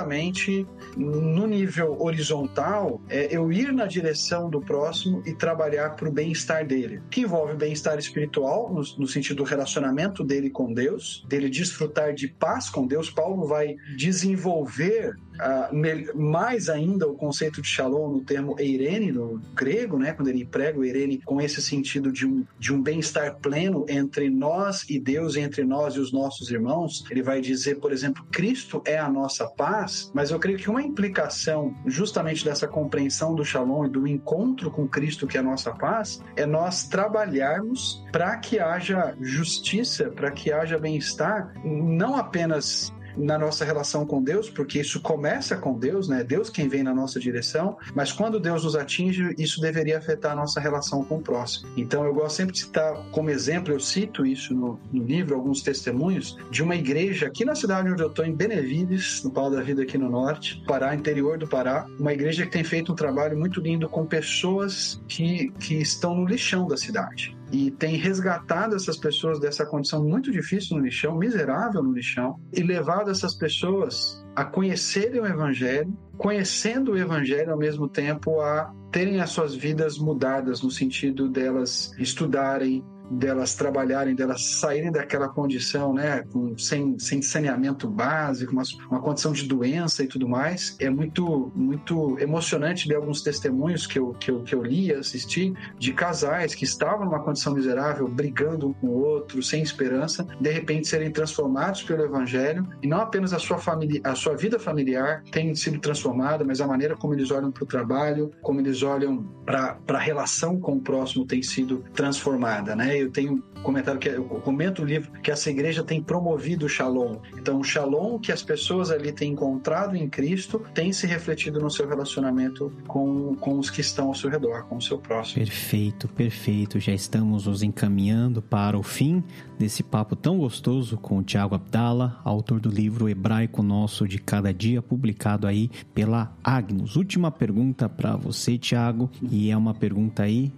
no 0.98 1.48
nível 1.48 2.02
horizontal, 2.02 3.02
é 3.10 3.36
eu 3.36 3.52
ir 3.52 3.72
na 3.72 3.86
direção 3.86 4.50
do 4.50 4.62
próximo 4.62 5.22
e 5.26 5.34
trabalhar 5.34 5.96
para 5.96 6.10
o 6.10 6.12
bem-estar 6.12 6.66
dele, 6.66 7.02
que 7.10 7.22
envolve 7.22 7.54
bem-estar 7.54 7.98
espiritual, 7.98 8.74
no, 8.74 8.82
no, 8.98 9.08
sentido 9.08 9.38
do 9.38 9.44
relacionamento 9.44 10.24
dele 10.24 10.50
com 10.50 10.74
Deus, 10.74 11.26
dele 11.28 11.50
desfrutar 11.50 12.14
de 12.14 12.28
paz 12.28 12.70
com 12.70 12.88
Deus. 12.88 13.10
Paulo 13.10 13.48
vai 13.48 13.76
desenvolver 13.98 15.16
uh, 15.40 16.18
mais 16.18 16.70
ainda 16.70 17.08
o 17.08 17.16
conceito 17.16 17.62
de 17.62 17.68
shalom 17.68 18.10
no 18.10 18.22
termo 18.22 18.56
eirene, 18.60 19.12
no 19.12 19.42
grego, 19.54 19.98
né, 19.98 20.14
quando 20.14 20.28
ele 20.28 20.46
prega 20.46 20.80
o 20.80 20.84
eirene 20.84 21.22
com 21.24 21.42
esse 21.42 21.62
sentido 21.62 22.12
de 22.12 22.26
um, 22.26 22.46
de 22.60 22.74
um 22.74 22.82
bem-estar 22.82 23.36
pleno 23.38 23.86
entre 23.90 24.30
nós 24.30 24.86
e 24.90 25.00
Deus, 25.00 25.36
entre 25.36 25.64
nós 25.64 25.96
e 25.96 26.00
os 26.00 26.12
nossos 26.12 26.50
irmãos. 26.50 27.04
Ele 27.10 27.22
vai 27.22 27.42
dizer, 27.42 27.76
por 27.76 27.92
exemplo, 27.92 28.26
Cristo 28.32 28.82
é 28.86 28.98
a 28.98 29.10
nossa 29.10 29.48
paz, 29.48 30.12
mas 30.14 30.32
eu 30.32 30.40
creio 30.40 30.58
que 30.58 30.70
uma 30.70 30.82
implicação 30.82 31.76
justamente 31.86 32.44
dessa 32.44 32.68
compreensão 32.68 33.36
do 33.36 33.44
shalom 33.44 33.86
e 33.86 33.90
do 33.90 34.08
encontro 34.08 34.72
com 34.72 34.88
Cristo, 34.88 35.28
que 35.28 35.38
é 35.38 35.40
a 35.40 35.44
nossa 35.44 35.72
paz, 35.72 36.22
é 36.36 36.46
nós 36.46 36.88
trabalharmos 36.88 38.04
para 38.12 38.38
que 38.38 38.60
haja 38.60 39.16
justiça, 39.20 40.10
para 40.10 40.32
que 40.32 40.52
haja 40.52 40.78
bem-estar, 40.78 41.54
não 41.64 42.16
apenas 42.16 42.94
na 43.18 43.38
nossa 43.38 43.66
relação 43.66 44.06
com 44.06 44.22
Deus, 44.22 44.50
porque 44.50 44.80
isso 44.80 45.02
começa 45.02 45.56
com 45.56 45.78
Deus, 45.78 46.08
né? 46.08 46.24
Deus 46.24 46.50
quem 46.50 46.68
vem 46.68 46.84
na 46.84 46.94
nossa 46.94 47.20
direção, 47.20 47.78
mas 47.94 48.12
quando 48.12 48.40
Deus 48.40 48.64
nos 48.64 48.76
atinge, 48.76 49.34
isso 49.38 49.62
deveria 49.62 49.98
afetar 49.98 50.34
a 50.34 50.36
nossa 50.36 50.60
relação 50.60 51.04
com 51.04 51.18
o 51.18 51.22
próximo. 51.22 51.70
Então 51.78 52.04
eu 52.06 52.14
gosto 52.14 52.38
sempre 52.38 52.54
de 52.54 52.60
citar 52.60 52.96
como 53.12 53.30
exemplo, 53.30 53.74
eu 53.74 53.80
cito 53.80 54.26
isso 54.26 54.54
no, 54.54 54.80
no 54.92 55.04
livro, 55.04 55.36
alguns 55.36 55.62
testemunhos, 55.62 56.38
de 56.50 56.64
uma 56.64 56.76
igreja 56.76 57.28
aqui 57.28 57.46
na 57.46 57.56
cidade 57.56 57.90
onde 57.90 58.02
eu 58.02 58.08
estou, 58.08 58.26
em 58.26 58.34
Benevides, 58.34 59.24
no 59.24 59.32
Pau 59.32 59.50
da 59.50 59.62
Vida 59.62 59.84
aqui 59.84 59.98
no 59.98 60.10
norte, 60.10 60.64
Pará, 60.68 60.96
interior 60.96 61.38
do 61.38 61.48
Pará, 61.48 61.86
uma 62.00 62.14
igreja 62.14 62.46
que 62.46 62.52
tem 62.52 62.64
feito 62.64 62.92
um 62.92 62.96
trabalho 62.96 63.38
muito 63.38 63.60
lindo 63.60 63.88
com 63.90 64.06
pessoas 64.06 65.02
que, 65.08 65.52
que 65.60 65.76
estão 65.76 66.16
no 66.16 66.26
lixão 66.26 66.68
da 66.68 66.78
cidade 66.78 67.36
e 67.56 67.72
tem 67.72 67.96
resgatado 67.96 68.76
essas 68.76 68.98
pessoas 68.98 69.40
dessa 69.40 69.66
condição 69.66 70.04
muito 70.04 70.30
difícil 70.30 70.76
no 70.76 70.84
lixão, 70.84 71.16
miserável 71.16 71.82
no 71.82 71.94
lixão, 71.94 72.36
e 72.52 72.62
levado 72.62 73.10
essas 73.10 73.34
pessoas 73.34 74.22
a 74.36 74.44
conhecerem 74.44 75.22
o 75.22 75.26
Evangelho, 75.26 75.98
conhecendo 76.18 76.92
o 76.92 76.98
Evangelho 76.98 77.54
ao 77.54 77.58
mesmo 77.58 77.88
tempo 77.88 78.42
a 78.42 78.74
terem 78.92 79.22
as 79.22 79.30
suas 79.30 79.56
vidas 79.56 79.98
mudadas 79.98 80.62
no 80.62 80.70
sentido 80.70 81.30
delas 81.30 81.94
estudarem, 81.98 82.84
delas 83.10 83.56
trabalharem, 83.56 84.16
delas 84.16 84.60
saírem 84.60 84.92
daquela 84.92 85.30
condição, 85.30 85.94
né, 85.94 86.24
com, 86.32 86.58
sem, 86.58 86.98
sem 87.00 87.22
saneamento 87.22 87.88
básico, 87.88 88.52
uma, 88.52 88.64
uma 88.90 89.02
condição 89.02 89.32
de 89.32 89.48
doença 89.48 90.04
e 90.04 90.08
tudo 90.08 90.28
mais. 90.28 90.76
É 90.80 90.90
muito, 90.90 91.52
muito 91.56 92.18
emocionante 92.20 92.88
ler 92.88 92.96
alguns 92.96 93.22
testemunhos 93.22 93.86
que 93.88 94.00
eu, 94.00 94.14
que 94.14 94.32
eu, 94.32 94.44
que 94.44 94.56
eu 94.56 94.64
li 94.64 94.94
assisti 94.94 95.54
de 95.78 95.94
casais 95.94 96.56
que 96.56 96.64
estavam 96.64 97.06
numa 97.06 97.20
condição 97.20 97.54
miserável, 97.54 98.08
brigando 98.08 98.70
um 98.70 98.74
com 98.74 98.88
o 98.88 99.04
outro, 99.04 99.42
sem 99.42 99.62
esperança, 99.62 100.28
de 100.40 100.52
repente 100.52 100.88
serem 100.88 101.12
transformados 101.12 101.84
pelo 101.84 102.04
Evangelho 102.04 102.68
e 102.82 102.88
não 102.88 103.00
apenas 103.00 103.34
a 103.34 103.40
sua, 103.40 103.58
família, 103.58 104.02
a 104.04 104.16
sua 104.16 104.36
vida 104.36 104.60
familiar 104.60 105.24
tem 105.32 105.54
sido 105.56 105.80
transformada, 105.80 106.44
mas 106.44 106.62
a 106.62 106.68
maneira 106.68 106.96
como 106.96 107.14
eles 107.14 107.32
olham 107.32 107.52
para 107.52 107.64
o 107.64 107.68
trabalho, 107.68 108.32
como 108.42 108.60
eles 108.60 108.84
olham 108.84 109.24
para 109.46 109.78
a 109.88 110.00
relação 110.00 110.60
com 110.60 110.74
o 110.74 110.82
próximo 110.82 111.26
tem 111.26 111.42
sido 111.42 111.84
transformada, 111.94 112.76
né? 112.76 112.95
Eu 113.00 113.12
tenho 113.12 113.44
comentado 113.64 113.98
que 113.98 114.10
eu 114.10 114.24
comento 114.24 114.82
no 114.82 114.88
livro 114.88 115.12
que 115.22 115.32
essa 115.32 115.50
igreja 115.50 115.84
tem 115.84 116.02
promovido 116.02 116.66
o 116.66 116.70
Shalom. 116.70 117.18
Então, 117.38 117.60
o 117.60 117.64
Shalom 117.64 118.20
que 118.20 118.32
as 118.32 118.44
pessoas 118.44 118.92
ali 118.92 119.12
têm 119.12 119.32
encontrado 119.32 119.96
em 119.96 120.08
Cristo 120.08 120.62
tem 120.74 120.94
se 120.94 121.08
refletido 121.08 121.60
no 121.60 121.70
seu 121.70 121.88
relacionamento 121.88 122.72
com, 122.88 123.36
com 123.36 123.58
os 123.58 123.70
que 123.70 123.82
estão 123.82 124.08
ao 124.08 124.16
seu 124.16 124.30
redor, 124.30 124.66
com 124.66 124.78
o 124.78 124.82
seu 124.82 124.98
próximo. 124.98 125.44
Perfeito, 125.44 126.08
perfeito. 126.08 126.80
Já 126.80 126.94
estamos 126.94 127.48
nos 127.48 127.64
encaminhando 127.64 128.42
para 128.42 128.78
o 128.78 128.84
fim 128.84 129.24
desse 129.58 129.82
papo 129.84 130.16
tão 130.16 130.38
gostoso 130.38 130.98
com 130.98 131.18
o 131.18 131.24
Tiago 131.24 131.56
Abdala, 131.56 132.20
autor 132.24 132.60
do 132.60 132.70
livro 132.70 133.10
Hebraico 133.10 133.64
Nosso 133.64 134.08
de 134.08 134.20
Cada 134.20 134.54
Dia, 134.54 134.82
publicado 134.82 135.48
aí 135.48 135.70
pela 135.94 136.36
Agnus. 136.44 136.96
Última 136.96 137.32
pergunta 137.32 137.90
para 137.90 138.16
você, 138.16 138.58
Tiago, 138.58 139.10
e 139.30 139.50
é 139.50 139.58
uma 139.58 139.74
pergunta 139.74 140.24
aí 140.24 140.52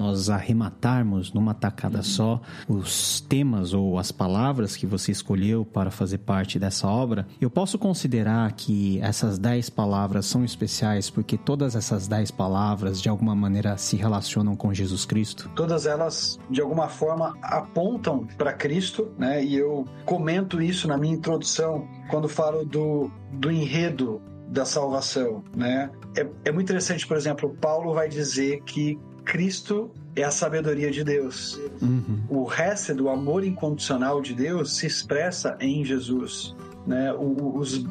nós 0.00 0.30
arrematarmos 0.30 1.30
numa 1.30 1.52
tacada 1.52 2.02
só 2.02 2.40
os 2.66 3.20
temas 3.20 3.74
ou 3.74 3.98
as 3.98 4.10
palavras 4.10 4.74
que 4.74 4.86
você 4.86 5.12
escolheu 5.12 5.62
para 5.62 5.90
fazer 5.90 6.18
parte 6.18 6.58
dessa 6.58 6.88
obra, 6.88 7.26
eu 7.38 7.50
posso 7.50 7.78
considerar 7.78 8.50
que 8.52 8.98
essas 9.02 9.38
dez 9.38 9.68
palavras 9.68 10.24
são 10.24 10.42
especiais 10.42 11.10
porque 11.10 11.36
todas 11.36 11.76
essas 11.76 12.08
dez 12.08 12.30
palavras 12.30 13.00
de 13.00 13.10
alguma 13.10 13.34
maneira 13.34 13.76
se 13.76 13.94
relacionam 13.94 14.56
com 14.56 14.72
Jesus 14.72 15.04
Cristo? 15.04 15.50
Todas 15.54 15.84
elas, 15.84 16.38
de 16.48 16.62
alguma 16.62 16.88
forma, 16.88 17.36
apontam 17.42 18.26
para 18.38 18.54
Cristo, 18.54 19.10
né? 19.18 19.44
E 19.44 19.54
eu 19.54 19.84
comento 20.06 20.62
isso 20.62 20.88
na 20.88 20.96
minha 20.96 21.14
introdução 21.14 21.86
quando 22.08 22.26
falo 22.26 22.64
do, 22.64 23.10
do 23.32 23.50
enredo 23.50 24.22
da 24.48 24.64
salvação, 24.64 25.44
né? 25.54 25.90
É, 26.16 26.26
é 26.46 26.52
muito 26.52 26.66
interessante, 26.66 27.06
por 27.06 27.16
exemplo, 27.16 27.54
Paulo 27.60 27.94
vai 27.94 28.08
dizer 28.08 28.62
que 28.62 28.98
Cristo 29.24 29.90
é 30.14 30.24
a 30.24 30.30
sabedoria 30.30 30.90
de 30.90 31.04
Deus. 31.04 31.58
Uhum. 31.80 32.22
O 32.28 32.44
resto 32.44 32.94
do 32.94 33.08
amor 33.08 33.44
incondicional 33.44 34.20
de 34.20 34.34
Deus 34.34 34.76
se 34.76 34.86
expressa 34.86 35.56
em 35.60 35.84
Jesus. 35.84 36.54
Né, 36.86 37.12
os, 37.12 37.84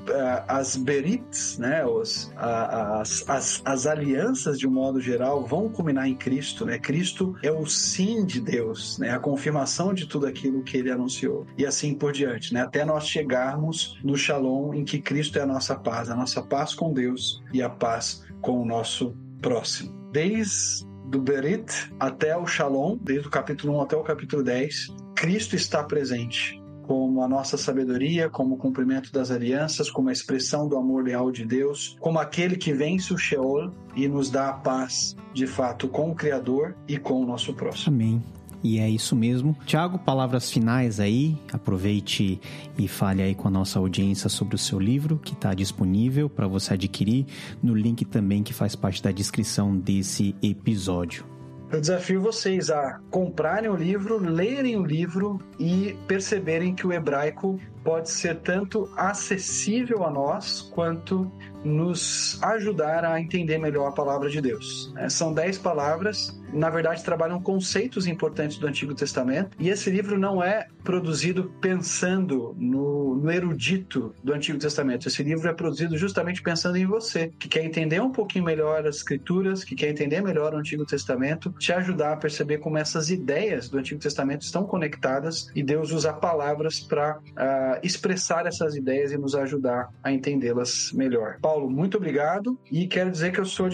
as 0.48 0.76
berits, 0.76 1.60
né, 1.60 1.86
os, 1.86 2.34
as, 2.36 3.24
as, 3.30 3.62
as, 3.64 3.86
alianças 3.86 4.58
de 4.58 4.68
um 4.68 4.72
modo 4.72 5.00
geral 5.00 5.46
vão 5.46 5.70
culminar 5.70 6.08
em 6.08 6.16
Cristo. 6.16 6.66
Né? 6.66 6.80
Cristo 6.80 7.36
é 7.44 7.52
o 7.52 7.68
sim 7.68 8.26
de 8.26 8.42
Deus, 8.42 8.98
né, 8.98 9.12
a 9.12 9.20
confirmação 9.20 9.94
de 9.94 10.08
tudo 10.08 10.26
aquilo 10.26 10.64
que 10.64 10.76
ele 10.76 10.92
anunciou. 10.92 11.46
E 11.56 11.68
assim 11.68 11.94
por 11.94 12.12
diante, 12.12 12.52
né, 12.52 12.62
até 12.62 12.84
nós 12.84 13.08
chegarmos 13.08 13.98
no 14.04 14.18
shalom 14.18 14.74
em 14.74 14.84
que 14.84 15.00
Cristo 15.00 15.38
é 15.38 15.44
a 15.44 15.48
nossa 15.48 15.76
paz, 15.76 16.10
a 16.10 16.16
nossa 16.16 16.42
paz 16.42 16.74
com 16.74 16.92
Deus 16.92 17.44
e 17.54 17.62
a 17.62 17.70
paz 17.70 18.24
com 18.42 18.60
o 18.60 18.66
nosso 18.66 19.16
próximo. 19.40 19.94
Desde 20.12 20.89
do 21.10 21.20
Berit 21.20 21.92
até 22.00 22.38
o 22.38 22.46
Shalom, 22.46 22.98
desde 23.02 23.28
o 23.28 23.32
capítulo 23.32 23.78
1 23.78 23.82
até 23.82 23.98
o 23.98 24.04
capítulo 24.04 24.44
10, 24.44 24.88
Cristo 25.16 25.56
está 25.56 25.84
presente 25.84 26.60
como 26.84 27.22
a 27.22 27.28
nossa 27.28 27.56
sabedoria, 27.56 28.32
como 28.32 28.56
o 28.56 28.58
cumprimento 28.58 29.12
das 29.12 29.30
alianças, 29.30 29.92
como 29.92 30.10
a 30.10 30.12
expressão 30.12 30.68
do 30.68 30.76
amor 30.76 31.04
leal 31.04 31.32
de 31.32 31.46
Deus, 31.46 31.96
como 32.00 32.18
aquele 32.18 32.56
que 32.56 32.74
vence 32.74 33.14
o 33.14 33.18
Sheol 33.18 33.72
e 33.96 34.08
nos 34.08 34.32
dá 34.32 34.50
a 34.50 34.54
paz, 34.54 35.16
de 35.32 35.46
fato, 35.46 35.88
com 35.88 36.10
o 36.10 36.16
Criador 36.16 36.76
e 36.88 36.98
com 36.98 37.22
o 37.22 37.26
nosso 37.28 37.54
próximo. 37.54 37.96
Amém. 37.96 38.24
E 38.64 38.80
é 38.80 38.90
isso 38.90 39.16
mesmo. 39.16 39.56
Tiago, 39.66 40.00
palavras 40.00 40.52
finais 40.52 41.00
aí. 41.00 41.38
Aproveite 41.52 42.40
e 42.78 42.88
fale 42.88 43.22
aí 43.22 43.34
com 43.34 43.48
a 43.48 43.52
nossa 43.52 43.80
audiência 43.80 44.30
sobre 44.30 44.56
o 44.56 44.58
seu 44.58 44.80
livro, 44.80 45.18
que 45.18 45.34
está 45.34 45.54
disponível 45.54 46.30
para 46.30 46.48
você 46.48 46.74
adquirir 46.74 47.26
no 47.64 47.74
link 47.74 48.04
também 48.06 48.44
que 48.44 48.54
faz 48.54 48.76
parte 48.76 49.02
da 49.02 49.12
descrição 49.12 49.78
desse 49.78 50.36
episódio. 50.42 51.26
Eu 51.72 51.80
desafio 51.80 52.20
vocês 52.20 52.72
a 52.72 53.00
comprarem 53.12 53.70
o 53.70 53.76
livro, 53.76 54.18
lerem 54.18 54.76
o 54.76 54.84
livro 54.84 55.40
e 55.60 55.96
perceberem 56.08 56.74
que 56.74 56.88
o 56.88 56.92
hebraico 56.92 57.60
pode 57.84 58.10
ser 58.10 58.40
tanto 58.40 58.92
acessível 58.98 60.04
a 60.04 60.10
nós 60.10 60.64
quanto 60.74 61.32
nos 61.64 62.40
ajudar 62.42 63.04
a 63.04 63.20
entender 63.20 63.58
melhor 63.58 63.88
a 63.88 63.92
palavra 63.92 64.30
de 64.30 64.42
Deus. 64.42 64.94
É, 64.98 65.10
são 65.10 65.34
dez 65.34 65.58
palavras, 65.58 66.40
na 66.54 66.70
verdade 66.70 67.04
trabalham 67.04 67.42
conceitos 67.42 68.08
importantes 68.08 68.58
do 68.58 68.68
Antigo 68.68 68.94
Testamento, 68.94 69.56
e 69.60 69.70
esse 69.70 69.90
livro 69.90 70.18
não 70.18 70.44
é 70.44 70.68
produzido 70.84 71.52
pensando 71.62 72.56
no, 72.58 73.16
no 73.16 73.32
erudito 73.32 74.14
do 74.24 74.34
Antigo 74.34 74.58
Testamento. 74.58 75.08
Esse 75.08 75.24
livro 75.24 75.50
é 75.50 75.54
produzido 75.54 75.98
justamente 75.98 76.42
pensando 76.42 76.78
em 76.78 76.86
você, 76.86 77.32
que 77.40 77.48
quer 77.48 77.64
entender 77.64 78.02
um 78.02 78.12
pouquinho 78.12 78.46
melhor 78.46 78.88
as 78.88 79.00
Escrituras, 79.00 79.64
que 79.64 79.76
quer 79.76 79.90
entender 79.90 80.22
melhor 80.22 80.54
o 80.54 80.58
Antigo 80.58 80.86
Testamento, 80.86 81.52
te 81.58 81.72
ajudar 81.72 82.14
a 82.14 82.18
perceber 82.18 82.58
como 82.58 82.78
essas 82.78 83.10
ideias 83.10 83.70
do 83.70 83.78
Antigo 83.78 84.00
Testamento 84.00 84.42
estão 84.42 84.66
conectadas 84.66 85.50
e 85.56 85.64
Deus 85.64 85.92
usa 85.92 86.14
palavras 86.14 86.80
para 86.80 87.18
uh, 87.18 87.22
ah, 87.38 87.80
expressar 87.82 88.46
essas 88.46 88.76
ideias 88.76 89.12
e 89.12 89.18
nos 89.18 89.36
ajudar 89.36 89.90
a 90.04 90.12
entendê-las 90.12 90.92
melhor. 90.94 91.38
Paulo, 91.50 91.68
muito 91.68 91.98
obrigado 91.98 92.60
e 92.72 92.86
quero 92.86 93.10
dizer 93.10 93.32
que 93.32 93.40
eu 93.40 93.46
sou 93.46 93.68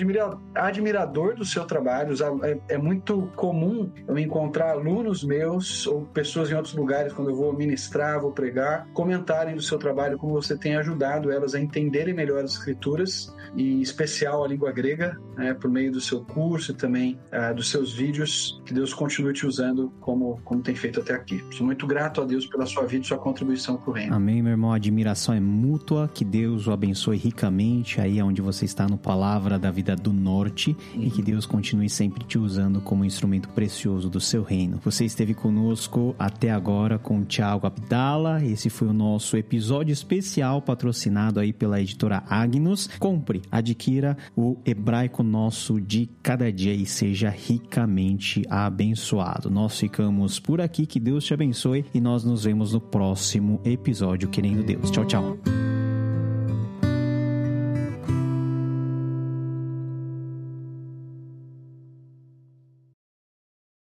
admirador 0.55 1.35
do 1.35 1.43
seu 1.43 1.65
trabalho. 1.65 2.15
É, 2.41 2.75
é 2.75 2.77
muito 2.77 3.29
comum 3.35 3.91
eu 4.07 4.17
encontrar 4.17 4.71
alunos 4.71 5.25
meus 5.25 5.85
ou 5.85 6.05
pessoas 6.05 6.49
em 6.49 6.53
outros 6.53 6.73
lugares, 6.73 7.11
quando 7.11 7.31
eu 7.31 7.35
vou 7.35 7.51
ministrar, 7.51 8.21
vou 8.21 8.31
pregar, 8.31 8.87
comentarem 8.93 9.55
do 9.55 9.61
seu 9.61 9.77
trabalho, 9.77 10.17
como 10.17 10.31
você 10.31 10.57
tem 10.57 10.77
ajudado 10.77 11.29
elas 11.29 11.53
a 11.53 11.59
entenderem 11.59 12.13
melhor 12.13 12.45
as 12.45 12.51
escrituras 12.51 13.35
e 13.57 13.73
em 13.73 13.81
especial 13.81 14.45
a 14.45 14.47
língua 14.47 14.71
grega, 14.71 15.19
né, 15.35 15.53
por 15.53 15.69
meio 15.69 15.91
do 15.91 15.99
seu 15.99 16.23
curso 16.23 16.71
e 16.71 16.75
também 16.75 17.19
uh, 17.33 17.53
dos 17.53 17.69
seus 17.69 17.93
vídeos. 17.93 18.61
Que 18.65 18.73
Deus 18.73 18.93
continue 18.93 19.33
te 19.33 19.45
usando 19.45 19.91
como, 19.99 20.39
como 20.45 20.61
tem 20.61 20.75
feito 20.75 21.01
até 21.01 21.13
aqui. 21.13 21.43
Sou 21.51 21.65
muito 21.65 21.85
grato 21.85 22.21
a 22.21 22.25
Deus 22.25 22.45
pela 22.45 22.65
sua 22.65 22.85
vida 22.85 23.03
e 23.03 23.07
sua 23.07 23.17
contribuição 23.17 23.75
para 23.75 23.89
o 23.89 23.93
reino. 23.93 24.15
Amém, 24.15 24.41
meu 24.41 24.51
irmão. 24.51 24.71
A 24.71 24.77
admiração 24.77 25.35
é 25.35 25.41
mútua. 25.41 26.09
Que 26.13 26.23
Deus 26.23 26.67
o 26.67 26.71
abençoe 26.71 27.17
ricamente 27.17 27.64
aí 27.97 28.21
onde 28.21 28.41
você 28.41 28.65
está 28.65 28.87
no 28.87 28.97
Palavra 28.97 29.57
da 29.57 29.71
Vida 29.71 29.95
do 29.95 30.11
Norte 30.11 30.75
e 30.95 31.09
que 31.09 31.21
Deus 31.21 31.45
continue 31.45 31.89
sempre 31.89 32.23
te 32.23 32.37
usando 32.37 32.81
como 32.81 33.05
instrumento 33.05 33.49
precioso 33.49 34.09
do 34.09 34.19
seu 34.19 34.43
reino. 34.43 34.79
Você 34.83 35.05
esteve 35.05 35.33
conosco 35.33 36.15
até 36.19 36.51
agora 36.51 36.97
com 36.97 37.19
o 37.19 37.25
Tiago 37.25 37.67
Abdala. 37.67 38.43
Esse 38.43 38.69
foi 38.69 38.87
o 38.87 38.93
nosso 38.93 39.37
episódio 39.37 39.91
especial 39.91 40.61
patrocinado 40.61 41.39
aí 41.39 41.53
pela 41.53 41.81
editora 41.81 42.23
Agnus. 42.29 42.89
Compre 42.99 43.41
adquira 43.51 44.17
o 44.35 44.57
hebraico 44.65 45.23
nosso 45.23 45.79
de 45.79 46.09
cada 46.21 46.51
dia 46.51 46.73
e 46.73 46.85
seja 46.85 47.29
ricamente 47.29 48.43
abençoado. 48.49 49.49
Nós 49.49 49.79
ficamos 49.79 50.39
por 50.39 50.61
aqui, 50.61 50.85
que 50.85 50.99
Deus 50.99 51.23
te 51.23 51.33
abençoe 51.33 51.85
e 51.93 52.01
nós 52.01 52.23
nos 52.23 52.43
vemos 52.43 52.73
no 52.73 52.81
próximo 52.81 53.59
episódio, 53.63 54.29
querendo 54.29 54.63
Deus. 54.63 54.91
Tchau, 54.91 55.05
tchau. 55.05 55.84